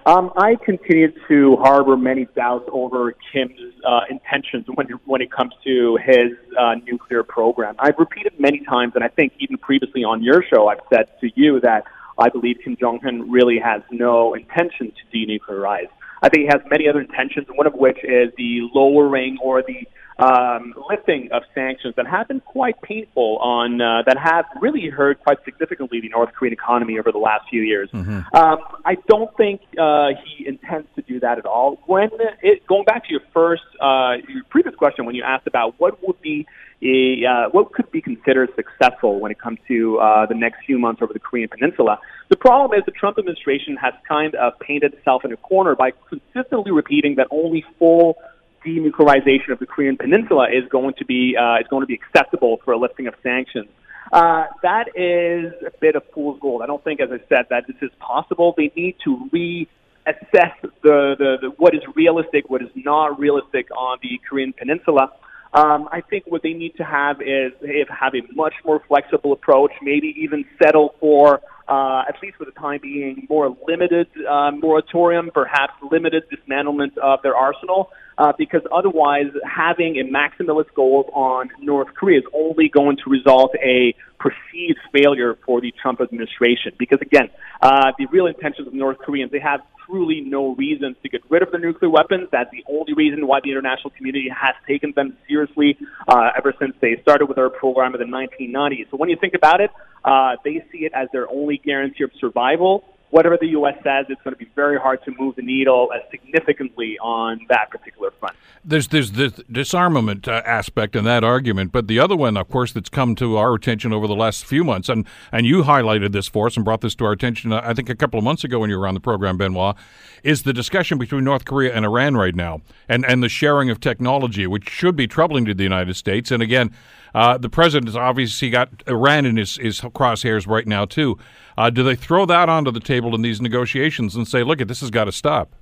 Um, 0.05 0.31
I 0.35 0.55
continue 0.55 1.11
to 1.27 1.55
harbor 1.55 1.97
many 1.97 2.27
doubts 2.35 2.69
over 2.71 3.15
Kim's 3.31 3.59
uh, 3.87 4.01
intentions 4.09 4.65
when 4.75 4.87
when 5.05 5.21
it 5.21 5.31
comes 5.31 5.53
to 5.63 5.97
his 6.05 6.33
uh, 6.59 6.75
nuclear 6.85 7.23
program. 7.23 7.75
I've 7.79 7.97
repeated 7.97 8.39
many 8.39 8.59
times, 8.65 8.91
and 8.95 9.03
I 9.03 9.07
think 9.07 9.33
even 9.39 9.57
previously 9.57 10.03
on 10.03 10.21
your 10.21 10.43
show, 10.43 10.67
I've 10.67 10.81
said 10.93 11.07
to 11.21 11.31
you 11.35 11.59
that 11.61 11.85
I 12.17 12.29
believe 12.29 12.57
Kim 12.63 12.77
Jong 12.79 12.99
Un 13.05 13.29
really 13.31 13.59
has 13.59 13.81
no 13.91 14.33
intention 14.33 14.91
to 14.91 15.17
denuclearize. 15.17 15.89
I 16.21 16.29
think 16.29 16.43
he 16.43 16.47
has 16.47 16.61
many 16.69 16.87
other 16.87 17.01
intentions, 17.01 17.47
one 17.53 17.67
of 17.67 17.73
which 17.73 17.97
is 18.03 18.31
the 18.37 18.69
lowering 18.73 19.37
or 19.43 19.61
the 19.61 19.87
um, 20.17 20.73
lifting 20.89 21.29
of 21.33 21.43
sanctions 21.53 21.93
that 21.97 22.07
have 22.07 22.27
been 22.27 22.39
quite 22.39 22.81
painful 22.81 23.37
on 23.39 23.81
uh, 23.81 24.03
that 24.05 24.17
have 24.17 24.45
really 24.61 24.89
hurt 24.89 25.21
quite 25.21 25.43
significantly 25.43 25.99
the 25.99 26.09
North 26.09 26.33
Korean 26.33 26.53
economy 26.53 26.97
over 26.97 27.11
the 27.11 27.17
last 27.17 27.49
few 27.49 27.61
years. 27.61 27.89
Mm-hmm. 27.91 28.21
Um, 28.33 28.59
I 28.85 28.95
don't 29.07 29.35
think 29.35 29.61
uh, 29.77 30.09
he 30.23 30.47
intends 30.47 30.87
to 30.95 31.01
do 31.01 31.19
that 31.19 31.37
at 31.37 31.45
all. 31.45 31.81
When 31.85 32.09
it, 32.41 32.65
going 32.65 32.85
back 32.85 33.05
to 33.05 33.11
your 33.11 33.21
first 33.33 33.63
uh, 33.81 34.13
your 34.27 34.43
previous 34.49 34.75
question, 34.75 35.05
when 35.05 35.15
you 35.15 35.23
asked 35.23 35.47
about 35.47 35.75
what 35.79 36.01
would 36.07 36.21
be 36.21 36.47
a, 36.81 37.25
uh, 37.25 37.49
what 37.51 37.71
could 37.73 37.89
be 37.91 38.01
considered 38.01 38.49
successful 38.55 39.19
when 39.19 39.31
it 39.31 39.39
comes 39.39 39.59
to 39.67 39.97
uh, 39.97 40.25
the 40.25 40.35
next 40.35 40.65
few 40.65 40.77
months 40.77 41.01
over 41.01 41.13
the 41.13 41.19
Korean 41.19 41.49
Peninsula. 41.49 41.99
The 42.29 42.35
problem 42.35 42.77
is 42.77 42.85
the 42.85 42.91
Trump 42.91 43.17
administration 43.17 43.77
has 43.77 43.93
kind 44.07 44.35
of 44.35 44.59
painted 44.59 44.93
itself 44.93 45.23
in 45.25 45.31
a 45.31 45.37
corner 45.37 45.75
by 45.75 45.91
consistently 46.09 46.71
repeating 46.71 47.15
that 47.15 47.27
only 47.31 47.63
full 47.79 48.17
denuclearization 48.65 49.51
of 49.51 49.59
the 49.59 49.65
Korean 49.65 49.95
Peninsula 49.95 50.47
is 50.49 50.67
going 50.69 50.95
to 50.97 51.05
be 51.05 51.35
uh, 51.37 51.59
is 51.59 51.67
going 51.69 51.81
to 51.81 51.87
be 51.87 51.93
acceptable 51.93 52.59
for 52.65 52.73
a 52.73 52.77
lifting 52.77 53.07
of 53.07 53.13
sanctions. 53.21 53.67
Uh, 54.11 54.45
that 54.61 54.89
is 54.95 55.53
a 55.65 55.71
bit 55.79 55.95
of 55.95 56.03
fool's 56.13 56.39
gold. 56.39 56.61
I 56.61 56.67
don't 56.67 56.83
think, 56.83 56.99
as 56.99 57.09
I 57.11 57.17
said, 57.27 57.45
that 57.49 57.65
this 57.67 57.77
is 57.81 57.89
possible. 57.99 58.53
They 58.55 58.71
need 58.75 58.95
to 59.03 59.29
reassess 59.33 60.53
the, 60.61 61.15
the, 61.17 61.37
the 61.41 61.49
what 61.57 61.73
is 61.73 61.81
realistic, 61.95 62.49
what 62.49 62.61
is 62.61 62.69
not 62.75 63.19
realistic 63.19 63.69
on 63.71 63.97
the 64.01 64.19
Korean 64.27 64.53
Peninsula. 64.53 65.11
Um, 65.55 65.87
I 65.89 66.01
think 66.01 66.25
what 66.27 66.43
they 66.43 66.51
need 66.51 66.75
to 66.75 66.83
have 66.83 67.21
is 67.21 67.53
have 67.89 68.13
a 68.13 68.21
much 68.33 68.53
more 68.65 68.81
flexible 68.89 69.31
approach, 69.31 69.71
maybe 69.81 70.13
even 70.19 70.43
settle 70.61 70.95
for, 70.99 71.39
uh, 71.69 72.03
at 72.09 72.15
least 72.21 72.35
for 72.37 72.43
the 72.43 72.51
time 72.51 72.79
being, 72.81 73.25
more 73.29 73.55
limited 73.65 74.07
uh, 74.29 74.51
moratorium, 74.51 75.31
perhaps 75.33 75.71
limited 75.89 76.23
dismantlement 76.29 76.97
of 76.97 77.21
their 77.23 77.35
arsenal, 77.35 77.89
uh, 78.17 78.33
because 78.37 78.63
otherwise 78.69 79.27
having 79.45 79.95
a 79.97 80.03
maximalist 80.03 80.73
goal 80.75 81.09
on 81.13 81.49
North 81.61 81.87
Korea 81.95 82.19
is 82.19 82.25
only 82.33 82.67
going 82.67 82.97
to 83.05 83.09
result 83.09 83.51
a 83.63 83.95
perceived 84.19 84.79
failure 84.91 85.37
for 85.45 85.61
the 85.61 85.73
Trump 85.81 86.01
administration. 86.01 86.73
Because 86.77 86.99
again, 87.01 87.29
uh, 87.61 87.93
the 87.97 88.07
real 88.07 88.27
intentions 88.27 88.67
of 88.67 88.73
North 88.73 88.97
Koreans, 88.97 89.31
they 89.31 89.39
have 89.39 89.61
truly 89.85 90.21
no 90.21 90.55
reasons 90.55 90.95
to 91.03 91.09
get 91.09 91.21
rid 91.29 91.41
of 91.41 91.51
the 91.51 91.57
nuclear 91.57 91.89
weapons. 91.89 92.27
That's 92.31 92.49
the 92.51 92.63
only 92.69 92.93
reason 92.93 93.27
why 93.27 93.39
the 93.43 93.51
international 93.51 93.91
community 93.91 94.29
has 94.29 94.55
taken 94.67 94.93
them 94.95 95.17
seriously 95.27 95.77
uh, 96.07 96.29
ever 96.37 96.53
since 96.59 96.75
they 96.81 96.97
started 97.01 97.27
with 97.27 97.35
their 97.35 97.49
program 97.49 97.93
in 97.95 97.99
the 97.99 98.05
1990s. 98.05 98.89
So 98.91 98.97
when 98.97 99.09
you 99.09 99.17
think 99.19 99.33
about 99.33 99.61
it, 99.61 99.71
uh, 100.03 100.35
they 100.43 100.63
see 100.71 100.85
it 100.85 100.93
as 100.93 101.09
their 101.11 101.29
only 101.29 101.57
guarantee 101.57 102.03
of 102.03 102.11
survival 102.19 102.94
whatever 103.09 103.37
the 103.39 103.47
U.S. 103.47 103.75
says, 103.83 104.05
it's 104.09 104.21
going 104.23 104.33
to 104.33 104.37
be 104.37 104.49
very 104.55 104.79
hard 104.79 105.03
to 105.05 105.11
move 105.17 105.35
the 105.35 105.41
needle 105.41 105.89
as 105.95 106.01
significantly 106.11 106.97
on 106.99 107.39
that 107.49 107.69
particular 107.69 108.11
front. 108.19 108.35
There's 108.63 108.87
this 108.87 109.11
disarmament 109.51 110.27
uh, 110.27 110.41
aspect 110.45 110.95
in 110.95 111.03
that 111.05 111.23
argument, 111.23 111.71
but 111.71 111.87
the 111.87 111.99
other 111.99 112.15
one, 112.15 112.35
of 112.35 112.49
course, 112.49 112.71
that's 112.71 112.89
come 112.89 113.15
to 113.15 113.37
our 113.37 113.53
attention 113.53 113.93
over 113.93 114.07
the 114.07 114.15
last 114.15 114.45
few 114.45 114.63
months, 114.63 114.89
and 114.89 115.05
and 115.31 115.45
you 115.45 115.63
highlighted 115.63 116.11
this 116.11 116.27
for 116.27 116.47
us 116.47 116.55
and 116.55 116.65
brought 116.65 116.81
this 116.81 116.95
to 116.95 117.05
our 117.05 117.11
attention, 117.11 117.53
uh, 117.53 117.61
I 117.63 117.73
think, 117.73 117.89
a 117.89 117.95
couple 117.95 118.17
of 118.17 118.23
months 118.23 118.43
ago 118.43 118.59
when 118.59 118.69
you 118.69 118.79
were 118.79 118.87
on 118.87 118.95
the 118.95 118.99
program, 118.99 119.37
Benoit, 119.37 119.75
is 120.23 120.43
the 120.43 120.53
discussion 120.53 120.97
between 120.97 121.23
North 121.23 121.45
Korea 121.45 121.73
and 121.73 121.85
Iran 121.85 122.17
right 122.17 122.35
now, 122.35 122.61
and 122.89 123.05
and 123.05 123.21
the 123.21 123.29
sharing 123.29 123.69
of 123.69 123.79
technology, 123.79 124.47
which 124.47 124.69
should 124.69 124.95
be 124.95 125.07
troubling 125.07 125.45
to 125.45 125.53
the 125.53 125.63
United 125.63 125.95
States, 125.95 126.31
and 126.31 126.41
again. 126.41 126.71
Uh, 127.13 127.37
the 127.37 127.47
president 127.47 127.87
has 127.87 127.95
obviously 127.95 128.49
got 128.49 128.83
Iran 128.87 129.25
in 129.25 129.37
his, 129.37 129.55
his 129.55 129.79
crosshairs 129.79 130.45
right 130.47 130.67
now, 130.67 130.83
too. 130.83 131.17
Uh, 131.57 131.69
do 131.69 131.83
they 131.83 131.95
throw 131.95 132.25
that 132.25 132.49
onto 132.49 132.71
the 132.71 132.79
table 132.79 133.15
in 133.15 133.21
these 133.21 133.39
negotiations 133.39 134.15
and 134.15 134.27
say, 134.27 134.43
look, 134.43 134.59
this 134.59 134.81
has 134.81 134.89
got 134.89 135.05
to 135.05 135.11
stop? 135.11 135.53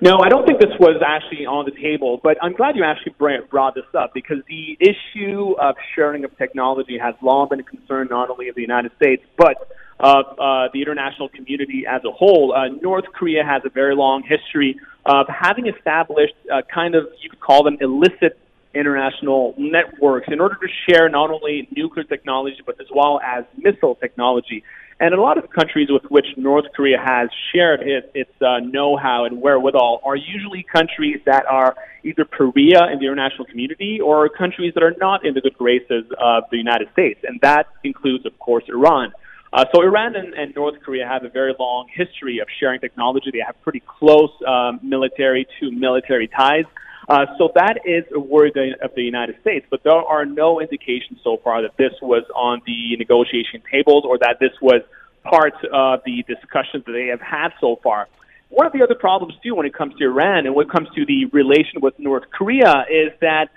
No, 0.00 0.18
I 0.18 0.28
don't 0.28 0.46
think 0.46 0.60
this 0.60 0.72
was 0.80 1.02
actually 1.04 1.46
on 1.46 1.64
the 1.64 1.70
table, 1.70 2.20
but 2.22 2.36
I'm 2.42 2.54
glad 2.54 2.76
you 2.76 2.84
actually 2.84 3.14
brought 3.50 3.74
this 3.74 3.84
up 3.96 4.14
because 4.14 4.38
the 4.48 4.76
issue 4.80 5.54
of 5.60 5.76
sharing 5.94 6.24
of 6.24 6.36
technology 6.38 6.98
has 6.98 7.14
long 7.22 7.48
been 7.48 7.60
a 7.60 7.64
concern 7.64 8.08
not 8.10 8.30
only 8.30 8.48
of 8.48 8.54
the 8.54 8.62
United 8.62 8.90
States, 8.96 9.22
but 9.36 9.70
of 10.00 10.24
uh, 10.38 10.68
the 10.72 10.80
international 10.80 11.28
community 11.28 11.84
as 11.88 12.02
a 12.04 12.10
whole. 12.10 12.52
Uh, 12.52 12.68
North 12.80 13.04
Korea 13.14 13.44
has 13.44 13.62
a 13.64 13.70
very 13.70 13.94
long 13.94 14.22
history 14.22 14.80
of 15.06 15.26
having 15.28 15.68
established 15.68 16.34
uh, 16.52 16.62
kind 16.72 16.94
of, 16.94 17.06
you 17.22 17.30
could 17.30 17.40
call 17.40 17.62
them 17.62 17.76
illicit 17.80 18.38
international 18.74 19.54
networks 19.58 20.28
in 20.30 20.40
order 20.40 20.54
to 20.54 20.68
share 20.88 21.08
not 21.08 21.30
only 21.30 21.68
nuclear 21.74 22.04
technology 22.04 22.58
but 22.64 22.80
as 22.80 22.86
well 22.94 23.20
as 23.24 23.44
missile 23.56 23.94
technology. 23.96 24.62
And 25.00 25.14
a 25.14 25.20
lot 25.20 25.36
of 25.36 25.42
the 25.42 25.48
countries 25.48 25.88
with 25.90 26.04
which 26.10 26.26
North 26.36 26.66
Korea 26.76 26.96
has 26.96 27.28
shared 27.52 27.80
its, 27.82 28.06
its 28.14 28.30
uh, 28.40 28.60
know-how 28.60 29.24
and 29.24 29.42
wherewithal 29.42 30.00
are 30.04 30.14
usually 30.14 30.64
countries 30.72 31.18
that 31.26 31.44
are 31.46 31.74
either 32.04 32.24
Korea 32.24 32.86
in 32.92 33.00
the 33.00 33.06
international 33.06 33.46
community 33.46 34.00
or 34.00 34.28
countries 34.28 34.74
that 34.74 34.82
are 34.84 34.94
not 35.00 35.26
in 35.26 35.34
the 35.34 35.40
good 35.40 35.54
graces 35.54 36.04
of 36.20 36.44
the 36.52 36.56
United 36.56 36.88
States. 36.92 37.18
And 37.24 37.40
that 37.40 37.66
includes, 37.82 38.26
of 38.26 38.38
course, 38.38 38.64
Iran. 38.68 39.12
Uh, 39.52 39.64
so 39.74 39.82
Iran 39.82 40.14
and, 40.16 40.32
and 40.34 40.54
North 40.54 40.80
Korea 40.82 41.06
have 41.06 41.24
a 41.24 41.28
very 41.28 41.54
long 41.58 41.88
history 41.92 42.38
of 42.38 42.46
sharing 42.60 42.80
technology. 42.80 43.30
They 43.32 43.42
have 43.44 43.60
pretty 43.62 43.82
close 43.98 44.30
um, 44.46 44.80
military 44.82 45.46
to 45.58 45.70
military 45.70 46.28
ties. 46.28 46.64
Uh, 47.12 47.26
so 47.36 47.52
that 47.54 47.80
is 47.84 48.04
a 48.14 48.18
worry 48.18 48.50
of 48.80 48.94
the 48.94 49.02
United 49.02 49.38
States, 49.42 49.66
but 49.68 49.82
there 49.84 49.92
are 49.92 50.24
no 50.24 50.62
indications 50.62 51.20
so 51.22 51.36
far 51.44 51.60
that 51.60 51.76
this 51.76 51.92
was 52.00 52.24
on 52.34 52.62
the 52.64 52.96
negotiation 52.96 53.60
tables 53.70 54.02
or 54.08 54.16
that 54.16 54.38
this 54.40 54.52
was 54.62 54.80
part 55.22 55.52
of 55.74 56.00
the 56.06 56.24
discussions 56.26 56.82
that 56.86 56.92
they 56.92 57.08
have 57.08 57.20
had 57.20 57.50
so 57.60 57.78
far. 57.82 58.08
One 58.48 58.66
of 58.66 58.72
the 58.72 58.82
other 58.82 58.94
problems, 58.94 59.34
too, 59.42 59.54
when 59.54 59.66
it 59.66 59.74
comes 59.74 59.94
to 59.98 60.04
Iran 60.04 60.46
and 60.46 60.54
when 60.54 60.64
it 60.68 60.72
comes 60.72 60.88
to 60.94 61.04
the 61.04 61.26
relation 61.26 61.82
with 61.82 61.98
North 61.98 62.24
Korea 62.30 62.86
is 62.90 63.12
that 63.20 63.50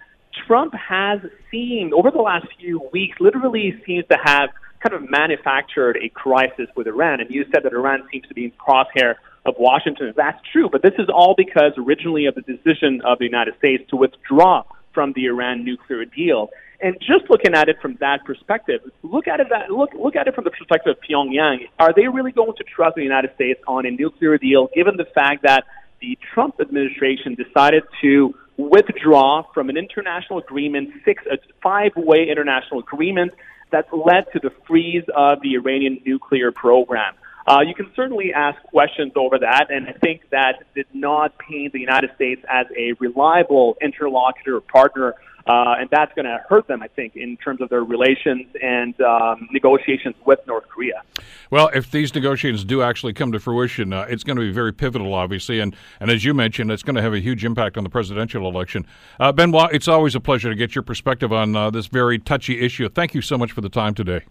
Trump 0.46 0.74
has 0.74 1.22
seemed, 1.50 1.94
over 1.94 2.12
the 2.12 2.22
last 2.22 2.48
few 2.60 2.82
weeks, 2.92 3.22
literally 3.22 3.82
seems 3.86 4.04
to 4.12 4.18
have 4.22 4.50
kind 4.86 5.02
of 5.02 5.10
manufactured 5.10 5.98
a 6.04 6.10
crisis 6.10 6.68
with 6.76 6.88
Iran. 6.88 7.22
And 7.22 7.30
you 7.30 7.46
said 7.54 7.64
that 7.64 7.72
Iran 7.72 8.04
seems 8.12 8.28
to 8.28 8.34
be 8.34 8.44
in 8.44 8.52
crosshair 8.52 9.16
of 9.46 9.56
Washington. 9.60 10.14
That's 10.16 10.40
true, 10.52 10.70
but 10.72 10.82
this 10.82 10.94
is 10.98 11.08
all 11.10 11.36
because 11.38 11.74
originally 11.78 12.26
of 12.26 12.36
the 12.36 12.42
decision 12.42 13.02
of 13.06 13.20
the 13.20 13.26
United 13.26 13.58
States 13.58 13.84
to 13.90 13.96
withdraw 13.96 14.64
from 14.94 15.14
the 15.14 15.26
Iran 15.26 15.64
nuclear 15.64 16.06
deal. 16.06 16.50
And 16.82 16.98
just 17.00 17.30
looking 17.30 17.54
at 17.54 17.70
it 17.70 17.78
from 17.82 17.96
that 18.02 18.26
perspective, 18.26 18.82
look 19.04 19.28
at 19.28 19.40
it 19.40 19.48
that, 19.50 19.72
look 19.72 19.92
look 19.94 20.16
at 20.16 20.28
it 20.28 20.36
from 20.36 20.44
the 20.44 20.52
perspective 20.52 20.98
of 20.98 21.04
Pyongyang. 21.08 21.70
Are 21.80 21.94
they 21.94 22.08
really 22.08 22.32
going 22.32 22.54
to 22.58 22.64
trust 22.64 22.96
the 22.96 23.04
United 23.04 23.34
States 23.36 23.62
on 23.68 23.86
a 23.86 23.92
nuclear 23.92 24.38
deal, 24.38 24.70
given 24.74 24.98
the 24.98 25.06
fact 25.06 25.44
that 25.44 25.66
the 26.02 26.18
Trump 26.34 26.56
administration 26.60 27.36
decided 27.36 27.84
to 28.02 28.36
withdraw 28.58 29.44
from 29.54 29.70
an 29.70 29.78
international 29.78 30.40
agreement, 30.40 30.90
six 31.04 31.24
a 31.32 31.38
five-way 31.62 32.28
international 32.30 32.80
agreement 32.80 33.34
that 33.72 33.86
led 33.94 34.26
to 34.34 34.40
the 34.40 34.52
freeze 34.68 35.04
of 35.16 35.42
the 35.42 35.56
Iranian 35.56 36.02
nuclear 36.06 36.52
program. 36.52 37.14
Uh, 37.48 37.62
you 37.62 37.76
can 37.76 37.92
certainly 37.96 38.34
ask 38.34 38.62
questions 38.64 39.14
over 39.16 39.38
that, 39.38 39.68
and 39.70 39.88
I 39.88 39.94
think 39.94 40.30
that 40.32 40.64
did 40.74 40.88
not 40.94 41.38
paint 41.38 41.74
the 41.74 41.80
United 41.80 42.10
States 42.16 42.44
as 42.50 42.66
a 42.76 42.94
reliable 43.00 43.78
interlocutor 43.82 44.58
or 44.58 44.62
partner, 44.62 45.14
uh, 45.48 45.76
and 45.78 45.88
that's 45.92 46.12
going 46.16 46.26
to 46.26 46.44
hurt 46.50 46.68
them, 46.68 46.82
I 46.82 46.88
think, 46.88 47.16
in 47.16 47.38
terms 47.38 47.62
of 47.62 47.70
their 47.70 47.84
relations 47.84 48.48
and 48.60 49.00
um, 49.00 49.48
negotiations 49.52 50.16
with 50.26 50.40
North 50.48 50.68
Korea. 50.68 51.04
Well, 51.52 51.70
if 51.76 51.92
these 51.92 52.16
negotiations 52.16 52.64
do 52.64 52.82
actually 52.82 53.14
come 53.14 53.32
to 53.32 53.40
fruition, 53.40 53.94
uh, 53.94 54.08
it's 54.10 54.24
going 54.24 54.38
to 54.38 54.42
be 54.42 54.52
very 54.52 54.74
pivotal, 54.74 55.14
obviously, 55.14 55.60
and, 55.60 55.76
and 56.00 56.10
as 56.10 56.26
you 56.26 56.34
mentioned, 56.34 56.72
it's 56.72 56.82
going 56.82 56.96
to 56.96 57.02
have 57.04 57.14
a 57.14 57.20
huge 57.20 57.46
impact 57.46 57.78
on 57.78 57.84
the 57.84 57.92
presidential 57.92 58.50
election. 58.50 58.88
Uh, 59.20 59.32
Benoit, 59.32 59.72
it's 59.72 59.88
always 59.88 60.16
a 60.16 60.20
pleasure 60.20 60.50
to 60.50 60.56
get 60.56 60.74
your 60.74 60.82
perspective 60.82 61.32
on 61.32 61.56
uh, 61.56 61.70
this 61.70 61.86
very 61.86 62.18
touchy 62.18 62.60
issue. 62.62 62.90
Thank 62.90 63.14
you 63.14 63.22
so 63.22 63.38
much 63.38 63.52
for 63.52 63.62
the 63.62 63.70
time 63.70 63.94
today. 63.94 64.24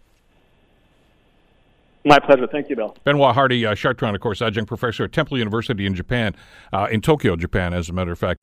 My 2.06 2.18
pleasure. 2.18 2.46
Thank 2.46 2.68
you, 2.68 2.76
Bill. 2.76 2.94
Benoit 3.04 3.34
Hardy, 3.34 3.64
uh, 3.64 3.74
Chartrand, 3.74 4.14
of 4.14 4.20
course, 4.20 4.42
adjunct 4.42 4.68
professor 4.68 5.04
at 5.04 5.12
Temple 5.12 5.38
University 5.38 5.86
in 5.86 5.94
Japan, 5.94 6.34
uh, 6.70 6.86
in 6.90 7.00
Tokyo, 7.00 7.34
Japan, 7.34 7.72
as 7.72 7.88
a 7.88 7.94
matter 7.94 8.12
of 8.12 8.18
fact. 8.18 8.40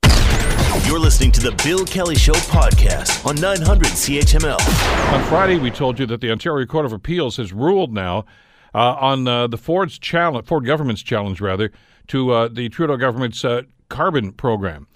You're 0.87 0.99
listening 0.99 1.31
to 1.33 1.41
the 1.41 1.51
Bill 1.63 1.85
Kelly 1.85 2.15
Show 2.15 2.33
podcast 2.33 3.23
on 3.23 3.35
900 3.35 3.85
CHML. 3.85 5.13
On 5.13 5.23
Friday, 5.25 5.59
we 5.59 5.69
told 5.69 5.99
you 5.99 6.07
that 6.07 6.21
the 6.21 6.31
Ontario 6.31 6.65
Court 6.65 6.87
of 6.87 6.93
Appeals 6.93 7.37
has 7.37 7.53
ruled 7.53 7.93
now 7.93 8.25
uh, 8.73 8.95
on 8.99 9.27
uh, 9.27 9.45
the 9.45 9.57
Ford's 9.57 9.99
challenge, 9.99 10.47
Ford 10.47 10.65
government's 10.65 11.03
challenge, 11.03 11.39
rather, 11.39 11.71
to 12.07 12.31
uh, 12.31 12.47
the 12.47 12.67
Trudeau 12.69 12.97
government's 12.97 13.45
uh, 13.45 13.61
carbon 13.89 14.31
program. 14.31 14.87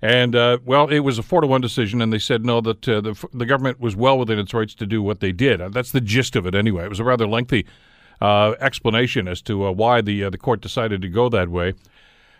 And 0.00 0.34
uh, 0.34 0.58
well, 0.64 0.88
it 0.88 1.00
was 1.00 1.18
a 1.18 1.22
four 1.22 1.42
to 1.42 1.46
one 1.46 1.60
decision, 1.60 2.00
and 2.00 2.10
they 2.10 2.18
said 2.18 2.46
no, 2.46 2.60
that 2.62 2.88
uh, 2.88 3.00
the 3.00 3.28
the 3.32 3.46
government 3.46 3.80
was 3.80 3.96
well 3.96 4.18
within 4.18 4.38
its 4.38 4.54
rights 4.54 4.74
to 4.76 4.86
do 4.86 5.02
what 5.02 5.20
they 5.20 5.32
did. 5.32 5.60
that's 5.72 5.92
the 5.92 6.00
gist 6.00 6.36
of 6.36 6.46
it, 6.46 6.54
anyway. 6.54 6.84
It 6.84 6.90
was 6.90 7.00
a 7.00 7.04
rather 7.04 7.26
lengthy 7.26 7.64
uh, 7.64 7.68
explanation 8.22 9.28
as 9.28 9.42
to 9.42 9.66
uh, 9.66 9.72
why 9.72 10.00
the 10.00 10.24
uh, 10.24 10.30
the 10.30 10.38
court 10.38 10.60
decided 10.60 11.02
to 11.02 11.08
go 11.08 11.28
that 11.28 11.48
way. 11.48 11.74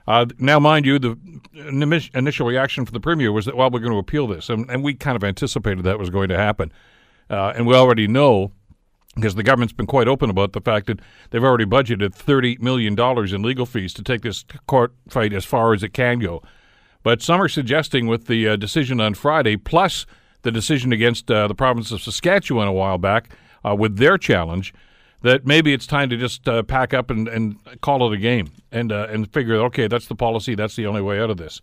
Uh, 0.07 0.27
now, 0.39 0.59
mind 0.59 0.85
you, 0.85 0.99
the 0.99 1.17
initial 2.13 2.47
reaction 2.47 2.85
from 2.85 2.93
the 2.93 3.01
premier 3.01 3.33
was 3.33 3.47
that, 3.47 3.57
well, 3.57 3.71
we're 3.71 3.79
going 3.79 3.93
to 3.93 3.99
appeal 3.99 4.27
this, 4.27 4.51
and, 4.51 4.69
and 4.71 4.85
we 4.85 4.93
kind 4.93 5.17
of 5.17 5.25
anticipated 5.25 5.83
that 5.83 5.99
was 5.99 6.11
going 6.11 6.29
to 6.29 6.37
happen, 6.37 6.71
uh, 7.31 7.55
and 7.57 7.67
we 7.67 7.75
already 7.75 8.07
know 8.07 8.53
because 9.15 9.35
the 9.35 9.43
government's 9.43 9.73
been 9.73 9.87
quite 9.87 10.09
open 10.09 10.29
about 10.29 10.53
the 10.53 10.61
fact 10.61 10.87
that 10.87 11.01
they've 11.31 11.45
already 11.45 11.65
budgeted 11.65 12.11
$30 12.17 12.61
million 12.61 12.99
in 13.35 13.43
legal 13.43 13.67
fees 13.67 13.95
to 13.95 14.03
take 14.03 14.23
this 14.23 14.45
court 14.67 14.93
fight 15.09 15.33
as 15.33 15.45
far 15.45 15.73
as 15.73 15.83
it 15.83 15.91
can 15.91 16.19
go. 16.19 16.43
But 17.03 17.23
some 17.23 17.41
are 17.41 17.49
suggesting 17.49 18.07
with 18.07 18.27
the 18.27 18.49
uh, 18.49 18.57
decision 18.57 19.01
on 19.01 19.15
Friday, 19.15 19.57
plus 19.57 20.07
the 20.43 20.51
decision 20.51 20.93
against 20.93 21.31
uh, 21.31 21.47
the 21.47 21.55
province 21.55 21.93
of 21.93 22.03
Saskatchewan 22.03 22.67
a 22.67 22.73
while 22.73 22.99
back 22.99 23.31
uh, 23.65 23.75
with 23.75 23.99
their 23.99 24.19
challenge, 24.19 24.75
that 25.25 25.47
maybe 25.47 25.73
it's 25.73 25.87
time 25.87 26.11
to 26.11 26.19
just 26.19 26.47
uh, 26.47 26.63
pack 26.63 26.93
up 26.93 27.11
and, 27.11 27.29
and 27.29 27.57
call 27.81 28.07
it 28.07 28.15
a 28.15 28.19
game 28.19 28.51
and, 28.71 28.93
uh, 28.93 29.07
and 29.11 29.33
figure, 29.33 29.57
okay, 29.57 29.89
that's 29.89 30.07
the 30.07 30.15
policy, 30.15 30.55
that's 30.55 30.77
the 30.77 30.87
only 30.87 31.01
way 31.01 31.19
out 31.19 31.31
of 31.31 31.39
this. 31.39 31.63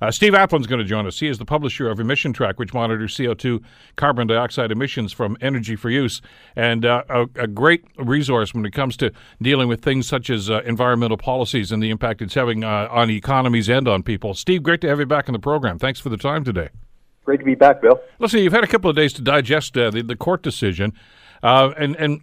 Uh, 0.00 0.10
Steve 0.10 0.32
Aplin's 0.32 0.66
going 0.66 0.80
to 0.80 0.84
join 0.84 1.06
us. 1.06 1.20
He 1.20 1.28
is 1.28 1.38
the 1.38 1.44
publisher 1.44 1.88
of 1.88 2.00
Emission 2.00 2.32
Track, 2.32 2.58
which 2.58 2.74
monitors 2.74 3.16
CO2 3.16 3.62
carbon 3.94 4.26
dioxide 4.26 4.72
emissions 4.72 5.12
from 5.12 5.36
energy 5.40 5.76
for 5.76 5.90
use, 5.90 6.20
and 6.56 6.84
uh, 6.84 7.04
a, 7.08 7.22
a, 7.36 7.46
great 7.46 7.84
resource 7.98 8.52
when 8.52 8.64
it 8.66 8.72
comes 8.72 8.96
to 8.98 9.12
dealing 9.40 9.68
with 9.68 9.80
things 9.80 10.08
such 10.08 10.28
as 10.28 10.50
uh, 10.50 10.60
environmental 10.64 11.16
policies 11.16 11.72
and 11.72 11.82
the 11.82 11.90
impact 11.90 12.20
it's 12.20 12.34
having 12.34 12.62
uh, 12.62 12.88
on 12.90 13.10
economies 13.10 13.68
and 13.68 13.88
on 13.88 14.02
people. 14.02 14.34
Steve, 14.34 14.62
great 14.62 14.80
to 14.80 14.88
have 14.88 15.00
you 15.00 15.06
back 15.06 15.28
in 15.28 15.32
the 15.32 15.40
program. 15.40 15.78
Thanks 15.78 15.98
for 15.98 16.10
the 16.10 16.16
time 16.16 16.44
today. 16.44 16.68
Great 17.24 17.40
to 17.40 17.44
be 17.46 17.56
back, 17.56 17.80
Bill. 17.80 18.00
Listen, 18.20 18.40
you've 18.40 18.52
had 18.52 18.64
a 18.64 18.68
couple 18.68 18.90
of 18.90 18.96
days 18.96 19.12
to 19.14 19.22
digest 19.22 19.76
uh, 19.76 19.90
the, 19.90 20.02
the 20.02 20.16
court 20.16 20.42
decision, 20.42 20.92
uh, 21.42 21.72
and 21.76 21.96
and 21.96 22.20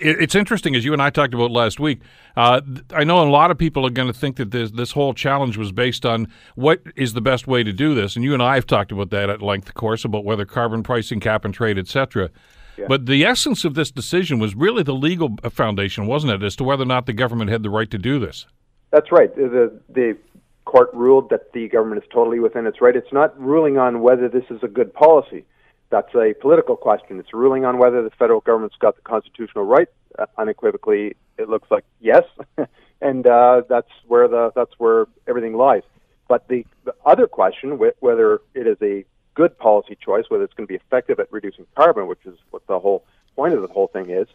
it's 0.00 0.34
interesting, 0.34 0.74
as 0.74 0.84
you 0.84 0.92
and 0.92 1.02
I 1.02 1.10
talked 1.10 1.34
about 1.34 1.50
last 1.50 1.80
week. 1.80 2.00
Uh, 2.36 2.60
I 2.94 3.04
know 3.04 3.22
a 3.22 3.28
lot 3.28 3.50
of 3.50 3.58
people 3.58 3.86
are 3.86 3.90
going 3.90 4.08
to 4.08 4.18
think 4.18 4.36
that 4.36 4.50
this, 4.50 4.70
this 4.70 4.92
whole 4.92 5.14
challenge 5.14 5.56
was 5.56 5.72
based 5.72 6.04
on 6.04 6.28
what 6.54 6.80
is 6.96 7.14
the 7.14 7.20
best 7.20 7.46
way 7.46 7.62
to 7.62 7.72
do 7.72 7.94
this, 7.94 8.16
and 8.16 8.24
you 8.24 8.34
and 8.34 8.42
I 8.42 8.54
have 8.54 8.66
talked 8.66 8.92
about 8.92 9.10
that 9.10 9.30
at 9.30 9.42
length, 9.42 9.68
of 9.68 9.74
course, 9.74 10.04
about 10.04 10.24
whether 10.24 10.44
carbon 10.44 10.82
pricing, 10.82 11.20
cap 11.20 11.44
and 11.44 11.52
trade, 11.52 11.78
etc. 11.78 12.30
Yeah. 12.76 12.86
But 12.88 13.06
the 13.06 13.24
essence 13.24 13.64
of 13.64 13.74
this 13.74 13.90
decision 13.90 14.38
was 14.38 14.54
really 14.54 14.82
the 14.82 14.94
legal 14.94 15.36
foundation, 15.50 16.06
wasn't 16.06 16.32
it, 16.32 16.42
as 16.42 16.56
to 16.56 16.64
whether 16.64 16.82
or 16.82 16.86
not 16.86 17.06
the 17.06 17.12
government 17.12 17.50
had 17.50 17.62
the 17.62 17.70
right 17.70 17.90
to 17.90 17.98
do 17.98 18.18
this? 18.18 18.46
That's 18.90 19.10
right. 19.10 19.34
The 19.34 19.80
the 19.88 20.16
court 20.64 20.90
ruled 20.92 21.30
that 21.30 21.52
the 21.52 21.68
government 21.68 22.02
is 22.02 22.08
totally 22.12 22.40
within 22.40 22.66
its 22.66 22.80
right. 22.80 22.94
It's 22.94 23.12
not 23.12 23.38
ruling 23.40 23.78
on 23.78 24.00
whether 24.00 24.28
this 24.28 24.44
is 24.50 24.62
a 24.62 24.68
good 24.68 24.92
policy 24.92 25.44
that's 25.90 26.14
a 26.14 26.34
political 26.40 26.76
question. 26.76 27.18
It's 27.18 27.32
ruling 27.32 27.64
on 27.64 27.78
whether 27.78 28.02
the 28.02 28.10
federal 28.10 28.40
government's 28.40 28.76
got 28.76 28.96
the 28.96 29.02
constitutional 29.02 29.64
right. 29.64 29.88
Uh, 30.18 30.26
unequivocally, 30.38 31.16
it 31.38 31.48
looks 31.48 31.70
like 31.70 31.84
yes, 32.00 32.24
and 33.00 33.26
uh, 33.26 33.62
that's 33.68 33.90
where 34.06 34.28
the 34.28 34.50
that's 34.54 34.72
where 34.78 35.06
everything 35.28 35.54
lies. 35.54 35.82
But 36.28 36.48
the, 36.48 36.66
the 36.84 36.94
other 37.04 37.26
question, 37.26 37.78
wh- 37.78 38.02
whether 38.02 38.40
it 38.54 38.66
is 38.66 38.78
a 38.82 39.04
good 39.34 39.56
policy 39.58 39.96
choice, 40.00 40.24
whether 40.28 40.42
it's 40.44 40.54
going 40.54 40.66
to 40.66 40.72
be 40.72 40.76
effective 40.76 41.20
at 41.20 41.30
reducing 41.30 41.66
carbon, 41.76 42.06
which 42.08 42.24
is 42.24 42.36
what 42.50 42.66
the 42.66 42.78
whole 42.78 43.04
point 43.36 43.54
of 43.54 43.62
the 43.62 43.68
whole 43.68 43.86
thing 43.86 44.10
is, 44.10 44.26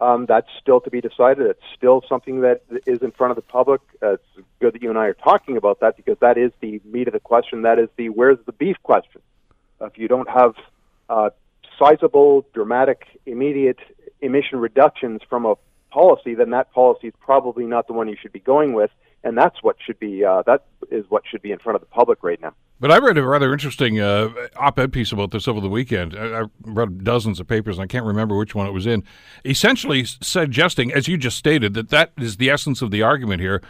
um, 0.00 0.26
that's 0.26 0.48
still 0.60 0.80
to 0.80 0.90
be 0.90 1.00
decided. 1.00 1.46
It's 1.46 1.62
still 1.76 2.02
something 2.08 2.40
that 2.40 2.62
is 2.86 3.02
in 3.02 3.10
front 3.12 3.32
of 3.32 3.36
the 3.36 3.42
public. 3.42 3.80
Uh, 4.02 4.14
it's 4.14 4.46
good 4.60 4.74
that 4.74 4.82
you 4.82 4.90
and 4.90 4.98
I 4.98 5.06
are 5.06 5.14
talking 5.14 5.56
about 5.56 5.80
that 5.80 5.96
because 5.96 6.16
that 6.20 6.38
is 6.38 6.52
the 6.60 6.80
meat 6.84 7.08
of 7.08 7.12
the 7.12 7.20
question. 7.20 7.62
That 7.62 7.78
is 7.78 7.88
the 7.96 8.08
where's 8.08 8.38
the 8.46 8.52
beef 8.52 8.76
question. 8.82 9.20
If 9.80 9.98
you 9.98 10.08
don't 10.08 10.28
have 10.28 10.54
uh, 11.08 11.30
sizable, 11.78 12.46
dramatic, 12.54 13.02
immediate 13.26 13.78
emission 14.20 14.58
reductions 14.58 15.20
from 15.28 15.46
a 15.46 15.54
policy, 15.90 16.34
then 16.34 16.50
that 16.50 16.72
policy 16.72 17.08
is 17.08 17.14
probably 17.20 17.64
not 17.64 17.86
the 17.86 17.92
one 17.92 18.08
you 18.08 18.16
should 18.20 18.32
be 18.32 18.40
going 18.40 18.74
with, 18.74 18.90
and 19.24 19.36
that's 19.36 19.62
what 19.62 19.76
should 19.84 19.98
be 19.98 20.24
uh, 20.24 20.42
that 20.46 20.64
is 20.90 21.04
what 21.08 21.22
should 21.28 21.42
be 21.42 21.52
in 21.52 21.58
front 21.58 21.74
of 21.74 21.80
the 21.80 21.86
public 21.86 22.22
right 22.22 22.40
now. 22.40 22.52
But 22.80 22.92
I 22.92 22.98
read 22.98 23.18
a 23.18 23.26
rather 23.26 23.52
interesting 23.52 24.00
uh, 24.00 24.28
op-ed 24.56 24.92
piece 24.92 25.10
about 25.10 25.32
this 25.32 25.48
over 25.48 25.60
the 25.60 25.68
weekend. 25.68 26.16
I, 26.16 26.42
I 26.42 26.44
read 26.62 27.02
dozens 27.02 27.40
of 27.40 27.48
papers, 27.48 27.76
and 27.78 27.84
I 27.84 27.86
can't 27.86 28.04
remember 28.04 28.36
which 28.36 28.54
one 28.54 28.66
it 28.66 28.72
was 28.72 28.86
in. 28.86 29.02
Essentially, 29.44 30.04
suggesting, 30.04 30.92
as 30.92 31.08
you 31.08 31.16
just 31.16 31.36
stated, 31.36 31.74
that 31.74 31.88
that 31.88 32.12
is 32.18 32.36
the 32.36 32.50
essence 32.50 32.80
of 32.80 32.90
the 32.90 33.02
argument 33.02 33.40
here. 33.40 33.62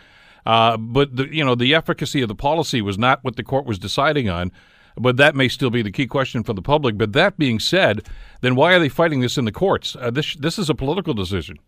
Uh, 0.44 0.76
but 0.76 1.16
the, 1.16 1.34
you 1.34 1.44
know, 1.44 1.54
the 1.54 1.74
efficacy 1.74 2.22
of 2.22 2.28
the 2.28 2.34
policy 2.34 2.80
was 2.82 2.98
not 2.98 3.22
what 3.24 3.36
the 3.36 3.42
court 3.42 3.64
was 3.64 3.78
deciding 3.78 4.28
on 4.28 4.52
but 5.00 5.16
that 5.16 5.34
may 5.34 5.48
still 5.48 5.70
be 5.70 5.82
the 5.82 5.90
key 5.90 6.06
question 6.06 6.42
for 6.42 6.52
the 6.52 6.62
public. 6.62 6.96
But 6.98 7.12
that 7.12 7.38
being 7.38 7.58
said, 7.58 8.06
then 8.40 8.54
why 8.54 8.74
are 8.74 8.78
they 8.78 8.88
fighting 8.88 9.20
this 9.20 9.38
in 9.38 9.44
the 9.44 9.52
courts? 9.52 9.96
Uh, 9.96 10.10
this 10.10 10.34
this 10.36 10.58
is 10.58 10.70
a 10.70 10.74
political 10.74 11.14
decision. 11.14 11.58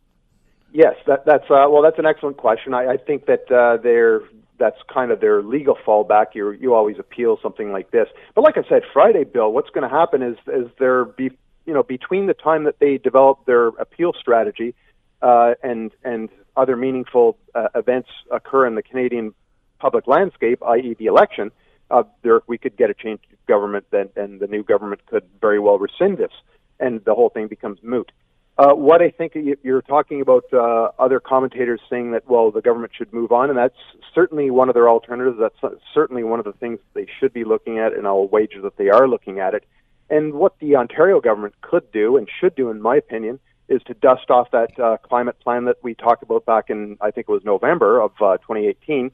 Yes, 0.72 0.94
that, 1.06 1.24
that's 1.26 1.44
uh, 1.50 1.66
well, 1.68 1.82
that's 1.82 1.98
an 1.98 2.06
excellent 2.06 2.36
question. 2.36 2.74
I, 2.74 2.92
I 2.92 2.96
think 2.96 3.26
that 3.26 3.50
uh, 3.50 3.82
they're 3.82 4.22
that's 4.58 4.76
kind 4.92 5.10
of 5.10 5.20
their 5.20 5.42
legal 5.42 5.76
fallback. 5.86 6.26
You 6.34 6.52
you 6.52 6.74
always 6.74 6.98
appeal 6.98 7.38
something 7.42 7.72
like 7.72 7.90
this, 7.90 8.08
but 8.34 8.42
like 8.42 8.56
I 8.56 8.62
said, 8.68 8.82
Friday, 8.92 9.24
Bill, 9.24 9.52
what's 9.52 9.70
going 9.70 9.88
to 9.88 9.94
happen 9.94 10.22
is 10.22 10.36
is 10.46 10.70
there 10.78 11.04
be 11.04 11.30
you 11.66 11.74
know 11.74 11.82
between 11.82 12.26
the 12.26 12.34
time 12.34 12.64
that 12.64 12.78
they 12.78 12.98
develop 12.98 13.46
their 13.46 13.68
appeal 13.68 14.12
strategy 14.12 14.74
uh, 15.22 15.54
and 15.62 15.90
and 16.04 16.28
other 16.56 16.76
meaningful 16.76 17.36
uh, 17.54 17.68
events 17.74 18.08
occur 18.30 18.66
in 18.66 18.74
the 18.74 18.82
Canadian 18.82 19.34
public 19.78 20.06
landscape, 20.06 20.62
i.e., 20.62 20.94
the 20.98 21.06
election, 21.06 21.50
uh, 21.90 22.04
there 22.22 22.40
we 22.46 22.58
could 22.58 22.76
get 22.76 22.90
a 22.90 22.94
change 22.94 23.20
of 23.32 23.46
government, 23.46 23.86
then 23.90 24.08
and 24.16 24.40
the 24.40 24.46
new 24.46 24.62
government 24.62 25.04
could 25.06 25.24
very 25.40 25.58
well 25.58 25.78
rescind 25.78 26.18
this, 26.18 26.32
and 26.78 27.04
the 27.04 27.14
whole 27.14 27.28
thing 27.28 27.48
becomes 27.48 27.78
moot. 27.82 28.10
Uh, 28.58 28.74
what 28.74 29.00
I 29.00 29.10
think 29.10 29.32
you're 29.62 29.80
talking 29.80 30.20
about, 30.20 30.44
uh, 30.52 30.90
other 30.98 31.18
commentators 31.18 31.80
saying 31.88 32.10
that 32.12 32.28
well, 32.28 32.50
the 32.50 32.60
government 32.60 32.92
should 32.94 33.12
move 33.12 33.32
on, 33.32 33.48
and 33.48 33.58
that's 33.58 33.78
certainly 34.14 34.50
one 34.50 34.68
of 34.68 34.74
their 34.74 34.88
alternatives. 34.88 35.38
That's 35.40 35.74
certainly 35.94 36.24
one 36.24 36.38
of 36.40 36.44
the 36.44 36.52
things 36.52 36.78
they 36.92 37.06
should 37.18 37.32
be 37.32 37.44
looking 37.44 37.78
at, 37.78 37.94
and 37.94 38.06
I'll 38.06 38.28
wager 38.28 38.60
that 38.62 38.76
they 38.76 38.90
are 38.90 39.08
looking 39.08 39.40
at 39.40 39.54
it. 39.54 39.64
And 40.10 40.34
what 40.34 40.58
the 40.58 40.76
Ontario 40.76 41.20
government 41.20 41.54
could 41.62 41.90
do 41.92 42.16
and 42.16 42.28
should 42.40 42.54
do, 42.54 42.70
in 42.70 42.82
my 42.82 42.96
opinion, 42.96 43.38
is 43.68 43.80
to 43.84 43.94
dust 43.94 44.28
off 44.28 44.50
that 44.50 44.78
uh, 44.78 44.96
climate 44.98 45.38
plan 45.40 45.64
that 45.66 45.76
we 45.82 45.94
talked 45.94 46.22
about 46.22 46.44
back 46.44 46.68
in, 46.68 46.98
I 47.00 47.12
think 47.12 47.28
it 47.28 47.32
was 47.32 47.44
November 47.44 48.00
of 48.00 48.10
uh, 48.20 48.36
2018, 48.38 49.12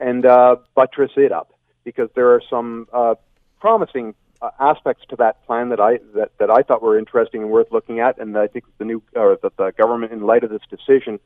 and 0.00 0.26
uh, 0.26 0.56
buttress 0.74 1.12
it 1.16 1.30
up 1.30 1.52
because 1.84 2.08
there 2.14 2.34
are 2.34 2.42
some 2.48 2.88
uh, 2.92 3.14
promising 3.60 4.14
uh, 4.40 4.50
aspects 4.60 5.04
to 5.08 5.16
that 5.16 5.44
plan 5.46 5.70
that 5.70 5.80
I 5.80 5.98
that, 6.14 6.30
that 6.38 6.50
I 6.50 6.62
thought 6.62 6.82
were 6.82 6.98
interesting 6.98 7.42
and 7.42 7.50
worth 7.50 7.72
looking 7.72 8.00
at, 8.00 8.18
and 8.18 8.36
I 8.36 8.46
think 8.46 8.64
the 8.78 8.84
new 8.84 9.02
or 9.14 9.38
that 9.42 9.56
the 9.56 9.72
government, 9.72 10.12
in 10.12 10.20
light 10.20 10.44
of 10.44 10.50
this 10.50 10.62
decision, 10.70 11.18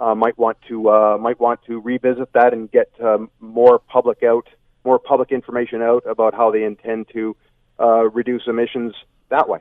uh, 0.00 0.14
might 0.14 0.36
want 0.38 0.58
to 0.68 0.90
uh, 0.90 1.18
might 1.18 1.40
want 1.40 1.60
to 1.66 1.80
revisit 1.80 2.32
that 2.32 2.52
and 2.52 2.70
get 2.70 2.90
um, 3.02 3.30
more 3.40 3.78
public 3.78 4.22
out, 4.22 4.48
more 4.84 4.98
public 4.98 5.32
information 5.32 5.82
out 5.82 6.04
about 6.06 6.34
how 6.34 6.50
they 6.50 6.64
intend 6.64 7.08
to 7.12 7.36
uh, 7.78 8.08
reduce 8.10 8.42
emissions 8.46 8.94
that 9.28 9.48
way. 9.48 9.60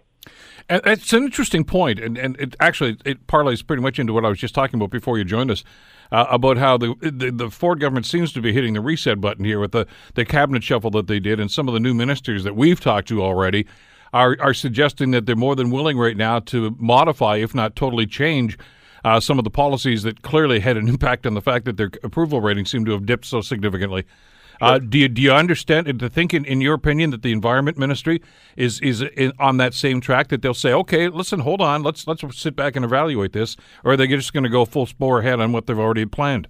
And 0.68 0.82
it's 0.86 1.14
an 1.14 1.24
interesting 1.24 1.64
point, 1.64 2.00
and, 2.00 2.18
and 2.18 2.40
it 2.40 2.56
actually 2.60 2.98
it 3.06 3.28
parlays 3.28 3.66
pretty 3.66 3.84
much 3.84 4.00
into 4.00 4.14
what 4.14 4.26
I 4.26 4.30
was 4.30 4.40
just 4.40 4.56
talking 4.56 4.80
about 4.80 4.90
before 4.90 5.18
you 5.18 5.24
joined 5.24 5.52
us 5.52 5.64
uh, 6.12 6.26
about 6.30 6.58
how 6.58 6.78
the, 6.78 6.96
the, 7.02 7.32
the 7.32 7.50
Ford 7.52 7.80
government 7.80 8.06
seems 8.06 8.34
to 8.34 8.42
be 8.42 8.52
hitting 8.52 8.74
the 8.74 8.82
reset 8.82 9.22
button 9.22 9.46
here 9.46 9.60
with 9.60 9.74
the 9.74 9.86
the 10.16 10.26
cabinet 10.26 10.64
shuffle 10.64 10.90
that 10.92 11.08
they 11.08 11.20
did, 11.20 11.40
and 11.40 11.52
some 11.52 11.68
of 11.68 11.74
the 11.74 11.80
new 11.80 11.94
ministers 11.94 12.44
that 12.44 12.56
we've 12.56 12.80
talked 12.80 13.08
to 13.10 13.22
already 13.22 13.68
are 14.12 14.38
are 14.40 14.54
suggesting 14.54 15.12
that 15.12 15.28
they're 15.28 15.36
more 15.36 15.56
than 15.56 15.70
willing 15.70 15.98
right 15.98 16.18
now 16.18 16.40
to 16.40 16.76
modify, 16.80 17.38
if 17.38 17.54
not 17.54 17.76
totally 17.76 18.08
change. 18.08 18.58
Uh, 19.04 19.20
some 19.20 19.38
of 19.38 19.44
the 19.44 19.52
policies 19.52 20.02
that 20.02 20.24
clearly 20.24 20.60
had 20.60 20.78
an 20.78 20.88
impact 20.90 21.28
on 21.28 21.36
the 21.36 21.42
fact 21.42 21.66
that 21.66 21.78
their 21.78 21.92
approval 22.02 22.42
ratings 22.42 22.72
seem 22.72 22.86
to 22.86 22.92
have 22.92 23.06
dipped 23.06 23.26
so 23.26 23.40
significantly. 23.40 24.04
Uh, 24.62 24.80
do 24.80 24.98
you 24.98 25.08
do 25.08 25.22
you 25.22 25.32
understand? 25.32 26.00
To 26.00 26.10
think, 26.10 26.34
in, 26.34 26.46
in 26.46 26.62
your 26.62 26.74
opinion, 26.74 27.10
that 27.12 27.22
the 27.22 27.32
Environment 27.32 27.78
Ministry 27.78 28.22
is 28.56 28.80
is 28.82 29.02
in, 29.02 29.34
on 29.40 29.58
that 29.58 29.74
same 29.74 30.02
track 30.02 30.30
that 30.30 30.42
they'll 30.42 30.54
say, 30.54 30.74
okay, 30.74 31.08
listen, 31.10 31.42
hold 31.42 31.62
on, 31.62 31.84
let's 31.84 32.08
let's 32.08 32.24
sit 32.38 32.56
back 32.56 32.76
and 32.76 32.86
evaluate 32.86 33.34
this, 33.34 33.56
or 33.84 33.94
are 33.94 33.98
they 33.98 34.08
just 34.08 34.34
going 34.34 34.44
to 34.44 34.50
go 34.50 34.66
full 34.66 34.86
spore 34.86 35.20
ahead 35.20 35.40
on 35.40 35.52
what 35.52 35.68
they've 35.68 35.80
already 35.80 36.06
planned? 36.06 36.48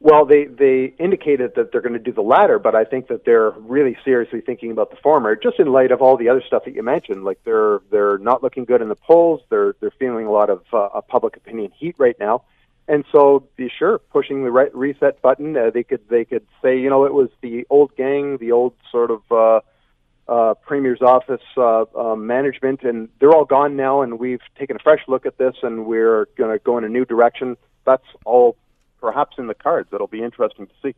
Well, 0.00 0.26
they 0.26 0.44
they 0.44 0.94
indicated 0.98 1.54
that 1.56 1.72
they're 1.72 1.80
going 1.80 1.94
to 1.94 1.98
do 1.98 2.12
the 2.12 2.22
latter, 2.22 2.60
but 2.60 2.76
I 2.76 2.84
think 2.84 3.08
that 3.08 3.24
they're 3.24 3.50
really 3.50 3.96
seriously 4.04 4.40
thinking 4.40 4.70
about 4.70 4.90
the 4.90 4.96
former, 4.96 5.34
just 5.34 5.58
in 5.58 5.72
light 5.72 5.90
of 5.90 6.00
all 6.00 6.16
the 6.16 6.28
other 6.28 6.42
stuff 6.46 6.64
that 6.66 6.74
you 6.74 6.82
mentioned. 6.84 7.24
Like 7.24 7.40
they're 7.44 7.80
they're 7.90 8.18
not 8.18 8.42
looking 8.42 8.64
good 8.64 8.80
in 8.80 8.88
the 8.88 8.94
polls. 8.94 9.40
They're 9.50 9.74
they're 9.80 9.90
feeling 9.90 10.26
a 10.26 10.30
lot 10.30 10.50
of 10.50 10.62
uh, 10.72 11.00
public 11.00 11.36
opinion 11.36 11.72
heat 11.76 11.96
right 11.98 12.16
now 12.20 12.44
and 12.88 13.04
so, 13.12 13.46
be 13.56 13.70
sure 13.78 13.98
pushing 13.98 14.44
the 14.44 14.50
right 14.50 14.74
reset 14.74 15.20
button. 15.20 15.56
Uh, 15.56 15.70
they 15.72 15.82
could 15.82 16.00
they 16.08 16.24
could 16.24 16.46
say, 16.62 16.80
you 16.80 16.88
know, 16.88 17.04
it 17.04 17.12
was 17.12 17.28
the 17.42 17.66
old 17.68 17.94
gang, 17.96 18.38
the 18.38 18.52
old 18.52 18.72
sort 18.90 19.10
of 19.10 19.20
uh, 19.30 19.60
uh, 20.26 20.54
premier's 20.54 21.02
office 21.02 21.42
uh, 21.58 21.84
uh, 21.94 22.16
management, 22.16 22.82
and 22.82 23.10
they're 23.20 23.32
all 23.32 23.44
gone 23.44 23.76
now. 23.76 24.00
And 24.00 24.18
we've 24.18 24.40
taken 24.58 24.76
a 24.76 24.78
fresh 24.78 25.02
look 25.06 25.26
at 25.26 25.36
this, 25.36 25.54
and 25.62 25.84
we're 25.84 26.26
going 26.38 26.50
to 26.50 26.58
go 26.58 26.78
in 26.78 26.84
a 26.84 26.88
new 26.88 27.04
direction. 27.04 27.58
That's 27.84 28.06
all 28.24 28.56
perhaps 29.00 29.36
in 29.38 29.48
the 29.48 29.54
cards. 29.54 29.90
That'll 29.90 30.06
be 30.06 30.22
interesting 30.22 30.66
to 30.66 30.72
see. 30.82 30.94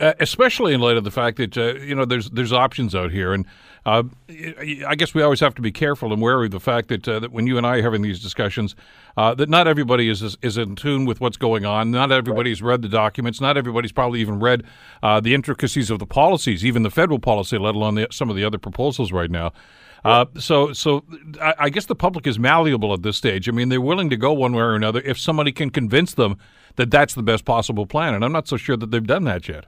Uh, 0.00 0.14
especially 0.18 0.74
in 0.74 0.80
light 0.80 0.96
of 0.96 1.04
the 1.04 1.10
fact 1.12 1.36
that 1.36 1.56
uh, 1.56 1.74
you 1.74 1.94
know 1.94 2.04
there's 2.04 2.28
there's 2.30 2.52
options 2.52 2.92
out 2.92 3.12
here, 3.12 3.32
and 3.32 3.46
uh, 3.86 4.02
I 4.28 4.94
guess 4.96 5.12
we 5.12 5.22
always 5.22 5.40
have 5.40 5.54
to 5.56 5.62
be 5.62 5.70
careful 5.70 6.12
and 6.12 6.22
wary 6.22 6.46
of 6.46 6.52
the 6.52 6.60
fact 6.60 6.88
that 6.88 7.06
uh, 7.06 7.20
that 7.20 7.32
when 7.32 7.46
you 7.46 7.58
and 7.58 7.66
I 7.66 7.78
are 7.78 7.82
having 7.82 8.02
these 8.02 8.20
discussions, 8.20 8.74
uh, 9.16 9.34
that 9.34 9.50
not 9.50 9.68
everybody 9.68 10.08
is, 10.08 10.22
is, 10.22 10.38
is 10.40 10.56
in 10.56 10.74
tune 10.74 11.04
with 11.04 11.20
what's 11.20 11.36
going 11.36 11.66
on. 11.66 11.90
Not 11.90 12.10
everybody's 12.10 12.62
read 12.62 12.82
the 12.82 12.88
documents. 12.88 13.40
Not 13.40 13.58
everybody's 13.58 13.92
probably 13.92 14.20
even 14.20 14.40
read 14.40 14.64
uh, 15.02 15.20
the 15.20 15.34
intricacies 15.34 15.90
of 15.90 15.98
the 15.98 16.06
policies, 16.06 16.64
even 16.64 16.82
the 16.82 16.90
federal 16.90 17.18
policy, 17.18 17.58
let 17.58 17.74
alone 17.74 17.96
the, 17.96 18.08
some 18.10 18.30
of 18.30 18.36
the 18.36 18.44
other 18.44 18.58
proposals 18.58 19.12
right 19.12 19.30
now. 19.30 19.52
Uh, 20.04 20.26
so, 20.38 20.72
so 20.72 21.02
I, 21.40 21.54
I, 21.60 21.68
guess 21.70 21.86
the 21.86 21.94
public 21.94 22.26
is 22.26 22.38
malleable 22.38 22.92
at 22.92 23.02
this 23.02 23.16
stage. 23.16 23.48
I 23.48 23.52
mean, 23.52 23.70
they're 23.70 23.80
willing 23.80 24.10
to 24.10 24.18
go 24.18 24.34
one 24.34 24.52
way 24.52 24.60
or 24.60 24.74
another 24.74 25.00
if 25.00 25.18
somebody 25.18 25.50
can 25.50 25.70
convince 25.70 26.12
them 26.12 26.36
that 26.76 26.90
that's 26.90 27.14
the 27.14 27.22
best 27.22 27.46
possible 27.46 27.86
plan. 27.86 28.12
And 28.12 28.22
I'm 28.22 28.32
not 28.32 28.46
so 28.46 28.58
sure 28.58 28.76
that 28.76 28.90
they've 28.90 29.06
done 29.06 29.24
that 29.24 29.48
yet. 29.48 29.64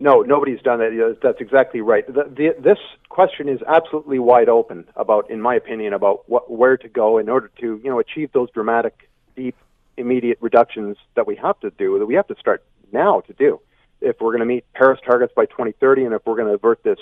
No, 0.00 0.22
nobody's 0.22 0.60
done 0.60 0.80
that. 0.80 1.18
That's 1.22 1.40
exactly 1.40 1.80
right. 1.80 2.06
The, 2.06 2.24
the, 2.24 2.54
this 2.60 2.78
question 3.08 3.48
is 3.48 3.60
absolutely 3.66 4.18
wide 4.18 4.48
open 4.48 4.86
about, 4.96 5.30
in 5.30 5.40
my 5.40 5.54
opinion, 5.54 5.92
about 5.92 6.28
what, 6.28 6.50
where 6.50 6.76
to 6.76 6.88
go 6.88 7.18
in 7.18 7.28
order 7.28 7.50
to, 7.60 7.80
you 7.82 7.90
know, 7.90 8.00
achieve 8.00 8.30
those 8.32 8.50
dramatic, 8.50 9.08
deep, 9.36 9.56
immediate 9.96 10.38
reductions 10.40 10.96
that 11.14 11.26
we 11.26 11.36
have 11.36 11.58
to 11.60 11.70
do. 11.70 11.98
That 11.98 12.06
we 12.06 12.14
have 12.14 12.26
to 12.26 12.36
start 12.40 12.64
now 12.92 13.20
to 13.20 13.32
do 13.34 13.60
if 14.00 14.20
we're 14.20 14.32
going 14.32 14.40
to 14.40 14.46
meet 14.46 14.64
Paris 14.74 15.00
targets 15.06 15.32
by 15.34 15.46
2030, 15.46 16.04
and 16.04 16.14
if 16.14 16.22
we're 16.26 16.36
going 16.36 16.48
to 16.48 16.54
avert 16.54 16.82
this 16.82 16.98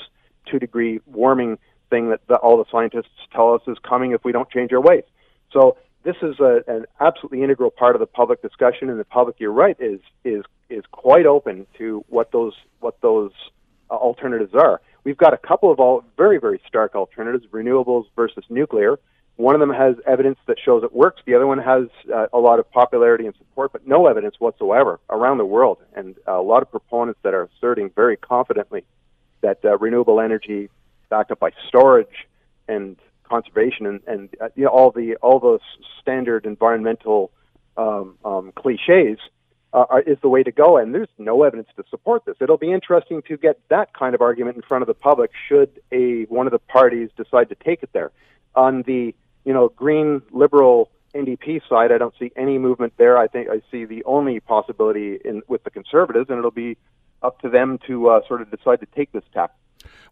two-degree 0.47 1.01
warming 1.07 1.59
thing 1.91 2.11
that 2.11 2.21
the, 2.29 2.37
all 2.37 2.59
the 2.59 2.65
scientists 2.71 3.11
tell 3.33 3.55
us 3.55 3.63
is 3.67 3.77
coming 3.83 4.13
if 4.13 4.23
we 4.25 4.33
don't 4.33 4.51
change 4.51 4.73
our 4.73 4.81
ways. 4.81 5.05
So 5.51 5.77
this 6.05 6.17
is 6.23 6.39
a, 6.41 6.63
an 6.67 6.87
absolutely 7.01 7.43
integral 7.43 7.71
part 7.71 7.97
of 7.97 8.01
the 8.01 8.07
public 8.07 8.43
discussion, 8.43 8.91
and 8.91 9.01
the 9.01 9.05
public, 9.05 9.37
you're 9.39 9.53
right, 9.53 9.77
is 9.81 10.01
is 10.25 10.45
is 10.73 10.85
quite 10.91 11.27
open 11.27 11.67
to 11.79 12.05
what 12.09 12.33
those 12.33 12.55
what 12.81 13.01
those 13.01 13.33
uh, 13.91 13.95
alternatives 13.95 14.55
are. 14.55 14.81
We've 15.05 15.17
got 15.17 15.35
a 15.35 15.37
couple 15.39 15.71
of 15.71 15.81
all 15.81 16.05
very 16.17 16.39
very 16.39 16.61
stark 16.67 16.95
alternatives: 16.95 17.45
renewables 17.53 18.07
versus 18.17 18.45
nuclear. 18.49 18.99
One 19.37 19.55
of 19.55 19.61
them 19.61 19.71
has 19.71 19.97
evidence 20.07 20.39
that 20.47 20.59
shows 20.63 20.85
it 20.85 20.95
works. 20.95 21.23
The 21.25 21.35
other 21.35 21.47
one 21.47 21.59
has 21.59 21.85
uh, 22.13 22.27
a 22.33 22.39
lot 22.39 22.59
of 22.59 22.71
popularity 22.71 23.27
and 23.27 23.35
support, 23.37 23.73
but 23.73 23.87
no 23.87 24.07
evidence 24.07 24.35
whatsoever 24.39 25.01
around 25.09 25.39
the 25.39 25.47
world, 25.47 25.79
and 25.95 26.17
a 26.27 26.43
lot 26.43 26.63
of 26.63 26.71
proponents 26.71 27.19
that 27.23 27.33
are 27.33 27.45
asserting 27.45 27.91
very 27.97 28.17
confidently 28.17 28.85
that 29.41 29.65
uh, 29.65 29.79
renewable 29.79 30.21
energy, 30.21 30.69
backed 31.09 31.31
up 31.31 31.41
by 31.41 31.51
storage 31.69 32.29
and 32.69 32.97
conservation 33.25 33.87
and, 33.87 34.01
and 34.07 34.29
uh, 34.41 34.49
you 34.55 34.65
know, 34.65 34.71
all 34.71 34.91
the 34.91 35.17
all 35.17 35.41
those 35.41 35.61
standard 36.01 36.45
environmental 36.45 37.31
um, 37.77 38.17
um, 38.25 38.53
cliches 38.55 39.19
uh, 39.73 40.01
is 40.07 40.19
the 40.21 40.29
way 40.29 40.43
to 40.43 40.53
go. 40.53 40.77
And 40.77 40.95
there's 40.95 41.09
no 41.19 41.43
evidence 41.43 41.69
to 41.77 41.85
support 41.89 42.25
this. 42.25 42.37
It'll 42.41 42.59
be 42.59 42.73
interesting 42.73 43.23
to 43.29 43.37
get 43.37 43.59
that 43.69 43.93
kind 43.95 44.15
of 44.15 44.21
argument 44.21 44.57
in 44.57 44.63
front 44.63 44.83
of 44.83 44.89
the 44.89 44.95
public 44.95 45.31
should 45.49 45.81
a 45.91 46.25
one 46.25 46.47
of 46.47 46.53
the 46.53 46.59
parties 46.59 47.11
decide 47.17 47.49
to 47.49 47.55
take 47.55 47.83
it 47.83 47.91
there. 47.93 48.11
On 48.55 48.83
the 48.83 49.15
you 49.45 49.53
know 49.53 49.69
green 49.71 50.23
liberal 50.31 50.91
NDP 51.15 51.63
side, 51.69 51.93
I 51.93 51.99
don't 51.99 52.15
see 52.19 52.33
any 52.37 52.59
movement 52.59 52.95
there. 52.97 53.19
I 53.19 53.29
think 53.29 53.49
I 53.49 53.63
see 53.71 53.85
the 53.85 54.05
only 54.05 54.41
possibility 54.41 55.19
in 55.25 55.43
with 55.49 55.65
the 55.65 55.71
conservatives, 55.71 56.29
and 56.29 56.39
it'll 56.39 56.51
be 56.51 56.77
up 57.23 57.41
to 57.41 57.49
them 57.49 57.79
to 57.87 58.09
uh, 58.09 58.21
sort 58.27 58.43
of 58.43 58.51
decide 58.51 58.81
to 58.81 58.87
take 58.87 59.13
this 59.13 59.25
tack. 59.33 59.53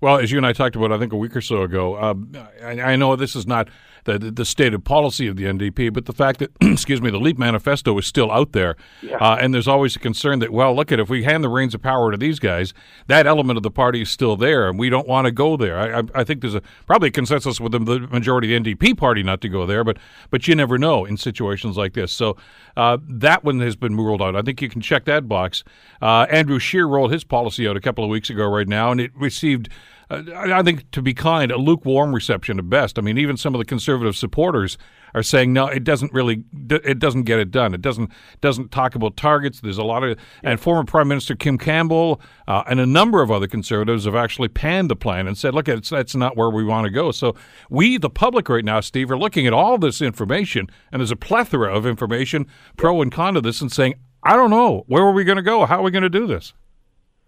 Well, 0.00 0.18
as 0.18 0.30
you 0.32 0.38
and 0.38 0.46
I 0.46 0.52
talked 0.52 0.76
about, 0.76 0.92
I 0.92 0.98
think 0.98 1.12
a 1.12 1.16
week 1.16 1.36
or 1.36 1.42
so 1.42 1.62
ago, 1.62 2.00
um, 2.00 2.32
I, 2.62 2.80
I, 2.80 2.96
know 2.96 3.16
this 3.16 3.36
is 3.36 3.46
not 3.46 3.68
the, 4.04 4.18
the 4.18 4.46
stated 4.46 4.82
policy 4.82 5.26
of 5.26 5.36
the 5.36 5.44
NDP, 5.44 5.92
but 5.92 6.06
the 6.06 6.14
fact 6.14 6.38
that, 6.38 6.50
excuse 6.62 7.02
me, 7.02 7.10
the 7.10 7.18
LEAP 7.20 7.38
manifesto 7.38 7.96
is 7.98 8.06
still 8.06 8.30
out 8.30 8.52
there. 8.52 8.76
Yeah. 9.02 9.16
Uh, 9.18 9.36
and 9.36 9.52
there's 9.52 9.68
always 9.68 9.96
a 9.96 9.98
concern 9.98 10.38
that, 10.38 10.50
well, 10.50 10.74
look 10.74 10.90
at 10.90 11.00
if 11.00 11.10
we 11.10 11.24
hand 11.24 11.44
the 11.44 11.50
reins 11.50 11.74
of 11.74 11.82
power 11.82 12.10
to 12.10 12.16
these 12.16 12.38
guys, 12.38 12.72
that 13.08 13.26
element 13.26 13.58
of 13.58 13.62
the 13.62 13.70
party 13.70 14.00
is 14.00 14.10
still 14.10 14.36
there, 14.36 14.70
and 14.70 14.78
we 14.78 14.88
don't 14.88 15.06
want 15.06 15.26
to 15.26 15.32
go 15.32 15.58
there. 15.58 15.78
I, 15.78 15.98
I, 15.98 16.02
I 16.14 16.24
think 16.24 16.40
there's 16.40 16.54
a 16.54 16.62
probably 16.86 17.08
a 17.08 17.12
consensus 17.12 17.60
with 17.60 17.72
the, 17.72 17.78
the, 17.78 18.00
majority 18.00 18.54
of 18.54 18.64
the 18.64 18.74
NDP 18.74 18.96
party 18.96 19.22
not 19.22 19.42
to 19.42 19.50
go 19.50 19.66
there, 19.66 19.84
but 19.84 19.98
but 20.30 20.48
you 20.48 20.54
never 20.54 20.78
know 20.78 21.04
in 21.04 21.18
situations 21.18 21.76
like 21.76 21.92
this. 21.92 22.10
So 22.10 22.38
uh, 22.78 22.96
that 23.06 23.44
one 23.44 23.60
has 23.60 23.76
been 23.76 23.96
ruled 23.96 24.22
out. 24.22 24.34
I 24.34 24.40
think 24.40 24.62
you 24.62 24.70
can 24.70 24.80
check 24.80 25.04
that 25.04 25.28
box. 25.28 25.62
Uh, 26.00 26.26
Andrew 26.30 26.58
Scheer 26.58 26.88
rolled 26.88 27.12
his 27.12 27.22
policy 27.22 27.68
out 27.68 27.76
a 27.76 27.80
couple 27.80 28.02
of 28.02 28.08
weeks 28.08 28.30
ago 28.30 28.46
right 28.46 28.66
now, 28.66 28.90
and 28.90 28.98
it 28.98 29.10
received– 29.14 29.59
uh, 30.10 30.22
I 30.34 30.62
think, 30.62 30.90
to 30.90 31.02
be 31.02 31.14
kind, 31.14 31.52
a 31.52 31.56
lukewarm 31.56 32.12
reception 32.14 32.58
at 32.58 32.68
best. 32.68 32.98
I 32.98 33.02
mean, 33.02 33.16
even 33.16 33.36
some 33.36 33.54
of 33.54 33.60
the 33.60 33.64
conservative 33.64 34.16
supporters 34.16 34.76
are 35.14 35.22
saying 35.22 35.52
no, 35.52 35.66
it 35.66 35.84
doesn't 35.84 36.12
really, 36.12 36.44
it 36.68 36.98
doesn't 36.98 37.24
get 37.24 37.38
it 37.38 37.50
done. 37.50 37.74
It 37.74 37.82
doesn't 37.82 38.10
doesn't 38.40 38.70
talk 38.70 38.94
about 38.94 39.16
targets. 39.16 39.60
There's 39.60 39.78
a 39.78 39.84
lot 39.84 40.02
of, 40.02 40.18
and 40.42 40.60
former 40.60 40.84
Prime 40.84 41.08
Minister 41.08 41.34
Kim 41.36 41.58
Campbell 41.58 42.20
uh, 42.48 42.64
and 42.68 42.80
a 42.80 42.86
number 42.86 43.22
of 43.22 43.30
other 43.30 43.46
conservatives 43.46 44.04
have 44.04 44.14
actually 44.14 44.48
panned 44.48 44.90
the 44.90 44.96
plan 44.96 45.26
and 45.26 45.38
said, 45.38 45.54
look, 45.54 45.68
it's 45.68 45.90
that's 45.90 46.14
not 46.14 46.36
where 46.36 46.50
we 46.50 46.64
want 46.64 46.84
to 46.84 46.90
go. 46.90 47.12
So 47.12 47.34
we, 47.68 47.96
the 47.96 48.10
public, 48.10 48.48
right 48.48 48.64
now, 48.64 48.80
Steve, 48.80 49.10
are 49.10 49.18
looking 49.18 49.46
at 49.46 49.52
all 49.52 49.78
this 49.78 50.02
information, 50.02 50.68
and 50.90 51.00
there's 51.00 51.10
a 51.10 51.16
plethora 51.16 51.72
of 51.72 51.86
information, 51.86 52.46
pro 52.76 53.00
and 53.00 53.12
con 53.12 53.34
to 53.34 53.40
this, 53.40 53.60
and 53.60 53.70
saying, 53.70 53.94
I 54.22 54.36
don't 54.36 54.50
know, 54.50 54.84
where 54.86 55.04
are 55.04 55.12
we 55.12 55.24
going 55.24 55.36
to 55.36 55.42
go? 55.42 55.66
How 55.66 55.80
are 55.80 55.82
we 55.82 55.90
going 55.90 56.02
to 56.02 56.10
do 56.10 56.26
this? 56.26 56.52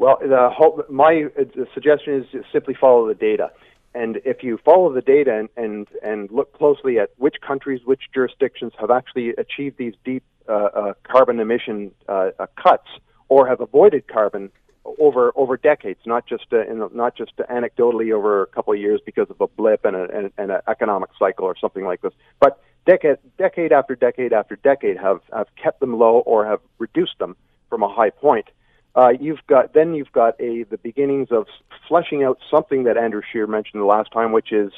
Well, 0.03 0.19
the 0.21 0.51
whole, 0.53 0.83
my 0.91 1.27
uh, 1.39 1.45
suggestion 1.73 2.27
is 2.35 2.45
simply 2.53 2.75
follow 2.75 3.07
the 3.07 3.15
data. 3.15 3.53
And 3.95 4.19
if 4.25 4.43
you 4.43 4.59
follow 4.65 4.93
the 4.93 5.01
data 5.01 5.33
and, 5.39 5.49
and, 5.57 5.87
and 6.03 6.29
look 6.33 6.53
closely 6.59 6.99
at 6.99 7.11
which 7.19 7.37
countries, 7.41 7.83
which 7.85 8.01
jurisdictions 8.13 8.73
have 8.81 8.91
actually 8.91 9.29
achieved 9.29 9.79
these 9.79 9.95
deep 10.05 10.25
uh, 10.49 10.53
uh, 10.53 10.95
carbon 11.05 11.39
emission 11.39 11.93
uh, 12.09 12.31
uh 12.37 12.47
cuts 12.61 12.89
or 13.29 13.47
have 13.47 13.61
avoided 13.61 14.09
carbon 14.09 14.51
over 14.99 15.31
over 15.37 15.57
decades, 15.57 16.01
not 16.05 16.27
just 16.27 16.47
uh, 16.53 16.67
in, 16.67 16.85
not 16.93 17.17
just 17.17 17.37
anecdotally 17.37 18.13
over 18.13 18.43
a 18.43 18.47
couple 18.47 18.73
of 18.73 18.81
years 18.81 19.01
because 19.07 19.31
of 19.31 19.41
a 19.41 19.47
blip 19.47 19.85
and, 19.85 19.95
a, 19.95 20.33
an 20.37 20.51
economic 20.67 21.11
cycle 21.17 21.45
or 21.45 21.55
something 21.57 21.85
like 21.85 22.03
this, 22.03 22.13
but 22.41 22.61
decade 22.87 23.19
decade 23.39 23.71
after 23.71 23.95
decade 23.95 24.33
after 24.33 24.57
decade 24.57 24.97
have 24.97 25.21
have 25.33 25.47
kept 25.63 25.79
them 25.79 25.97
low 25.97 26.19
or 26.27 26.45
have 26.45 26.59
reduced 26.81 27.17
them 27.21 27.37
from 27.71 27.85
a 27.85 27.89
high 27.89 28.11
point 28.11 28.49
uh, 28.95 29.11
you've 29.19 29.45
got 29.47 29.73
then 29.73 29.95
you've 29.95 30.13
got 30.13 30.39
a 30.41 30.65
the 30.65 30.79
beginnings 30.79 31.29
of 31.31 31.47
fleshing 31.89 32.23
out 32.23 32.39
something 32.51 32.85
that 32.85 32.97
Andrew 32.97 33.23
Scheer 33.31 33.47
mentioned 33.47 33.81
the 33.81 33.87
last 33.87 34.13
time, 34.13 34.33
which 34.33 34.53
is 34.53 34.73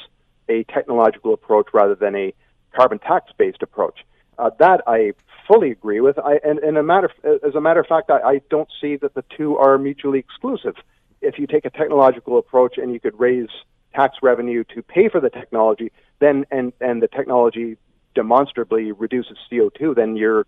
a 0.47 0.63
technological 0.65 1.33
approach 1.33 1.67
rather 1.73 1.95
than 1.95 2.15
a 2.15 2.33
carbon 2.73 2.99
tax 2.99 3.31
based 3.37 3.61
approach. 3.61 3.99
Uh, 4.37 4.49
that 4.59 4.81
I 4.87 5.13
fully 5.47 5.71
agree 5.71 6.01
with. 6.01 6.17
I, 6.19 6.39
and, 6.43 6.59
and 6.59 6.77
a 6.77 6.83
matter, 6.83 7.09
as 7.45 7.55
a 7.55 7.61
matter 7.61 7.79
of 7.79 7.87
fact, 7.87 8.09
I, 8.09 8.19
I 8.21 8.41
don't 8.49 8.69
see 8.81 8.97
that 8.97 9.13
the 9.13 9.23
two 9.37 9.57
are 9.57 9.77
mutually 9.77 10.19
exclusive. 10.19 10.75
If 11.21 11.39
you 11.39 11.47
take 11.47 11.65
a 11.65 11.69
technological 11.69 12.37
approach 12.37 12.77
and 12.77 12.91
you 12.91 12.99
could 12.99 13.17
raise 13.19 13.47
tax 13.93 14.17
revenue 14.21 14.63
to 14.75 14.83
pay 14.83 15.07
for 15.07 15.21
the 15.21 15.29
technology, 15.29 15.91
then 16.19 16.45
and 16.51 16.73
and 16.79 17.01
the 17.01 17.07
technology 17.07 17.77
demonstrably 18.13 18.91
reduces 18.91 19.37
CO2, 19.51 19.95
then 19.95 20.15
you're 20.15 20.45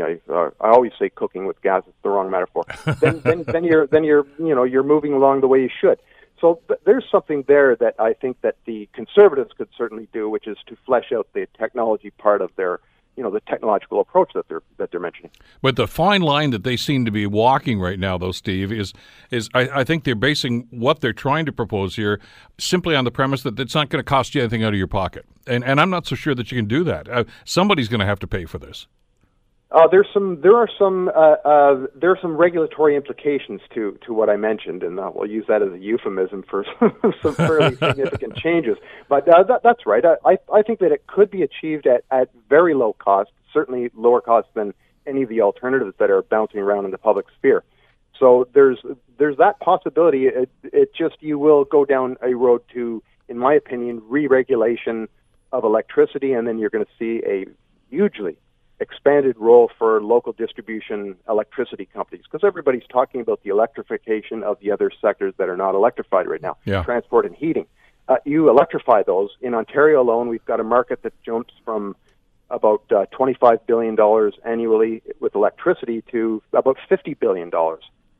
the. 0.00 0.20
I, 0.28 0.32
uh, 0.32 0.50
I 0.60 0.70
always 0.70 0.92
say 0.98 1.08
cooking 1.10 1.46
with 1.46 1.60
gas 1.62 1.82
is 1.86 1.94
the 2.02 2.08
wrong 2.08 2.30
metaphor. 2.30 2.64
then, 3.00 3.20
then, 3.20 3.42
then 3.46 3.64
you're 3.64 3.86
then 3.86 4.04
you're 4.04 4.26
you 4.38 4.54
know 4.54 4.64
you're 4.64 4.82
moving 4.82 5.12
along 5.12 5.40
the 5.40 5.48
way 5.48 5.60
you 5.60 5.70
should. 5.80 5.98
So 6.40 6.60
th- 6.68 6.80
there's 6.84 7.04
something 7.10 7.44
there 7.46 7.76
that 7.76 7.94
I 7.98 8.14
think 8.14 8.40
that 8.40 8.56
the 8.64 8.88
conservatives 8.94 9.50
could 9.56 9.68
certainly 9.76 10.08
do, 10.12 10.28
which 10.28 10.46
is 10.46 10.56
to 10.68 10.76
flesh 10.86 11.12
out 11.14 11.28
the 11.34 11.46
technology 11.58 12.10
part 12.10 12.40
of 12.40 12.50
their 12.56 12.80
you 13.16 13.22
know 13.22 13.30
the 13.30 13.40
technological 13.40 14.00
approach 14.00 14.30
that 14.34 14.48
they're 14.48 14.62
that 14.78 14.90
they're 14.90 15.00
mentioning. 15.00 15.30
But 15.60 15.76
the 15.76 15.86
fine 15.86 16.22
line 16.22 16.50
that 16.50 16.64
they 16.64 16.76
seem 16.76 17.04
to 17.04 17.10
be 17.10 17.26
walking 17.26 17.78
right 17.78 17.98
now, 17.98 18.16
though, 18.16 18.32
Steve, 18.32 18.72
is 18.72 18.92
is 19.30 19.50
I, 19.54 19.80
I 19.80 19.84
think 19.84 20.04
they're 20.04 20.14
basing 20.14 20.66
what 20.70 21.00
they're 21.00 21.12
trying 21.12 21.44
to 21.46 21.52
propose 21.52 21.96
here 21.96 22.20
simply 22.58 22.96
on 22.96 23.04
the 23.04 23.10
premise 23.10 23.42
that 23.42 23.58
it's 23.58 23.74
not 23.74 23.90
going 23.90 24.02
to 24.02 24.08
cost 24.08 24.34
you 24.34 24.40
anything 24.40 24.64
out 24.64 24.72
of 24.72 24.78
your 24.78 24.86
pocket, 24.86 25.26
and 25.46 25.64
and 25.64 25.80
I'm 25.80 25.90
not 25.90 26.06
so 26.06 26.14
sure 26.14 26.34
that 26.34 26.50
you 26.50 26.56
can 26.56 26.68
do 26.68 26.84
that. 26.84 27.08
Uh, 27.08 27.24
somebody's 27.44 27.88
going 27.88 28.00
to 28.00 28.06
have 28.06 28.20
to 28.20 28.26
pay 28.26 28.46
for 28.46 28.58
this. 28.58 28.86
Uh, 29.72 29.86
there's 29.88 30.08
some 30.12 30.40
there 30.40 30.56
are 30.56 30.68
some 30.78 31.08
uh, 31.08 31.36
uh, 31.44 31.86
there 31.94 32.10
are 32.10 32.18
some 32.20 32.36
regulatory 32.36 32.96
implications 32.96 33.60
to 33.72 33.96
to 34.04 34.12
what 34.12 34.28
I 34.28 34.36
mentioned, 34.36 34.82
and 34.82 34.98
uh, 34.98 35.12
we'll 35.14 35.30
use 35.30 35.44
that 35.46 35.62
as 35.62 35.72
a 35.72 35.78
euphemism 35.78 36.42
for 36.50 36.64
some 37.22 37.34
fairly 37.36 37.76
significant 37.76 38.34
changes. 38.34 38.76
But 39.08 39.28
uh, 39.28 39.44
that, 39.44 39.62
that's 39.62 39.86
right. 39.86 40.04
I 40.04 40.38
I 40.52 40.62
think 40.62 40.80
that 40.80 40.90
it 40.90 41.06
could 41.06 41.30
be 41.30 41.42
achieved 41.42 41.86
at 41.86 42.02
at 42.10 42.30
very 42.48 42.74
low 42.74 42.94
cost, 42.94 43.30
certainly 43.52 43.90
lower 43.94 44.20
cost 44.20 44.48
than 44.54 44.74
any 45.06 45.22
of 45.22 45.28
the 45.28 45.40
alternatives 45.40 45.94
that 46.00 46.10
are 46.10 46.22
bouncing 46.22 46.58
around 46.58 46.84
in 46.84 46.90
the 46.90 46.98
public 46.98 47.26
sphere. 47.38 47.62
So 48.18 48.48
there's 48.52 48.78
there's 49.18 49.36
that 49.36 49.60
possibility. 49.60 50.26
It, 50.26 50.50
it 50.64 50.92
just 50.96 51.14
you 51.20 51.38
will 51.38 51.64
go 51.64 51.84
down 51.84 52.16
a 52.22 52.34
road 52.34 52.62
to, 52.74 53.04
in 53.28 53.38
my 53.38 53.54
opinion, 53.54 54.02
re-regulation 54.08 55.08
of 55.52 55.62
electricity, 55.62 56.32
and 56.32 56.46
then 56.48 56.58
you're 56.58 56.70
going 56.70 56.84
to 56.84 56.90
see 56.98 57.22
a 57.24 57.46
hugely 57.88 58.36
expanded 58.80 59.36
role 59.38 59.70
for 59.78 60.02
local 60.02 60.32
distribution 60.32 61.16
electricity 61.28 61.86
companies 61.86 62.24
because 62.24 62.46
everybody's 62.46 62.86
talking 62.90 63.20
about 63.20 63.42
the 63.42 63.50
electrification 63.50 64.42
of 64.42 64.58
the 64.60 64.70
other 64.70 64.90
sectors 65.00 65.34
that 65.36 65.48
are 65.48 65.56
not 65.56 65.74
electrified 65.74 66.26
right 66.26 66.42
now 66.42 66.56
yeah. 66.64 66.82
transport 66.82 67.26
and 67.26 67.34
heating. 67.34 67.66
Uh, 68.08 68.16
you 68.24 68.48
electrify 68.48 69.02
those. 69.02 69.30
In 69.42 69.54
ontario 69.54 70.00
alone 70.00 70.28
we've 70.28 70.44
got 70.46 70.60
a 70.60 70.64
market 70.64 71.02
that 71.02 71.12
jumps 71.22 71.52
from 71.64 71.94
about 72.48 72.82
uh, 72.90 73.04
$25 73.12 73.60
billion 73.66 73.96
annually 74.44 75.02
with 75.20 75.34
electricity 75.34 76.02
to 76.10 76.42
about 76.52 76.78
$50 76.90 77.18
billion 77.18 77.50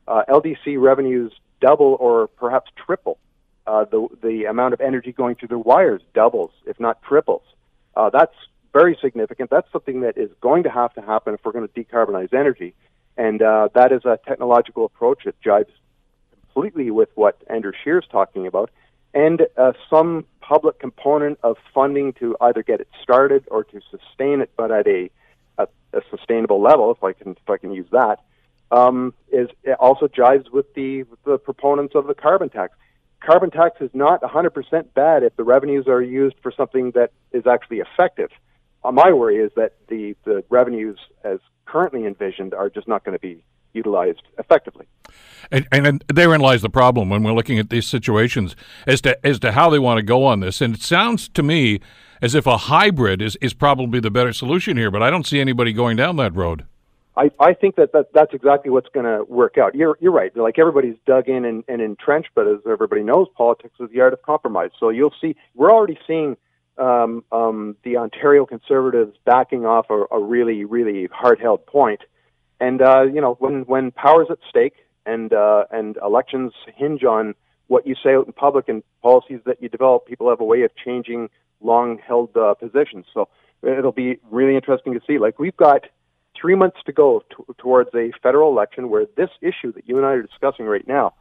uh, 0.07 0.23
ldc 0.29 0.79
revenues 0.79 1.33
double 1.59 1.97
or 1.99 2.27
perhaps 2.27 2.71
triple. 2.85 3.17
Uh, 3.67 3.85
the, 3.85 4.07
the 4.23 4.45
amount 4.45 4.73
of 4.73 4.81
energy 4.81 5.11
going 5.11 5.35
through 5.35 5.47
the 5.47 5.57
wires 5.57 6.01
doubles 6.13 6.51
if 6.65 6.79
not 6.79 7.01
triples. 7.01 7.43
Uh, 7.95 8.09
that's 8.09 8.35
very 8.73 8.97
significant. 9.01 9.49
That's 9.49 9.71
something 9.71 10.01
that 10.01 10.17
is 10.17 10.29
going 10.41 10.63
to 10.63 10.69
have 10.69 10.93
to 10.93 11.01
happen 11.01 11.33
if 11.33 11.41
we're 11.43 11.51
going 11.51 11.67
to 11.67 11.73
decarbonize 11.73 12.33
energy. 12.33 12.73
And 13.17 13.41
uh, 13.41 13.69
that 13.73 13.91
is 13.91 14.05
a 14.05 14.17
technological 14.25 14.85
approach 14.85 15.23
that 15.25 15.39
jives 15.41 15.71
completely 16.53 16.91
with 16.91 17.09
what 17.15 17.37
Andrew 17.47 17.71
Scheer 17.83 17.99
is 17.99 18.05
talking 18.11 18.47
about. 18.47 18.69
and 19.13 19.45
uh, 19.57 19.73
some 19.89 20.25
public 20.39 20.79
component 20.79 21.39
of 21.43 21.57
funding 21.73 22.13
to 22.13 22.35
either 22.41 22.63
get 22.63 22.79
it 22.81 22.87
started 23.01 23.43
or 23.51 23.63
to 23.63 23.79
sustain 23.89 24.41
it, 24.41 24.51
but 24.57 24.71
at 24.71 24.87
a, 24.87 25.09
a, 25.57 25.67
a 25.93 26.01
sustainable 26.09 26.61
level, 26.61 26.91
if 26.91 27.03
I 27.03 27.13
can 27.13 27.31
if 27.31 27.49
I 27.49 27.57
can 27.57 27.71
use 27.71 27.87
that, 27.91 28.19
um, 28.71 29.13
is 29.31 29.49
also 29.79 30.07
jives 30.07 30.49
with 30.51 30.73
the 30.73 31.03
with 31.03 31.23
the 31.23 31.37
proponents 31.37 31.95
of 31.95 32.07
the 32.07 32.13
carbon 32.13 32.49
tax. 32.49 32.73
Carbon 33.19 33.51
tax 33.51 33.79
is 33.81 33.91
not 33.93 34.21
100% 34.23 34.93
bad 34.95 35.21
if 35.21 35.35
the 35.35 35.43
revenues 35.43 35.87
are 35.87 36.01
used 36.01 36.35
for 36.41 36.51
something 36.51 36.91
that 36.91 37.11
is 37.31 37.45
actually 37.45 37.79
effective. 37.79 38.31
Uh, 38.83 38.91
my 38.91 39.11
worry 39.11 39.37
is 39.37 39.51
that 39.55 39.73
the 39.87 40.15
the 40.23 40.43
revenues 40.49 40.97
as 41.23 41.39
currently 41.65 42.05
envisioned 42.05 42.53
are 42.53 42.69
just 42.69 42.87
not 42.87 43.03
going 43.03 43.15
to 43.15 43.19
be 43.19 43.43
utilized 43.73 44.21
effectively. 44.37 44.85
And, 45.51 45.67
and 45.71 46.03
therein 46.07 46.41
lies 46.41 46.61
the 46.61 46.69
problem 46.69 47.09
when 47.09 47.23
we're 47.23 47.33
looking 47.33 47.59
at 47.59 47.69
these 47.69 47.87
situations 47.87 48.55
as 48.85 49.01
to 49.01 49.25
as 49.25 49.39
to 49.39 49.53
how 49.53 49.69
they 49.69 49.79
want 49.79 49.97
to 49.97 50.03
go 50.03 50.25
on 50.25 50.39
this. 50.39 50.61
And 50.61 50.75
it 50.75 50.81
sounds 50.81 51.29
to 51.29 51.43
me 51.43 51.79
as 52.21 52.35
if 52.35 52.45
a 52.45 52.57
hybrid 52.57 53.21
is, 53.21 53.37
is 53.41 53.53
probably 53.53 53.99
the 53.99 54.11
better 54.11 54.31
solution 54.31 54.77
here, 54.77 54.91
but 54.91 55.01
I 55.01 55.09
don't 55.09 55.25
see 55.25 55.39
anybody 55.39 55.73
going 55.73 55.97
down 55.97 56.17
that 56.17 56.35
road. 56.35 56.65
I, 57.17 57.29
I 57.39 57.53
think 57.53 57.75
that, 57.75 57.91
that 57.91 58.13
that's 58.13 58.33
exactly 58.33 58.71
what's 58.71 58.87
going 58.93 59.05
to 59.05 59.25
work 59.25 59.57
out. 59.57 59.75
You're 59.75 59.97
you're 59.99 60.13
right. 60.13 60.35
Like 60.35 60.57
everybody's 60.57 60.95
dug 61.05 61.27
in 61.27 61.43
and, 61.45 61.63
and 61.67 61.81
entrenched, 61.81 62.29
but 62.35 62.47
as 62.47 62.59
everybody 62.69 63.03
knows, 63.03 63.27
politics 63.35 63.75
is 63.79 63.89
the 63.91 63.99
art 63.99 64.13
of 64.13 64.21
compromise. 64.21 64.69
So 64.79 64.89
you'll 64.89 65.13
see 65.19 65.35
we're 65.55 65.71
already 65.71 65.99
seeing 66.07 66.37
um, 66.87 67.23
um, 67.31 67.75
the 67.83 67.93
Ontario 67.97 68.43
Conservatives 68.45 69.15
backing 69.25 69.63
off 69.73 69.87
a, 69.89 69.99
a 70.17 70.19
really 70.33 70.59
really 70.65 71.07
hard 71.21 71.39
held 71.45 71.61
point. 71.65 72.01
and 72.59 72.81
uh, 72.81 73.03
you 73.15 73.21
know, 73.21 73.33
when 73.43 73.57
when 73.73 73.91
power's 73.91 74.29
at 74.29 74.37
stake 74.49 74.77
and 75.05 75.33
uh, 75.33 75.63
and 75.71 75.97
elections 76.09 76.51
hinge 76.75 77.03
on 77.03 77.33
what 77.67 77.87
you 77.87 77.95
say 78.03 78.13
out 78.15 78.25
in 78.27 78.33
public 78.33 78.65
and 78.69 78.83
policies 79.01 79.41
that 79.45 79.57
you 79.61 79.69
develop, 79.77 80.05
people 80.05 80.29
have 80.29 80.41
a 80.41 80.49
way 80.53 80.61
of 80.63 80.71
changing 80.85 81.29
long-held 81.61 82.35
uh, 82.35 82.53
positions. 82.55 83.05
So 83.13 83.29
it'll 83.63 83.91
be 84.05 84.19
really 84.29 84.55
interesting 84.55 84.93
to 84.93 85.01
see. 85.07 85.17
Like 85.25 85.39
we've 85.39 85.55
got 85.57 85.81
three 86.39 86.55
months 86.55 86.77
to 86.85 86.91
go 86.91 87.23
t- 87.29 87.53
towards 87.57 87.89
a 87.95 88.11
federal 88.21 88.51
election 88.51 88.89
where 88.89 89.05
this 89.15 89.29
issue 89.41 89.71
that 89.73 89.87
you 89.87 89.97
and 89.97 90.05
I 90.05 90.13
are 90.17 90.21
discussing 90.21 90.65
right 90.65 90.87
now 90.87 91.13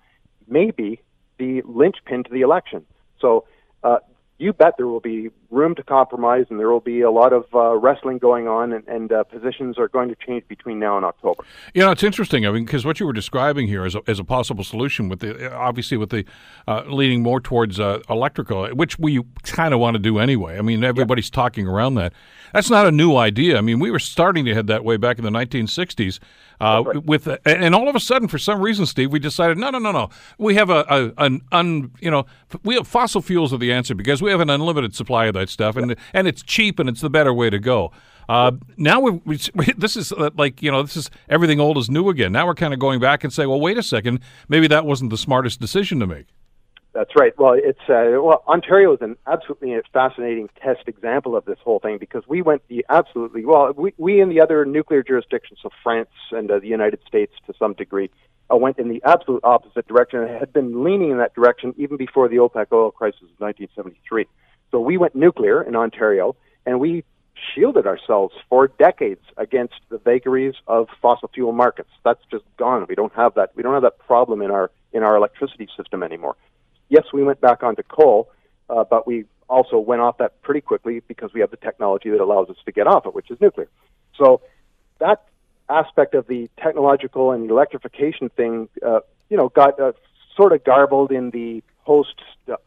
may 0.48 0.70
be 0.72 1.00
the 1.38 1.62
linchpin 1.64 2.24
to 2.24 2.30
the 2.30 2.42
election. 2.48 2.84
So 3.20 3.44
uh, 3.82 3.98
you 4.38 4.52
bet 4.52 4.74
there 4.76 4.88
will 4.88 5.00
be 5.00 5.30
room 5.50 5.74
to 5.74 5.82
compromise 5.82 6.46
and 6.50 6.58
there 6.58 6.70
will 6.70 6.80
be 6.80 7.00
a 7.00 7.10
lot 7.10 7.32
of 7.32 7.44
uh, 7.54 7.74
wrestling 7.76 8.18
going 8.18 8.46
on 8.46 8.72
and, 8.72 8.86
and 8.86 9.12
uh, 9.12 9.24
positions 9.24 9.78
are 9.78 9.88
going 9.88 10.08
to 10.08 10.14
change 10.14 10.46
between 10.48 10.78
now 10.78 10.96
and 10.96 11.04
October. 11.04 11.44
You 11.74 11.82
know, 11.82 11.90
it's 11.90 12.02
interesting. 12.02 12.46
I 12.46 12.50
mean, 12.50 12.64
because 12.64 12.84
what 12.84 13.00
you 13.00 13.06
were 13.06 13.12
describing 13.12 13.66
here 13.66 13.84
is 13.84 13.94
a, 13.94 14.02
as 14.06 14.18
a 14.18 14.24
possible 14.24 14.64
solution 14.64 15.08
with 15.08 15.20
the, 15.20 15.52
obviously 15.52 15.96
with 15.96 16.10
the 16.10 16.24
uh, 16.68 16.82
leaning 16.86 17.22
more 17.22 17.40
towards 17.40 17.80
uh, 17.80 18.00
electrical, 18.08 18.68
which 18.68 18.98
we 18.98 19.22
kind 19.42 19.74
of 19.74 19.80
want 19.80 19.94
to 19.94 19.98
do 19.98 20.18
anyway. 20.18 20.58
I 20.58 20.62
mean, 20.62 20.84
everybody's 20.84 21.30
yeah. 21.30 21.36
talking 21.36 21.66
around 21.66 21.94
that. 21.96 22.12
That's 22.52 22.70
not 22.70 22.86
a 22.86 22.92
new 22.92 23.16
idea. 23.16 23.58
I 23.58 23.60
mean, 23.60 23.78
we 23.78 23.90
were 23.90 23.98
starting 23.98 24.44
to 24.44 24.54
head 24.54 24.66
that 24.68 24.84
way 24.84 24.96
back 24.96 25.18
in 25.18 25.24
the 25.24 25.30
1960s. 25.30 26.18
Uh, 26.60 26.82
right. 26.84 27.04
With 27.04 27.26
and 27.46 27.74
all 27.74 27.88
of 27.88 27.96
a 27.96 28.00
sudden, 28.00 28.28
for 28.28 28.36
some 28.36 28.60
reason, 28.60 28.84
Steve, 28.84 29.10
we 29.10 29.18
decided 29.18 29.56
no, 29.56 29.70
no, 29.70 29.78
no, 29.78 29.92
no. 29.92 30.10
We 30.36 30.56
have 30.56 30.68
a, 30.68 30.84
a 30.90 31.24
an 31.24 31.40
un 31.52 31.90
you 32.00 32.10
know 32.10 32.26
we 32.62 32.74
have 32.74 32.86
fossil 32.86 33.22
fuels 33.22 33.54
are 33.54 33.58
the 33.58 33.72
answer 33.72 33.94
because 33.94 34.20
we 34.20 34.30
have 34.30 34.40
an 34.40 34.50
unlimited 34.50 34.94
supply 34.94 35.26
of 35.26 35.34
that 35.40 35.48
stuff, 35.50 35.76
and 35.76 35.96
and 36.12 36.28
it's 36.28 36.42
cheap 36.42 36.78
and 36.78 36.88
it's 36.88 37.00
the 37.00 37.10
better 37.10 37.34
way 37.34 37.50
to 37.50 37.58
go. 37.58 37.92
Uh, 38.28 38.52
now 38.76 39.00
we, 39.00 39.10
we, 39.24 39.36
this 39.76 39.96
is 39.96 40.12
uh, 40.12 40.30
like 40.36 40.62
you 40.62 40.70
know 40.70 40.82
this 40.82 40.96
is 40.96 41.10
everything 41.28 41.58
old 41.60 41.76
is 41.76 41.90
new 41.90 42.08
again. 42.08 42.32
Now 42.32 42.46
we're 42.46 42.54
kind 42.54 42.72
of 42.72 42.78
going 42.78 43.00
back 43.00 43.24
and 43.24 43.32
say, 43.32 43.46
well, 43.46 43.60
wait 43.60 43.76
a 43.76 43.82
second, 43.82 44.20
maybe 44.48 44.68
that 44.68 44.86
wasn't 44.86 45.10
the 45.10 45.18
smartest 45.18 45.60
decision 45.60 45.98
to 46.00 46.06
make. 46.06 46.26
That's 46.92 47.10
right. 47.16 47.32
Well, 47.38 47.54
it's 47.54 47.80
uh, 47.88 48.20
well, 48.20 48.42
Ontario 48.48 48.92
is 48.94 49.00
an 49.00 49.16
absolutely 49.26 49.76
fascinating 49.92 50.48
test 50.60 50.88
example 50.88 51.36
of 51.36 51.44
this 51.44 51.58
whole 51.62 51.78
thing 51.78 51.98
because 51.98 52.24
we 52.26 52.42
went 52.42 52.62
the 52.68 52.84
absolutely 52.88 53.44
well. 53.44 53.72
We 53.76 53.94
we 53.96 54.20
and 54.20 54.30
the 54.30 54.40
other 54.40 54.64
nuclear 54.64 55.02
jurisdictions, 55.02 55.60
so 55.62 55.70
France 55.82 56.10
and 56.32 56.50
uh, 56.50 56.58
the 56.58 56.66
United 56.66 57.00
States 57.06 57.32
to 57.46 57.54
some 57.58 57.74
degree, 57.74 58.10
uh, 58.52 58.56
went 58.56 58.78
in 58.78 58.88
the 58.88 59.00
absolute 59.04 59.40
opposite 59.44 59.86
direction 59.86 60.20
and 60.20 60.30
had 60.30 60.52
been 60.52 60.82
leaning 60.82 61.10
in 61.10 61.18
that 61.18 61.34
direction 61.34 61.74
even 61.76 61.96
before 61.96 62.28
the 62.28 62.36
OPEC 62.36 62.66
oil 62.72 62.90
crisis 62.90 63.22
of 63.22 63.38
1973. 63.38 64.26
So 64.70 64.80
we 64.80 64.96
went 64.96 65.14
nuclear 65.14 65.62
in 65.62 65.76
Ontario, 65.76 66.36
and 66.66 66.80
we 66.80 67.04
shielded 67.54 67.86
ourselves 67.86 68.34
for 68.48 68.68
decades 68.68 69.22
against 69.36 69.74
the 69.88 69.98
vagaries 69.98 70.54
of 70.66 70.88
fossil 71.00 71.28
fuel 71.32 71.52
markets. 71.52 71.90
That's 72.04 72.22
just 72.30 72.44
gone. 72.56 72.86
We 72.88 72.94
don't 72.94 73.12
have 73.14 73.34
that. 73.34 73.52
We 73.54 73.62
don't 73.62 73.74
have 73.74 73.82
that 73.82 73.98
problem 73.98 74.42
in 74.42 74.50
our 74.50 74.70
in 74.92 75.02
our 75.02 75.16
electricity 75.16 75.68
system 75.76 76.02
anymore 76.02 76.36
yes, 76.90 77.04
we 77.14 77.24
went 77.24 77.40
back 77.40 77.62
onto 77.62 77.82
coal, 77.84 78.28
uh, 78.68 78.84
but 78.84 79.06
we 79.06 79.24
also 79.48 79.78
went 79.78 80.02
off 80.02 80.18
that 80.18 80.42
pretty 80.42 80.60
quickly 80.60 81.00
because 81.08 81.32
we 81.32 81.40
have 81.40 81.50
the 81.50 81.56
technology 81.56 82.10
that 82.10 82.20
allows 82.20 82.50
us 82.50 82.56
to 82.66 82.72
get 82.72 82.86
off 82.86 83.06
it, 83.06 83.14
which 83.14 83.30
is 83.30 83.40
nuclear. 83.40 83.68
So 84.18 84.42
that 84.98 85.24
aspect 85.68 86.14
of 86.14 86.26
the 86.26 86.50
technological 86.58 87.32
and 87.32 87.50
electrification 87.50 88.28
thing, 88.28 88.68
uh, 88.86 89.00
you 89.30 89.36
know, 89.36 89.48
got 89.48 89.80
uh, 89.80 89.92
sort 90.36 90.52
of 90.52 90.62
garbled 90.62 91.10
in 91.10 91.30
the 91.30 91.62
post 91.86 92.16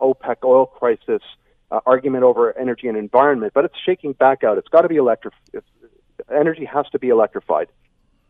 OPEC 0.01 0.37
oil 0.43 0.65
crisis 0.65 1.21
uh, 1.74 1.80
argument 1.88 2.24
over 2.24 2.55
energy 2.57 2.88
and 2.88 2.95
environment, 2.95 3.51
but 3.53 3.65
it's 3.65 3.76
shaking 3.84 4.13
back 4.13 4.43
out. 4.43 4.59
It's 4.59 4.67
got 4.67 4.82
to 4.82 4.88
be 4.88 4.97
electric. 4.97 5.34
Energy 6.32 6.65
has 6.65 6.86
to 6.91 6.99
be 6.99 7.09
electrified. 7.09 7.67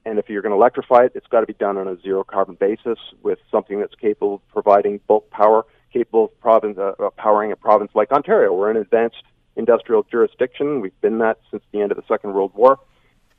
And 0.06 0.18
if 0.18 0.30
you're 0.30 0.42
going 0.42 0.52
to 0.52 0.58
electrify 0.58 1.04
it, 1.04 1.12
it's 1.16 1.28
got 1.28 1.42
to 1.42 1.46
be 1.46 1.54
done 1.54 1.78
on 1.78 1.88
a 1.88 2.00
zero 2.02 2.24
carbon 2.24 2.56
basis 2.56 2.98
with 3.22 3.40
something 3.52 3.80
that's 3.80 3.96
capable 3.96 4.36
of 4.36 4.48
providing 4.50 5.00
bulk 5.08 5.30
power 5.30 5.66
capable 5.92 6.26
of 6.26 6.40
province, 6.40 6.78
uh, 6.78 7.10
powering 7.18 7.52
a 7.52 7.56
province 7.56 7.92
like 7.94 8.12
Ontario. 8.12 8.52
We're 8.54 8.72
an 8.72 8.78
advanced 8.78 9.24
industrial 9.56 10.04
jurisdiction. 10.10 10.82
We've 10.82 11.00
been 11.02 11.20
that 11.20 11.38
since 11.52 11.64
the 11.72 11.82
end 11.82 11.92
of 11.92 11.98
the 11.98 12.04
Second 12.08 12.34
World 12.34 12.52
War. 12.56 12.80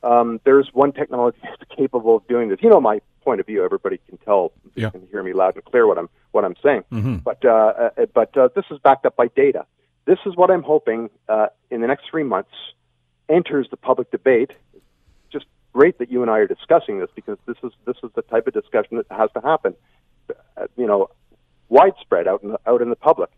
Um, 0.03 0.39
there's 0.45 0.69
one 0.71 0.91
technology 0.93 1.39
that's 1.43 1.63
capable 1.75 2.15
of 2.15 2.27
doing 2.27 2.49
this. 2.49 2.59
You 2.61 2.69
know 2.69 2.79
my 2.79 3.01
point 3.23 3.39
of 3.41 3.47
view. 3.47 3.65
Everybody 3.65 3.99
can 4.07 4.17
tell. 4.19 4.53
Yeah. 4.75 4.91
can 4.91 5.05
hear 5.11 5.23
me 5.23 5.33
loud 5.33 5.55
and 5.55 5.65
clear 5.65 5.87
what 5.87 5.97
I'm 5.97 6.09
what 6.31 6.45
I'm 6.45 6.55
saying. 6.63 6.83
Mm-hmm. 6.91 7.15
But 7.17 7.43
uh, 7.43 7.49
uh, 7.97 8.05
but 8.13 8.37
uh, 8.37 8.49
this 8.55 8.65
is 8.71 8.79
backed 8.79 9.05
up 9.05 9.15
by 9.15 9.27
data. 9.27 9.65
This 10.05 10.19
is 10.25 10.35
what 10.35 10.51
I'm 10.51 10.63
hoping 10.63 11.09
uh, 11.27 11.47
in 11.71 11.81
the 11.81 11.87
next 11.87 12.05
three 12.09 12.23
months 12.23 12.51
enters 13.27 13.67
the 13.71 13.77
public 13.77 14.11
debate. 14.11 14.51
Just 15.31 15.45
great 15.73 15.97
that 15.97 16.11
you 16.11 16.21
and 16.21 16.29
I 16.29 16.39
are 16.39 16.47
discussing 16.47 16.99
this 16.99 17.09
because 17.15 17.37
this 17.47 17.57
is 17.63 17.71
this 17.85 17.97
is 18.03 18.11
the 18.15 18.21
type 18.21 18.47
of 18.47 18.53
discussion 18.53 18.97
that 18.97 19.07
has 19.09 19.29
to 19.33 19.41
happen. 19.41 19.75
Uh, 20.29 20.67
you 20.77 20.85
know, 20.85 21.09
widespread 21.69 22.27
out 22.27 22.43
in 22.43 22.49
the, 22.49 22.59
out 22.67 22.81
in 22.81 22.89
the 22.89 22.95
public. 22.95 23.29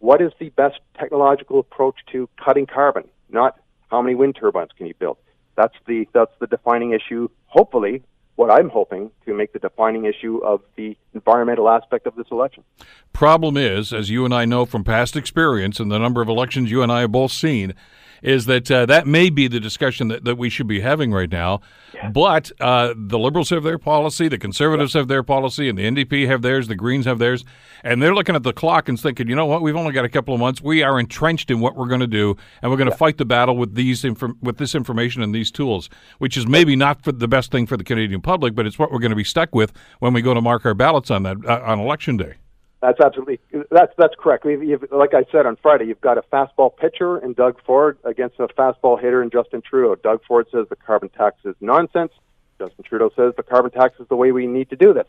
What 0.00 0.20
is 0.20 0.32
the 0.38 0.50
best 0.50 0.80
technological 0.98 1.58
approach 1.58 1.96
to 2.12 2.28
cutting 2.42 2.66
carbon? 2.66 3.04
Not 3.30 3.58
how 3.90 4.02
many 4.02 4.14
wind 4.14 4.36
turbines 4.38 4.70
can 4.76 4.86
you 4.86 4.94
build. 4.94 5.16
That's 5.56 5.74
the 5.86 6.06
that's 6.12 6.32
the 6.40 6.46
defining 6.46 6.92
issue. 6.92 7.28
Hopefully, 7.46 8.02
what 8.36 8.50
I'm 8.50 8.68
hoping 8.68 9.10
to 9.24 9.34
make 9.34 9.52
the 9.52 9.58
defining 9.58 10.04
issue 10.04 10.38
of 10.38 10.60
the 10.76 10.96
environmental 11.14 11.68
aspect 11.68 12.06
of 12.06 12.14
this 12.14 12.26
election. 12.30 12.64
Problem 13.12 13.56
is, 13.56 13.92
as 13.92 14.10
you 14.10 14.24
and 14.24 14.34
I 14.34 14.44
know 14.44 14.64
from 14.64 14.84
past 14.84 15.16
experience 15.16 15.80
and 15.80 15.90
the 15.90 15.98
number 15.98 16.22
of 16.22 16.28
elections 16.28 16.70
you 16.70 16.82
and 16.82 16.90
I 16.90 17.00
have 17.00 17.12
both 17.12 17.32
seen, 17.32 17.74
is 18.22 18.46
that 18.46 18.70
uh, 18.70 18.86
that 18.86 19.06
may 19.06 19.28
be 19.30 19.48
the 19.48 19.60
discussion 19.60 20.08
that, 20.08 20.24
that 20.24 20.38
we 20.38 20.48
should 20.48 20.68
be 20.68 20.80
having 20.80 21.12
right 21.12 21.30
now. 21.30 21.60
Yeah. 21.92 22.08
But 22.10 22.52
uh, 22.60 22.94
the 22.96 23.18
Liberals 23.18 23.50
have 23.50 23.64
their 23.64 23.78
policy, 23.78 24.28
the 24.28 24.38
Conservatives 24.38 24.94
yeah. 24.94 25.00
have 25.00 25.08
their 25.08 25.22
policy, 25.22 25.68
and 25.68 25.76
the 25.76 25.82
NDP 25.82 26.26
have 26.28 26.42
theirs, 26.42 26.68
the 26.68 26.76
Greens 26.76 27.04
have 27.04 27.18
theirs. 27.18 27.44
And 27.84 28.00
they're 28.00 28.14
looking 28.14 28.36
at 28.36 28.44
the 28.44 28.52
clock 28.52 28.88
and 28.88 28.98
thinking, 28.98 29.28
you 29.28 29.34
know 29.34 29.46
what, 29.46 29.60
we've 29.60 29.76
only 29.76 29.92
got 29.92 30.04
a 30.04 30.08
couple 30.08 30.32
of 30.32 30.40
months. 30.40 30.62
We 30.62 30.84
are 30.84 31.00
entrenched 31.00 31.50
in 31.50 31.58
what 31.60 31.76
we're 31.76 31.88
going 31.88 32.00
to 32.00 32.06
do, 32.06 32.36
and 32.62 32.70
we're 32.70 32.76
going 32.76 32.88
to 32.88 32.94
yeah. 32.94 32.98
fight 32.98 33.18
the 33.18 33.24
battle 33.24 33.56
with 33.56 33.74
these 33.74 34.04
inf- 34.04 34.22
with 34.40 34.58
this 34.58 34.74
information 34.74 35.20
and 35.22 35.34
these 35.34 35.50
tools, 35.50 35.90
which 36.18 36.36
is 36.36 36.46
maybe 36.46 36.76
not 36.76 37.02
the 37.02 37.28
best 37.28 37.50
thing 37.50 37.66
for 37.66 37.76
the 37.76 37.84
Canadian 37.84 38.20
public, 38.20 38.54
but 38.54 38.66
it's 38.66 38.78
what 38.78 38.92
we're 38.92 39.00
going 39.00 39.10
to 39.10 39.16
be 39.16 39.24
stuck 39.24 39.52
with 39.54 39.72
when 39.98 40.12
we 40.12 40.22
go 40.22 40.32
to 40.32 40.40
mark 40.40 40.64
our 40.64 40.74
ballots 40.74 41.01
on 41.10 41.22
that 41.24 41.38
uh, 41.46 41.60
on 41.64 41.80
election 41.80 42.16
day. 42.16 42.34
That's 42.80 43.00
absolutely 43.00 43.38
that's 43.70 43.92
that's 43.96 44.14
correct. 44.18 44.44
We've, 44.44 44.62
you've, 44.62 44.84
like 44.90 45.14
I 45.14 45.24
said 45.30 45.46
on 45.46 45.56
Friday, 45.56 45.84
you've 45.84 46.00
got 46.00 46.18
a 46.18 46.22
fastball 46.22 46.76
pitcher 46.76 47.16
in 47.18 47.32
Doug 47.32 47.60
Ford 47.64 47.96
against 48.04 48.40
a 48.40 48.48
fastball 48.48 49.00
hitter 49.00 49.22
in 49.22 49.30
Justin 49.30 49.62
Trudeau. 49.62 49.94
Doug 49.94 50.20
Ford 50.26 50.48
says 50.50 50.66
the 50.68 50.76
carbon 50.76 51.08
tax 51.10 51.36
is 51.44 51.54
nonsense. 51.60 52.12
Justin 52.58 52.84
Trudeau 52.84 53.10
says 53.14 53.34
the 53.36 53.44
carbon 53.44 53.70
tax 53.70 54.00
is 54.00 54.08
the 54.08 54.16
way 54.16 54.32
we 54.32 54.48
need 54.48 54.68
to 54.70 54.76
do 54.76 54.92
this. 54.92 55.06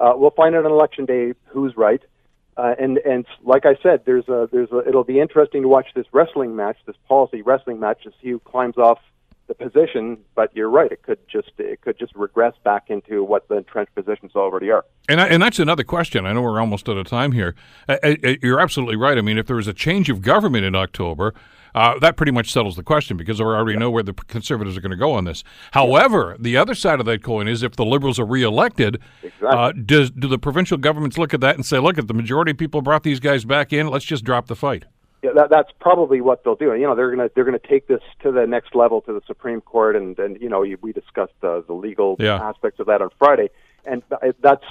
Uh, 0.00 0.14
we'll 0.16 0.30
find 0.30 0.56
out 0.56 0.64
on 0.64 0.72
election 0.72 1.04
day 1.04 1.34
who's 1.46 1.76
right. 1.76 2.02
Uh, 2.56 2.74
and 2.78 2.98
and 2.98 3.26
like 3.42 3.64
I 3.64 3.76
said, 3.82 4.02
there's 4.06 4.28
a 4.28 4.48
there's 4.50 4.70
a, 4.72 4.78
it'll 4.86 5.04
be 5.04 5.20
interesting 5.20 5.62
to 5.62 5.68
watch 5.68 5.86
this 5.94 6.06
wrestling 6.12 6.56
match, 6.56 6.78
this 6.84 6.96
policy 7.08 7.42
wrestling 7.42 7.78
match, 7.78 8.02
to 8.02 8.10
see 8.22 8.30
who 8.30 8.40
climbs 8.40 8.76
off 8.76 8.98
the 9.46 9.54
position, 9.54 10.18
but 10.34 10.54
you're 10.54 10.70
right. 10.70 10.90
It 10.90 11.02
could 11.02 11.18
just 11.28 11.50
it 11.58 11.80
could 11.80 11.98
just 11.98 12.14
regress 12.14 12.54
back 12.64 12.84
into 12.88 13.22
what 13.22 13.48
the 13.48 13.56
entrenched 13.56 13.94
positions 13.94 14.32
already 14.34 14.70
are. 14.70 14.84
And 15.08 15.20
I, 15.20 15.26
and 15.28 15.42
that's 15.42 15.58
another 15.58 15.84
question. 15.84 16.26
I 16.26 16.32
know 16.32 16.42
we're 16.42 16.60
almost 16.60 16.88
out 16.88 16.96
of 16.96 17.06
time 17.06 17.32
here. 17.32 17.54
Uh, 17.88 17.96
uh, 18.02 18.14
uh 18.24 18.34
you're 18.42 18.60
absolutely 18.60 18.96
right. 18.96 19.18
I 19.18 19.20
mean, 19.20 19.38
if 19.38 19.46
there 19.46 19.56
was 19.56 19.68
a 19.68 19.74
change 19.74 20.08
of 20.08 20.22
government 20.22 20.64
in 20.64 20.74
October, 20.74 21.34
uh, 21.74 21.98
that 21.98 22.16
pretty 22.16 22.32
much 22.32 22.52
settles 22.52 22.76
the 22.76 22.82
question 22.82 23.16
because 23.16 23.40
we 23.40 23.46
already 23.46 23.78
know 23.78 23.90
where 23.90 24.02
the 24.02 24.12
conservatives 24.12 24.76
are 24.76 24.80
going 24.80 24.90
to 24.90 24.96
go 24.96 25.12
on 25.12 25.24
this. 25.24 25.42
However, 25.72 26.36
the 26.38 26.56
other 26.56 26.74
side 26.74 27.00
of 27.00 27.06
that 27.06 27.22
coin 27.22 27.48
is 27.48 27.62
if 27.62 27.74
the 27.74 27.84
liberals 27.84 28.18
are 28.20 28.24
reelected, 28.24 29.00
uh, 29.46 29.72
does 29.72 30.10
do 30.10 30.28
the 30.28 30.38
provincial 30.38 30.78
governments 30.78 31.18
look 31.18 31.34
at 31.34 31.40
that 31.40 31.56
and 31.56 31.66
say, 31.66 31.78
"Look, 31.78 31.98
at 31.98 32.06
the 32.06 32.14
majority 32.14 32.52
of 32.52 32.58
people 32.58 32.80
brought 32.80 33.02
these 33.02 33.20
guys 33.20 33.44
back 33.44 33.72
in, 33.72 33.88
let's 33.88 34.04
just 34.04 34.24
drop 34.24 34.46
the 34.46 34.56
fight." 34.56 34.84
Yeah, 35.24 35.30
that, 35.36 35.48
that's 35.48 35.70
probably 35.80 36.20
what 36.20 36.44
they'll 36.44 36.54
do. 36.54 36.74
You 36.74 36.82
know, 36.86 36.94
they're 36.94 37.10
gonna 37.10 37.30
they're 37.34 37.44
gonna 37.46 37.58
take 37.58 37.86
this 37.86 38.02
to 38.22 38.30
the 38.30 38.46
next 38.46 38.74
level 38.74 39.00
to 39.02 39.12
the 39.14 39.22
Supreme 39.26 39.62
Court, 39.62 39.96
and 39.96 40.18
and 40.18 40.38
you 40.38 40.50
know, 40.50 40.60
we 40.82 40.92
discussed 40.92 41.32
the 41.40 41.64
the 41.66 41.72
legal 41.72 42.16
Yeah. 42.18 42.36
aspects 42.36 42.78
of 42.78 42.86
that 42.88 43.00
on 43.00 43.08
Friday, 43.18 43.48
and 43.86 44.02
that's 44.42 44.64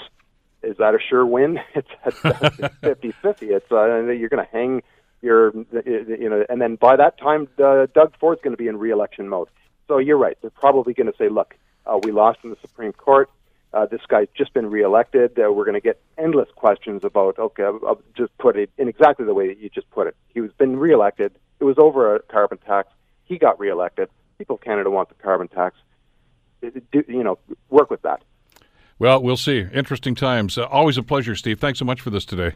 is 0.61 0.77
that 0.77 0.93
a 0.93 0.99
sure 0.99 1.25
win? 1.25 1.59
It's 1.75 1.89
fifty 2.81 3.11
fifty. 3.13 3.47
It's 3.47 3.71
uh, 3.71 4.01
you're 4.11 4.29
going 4.29 4.45
to 4.45 4.51
hang 4.51 4.83
your 5.23 5.51
you 5.55 6.29
know, 6.29 6.45
and 6.47 6.61
then 6.61 6.75
by 6.75 6.97
that 6.97 7.17
time, 7.17 7.47
uh, 7.57 7.87
Doug 7.95 8.13
Ford's 8.19 8.41
going 8.43 8.55
to 8.55 8.57
be 8.57 8.67
in 8.67 8.77
re-election 8.77 9.29
mode. 9.29 9.47
So 9.87 9.97
you're 9.97 10.17
right. 10.17 10.37
They're 10.41 10.51
probably 10.51 10.93
going 10.93 11.11
to 11.11 11.17
say, 11.17 11.29
look, 11.29 11.55
uh, 11.87 11.99
we 12.03 12.11
lost 12.11 12.39
in 12.43 12.51
the 12.51 12.57
Supreme 12.61 12.93
Court. 12.93 13.29
Uh, 13.74 13.88
this 13.88 14.01
guy's 14.07 14.28
just 14.36 14.53
been 14.53 14.69
reelected. 14.69 15.38
Uh, 15.39 15.51
we're 15.51 15.65
going 15.65 15.74
to 15.74 15.82
get 15.82 15.99
endless 16.17 16.49
questions 16.55 17.03
about. 17.03 17.39
Okay, 17.39 17.63
I'll, 17.63 17.80
I'll 17.88 18.01
just 18.15 18.38
put 18.38 18.55
it 18.55 18.69
in 18.78 18.88
exactly 18.88 19.26
the 19.26 19.34
way 19.34 19.47
that 19.47 19.57
you 19.57 19.69
just 19.69 19.89
put 19.89 20.07
it. 20.07 20.15
He 20.30 20.41
was 20.41 20.51
been 20.53 20.78
reelected. 20.78 21.34
It 21.59 21.63
was 21.63 21.78
over 21.80 22.15
a 22.15 22.21
carbon 22.21 22.59
tax. 22.59 22.89
He 23.26 23.38
got 23.38 23.59
reelected. 23.59 24.09
People 24.38 24.55
of 24.55 24.61
Canada 24.61 24.89
want 24.91 25.09
the 25.09 25.15
carbon 25.15 25.47
tax. 25.47 25.76
Do, 26.61 27.03
you 27.07 27.24
know, 27.24 27.39
work 27.69 27.89
with 27.89 28.03
that. 28.03 28.21
Well, 28.99 29.21
we'll 29.21 29.38
see. 29.38 29.65
Interesting 29.74 30.15
times. 30.15 30.57
Uh, 30.57 30.65
always 30.65 30.97
a 30.97 31.03
pleasure, 31.03 31.36
Steve. 31.36 31.59
Thanks 31.59 31.80
so 31.80 31.86
much 31.86 31.99
for 31.99 32.09
this 32.09 32.26
today. 32.26 32.55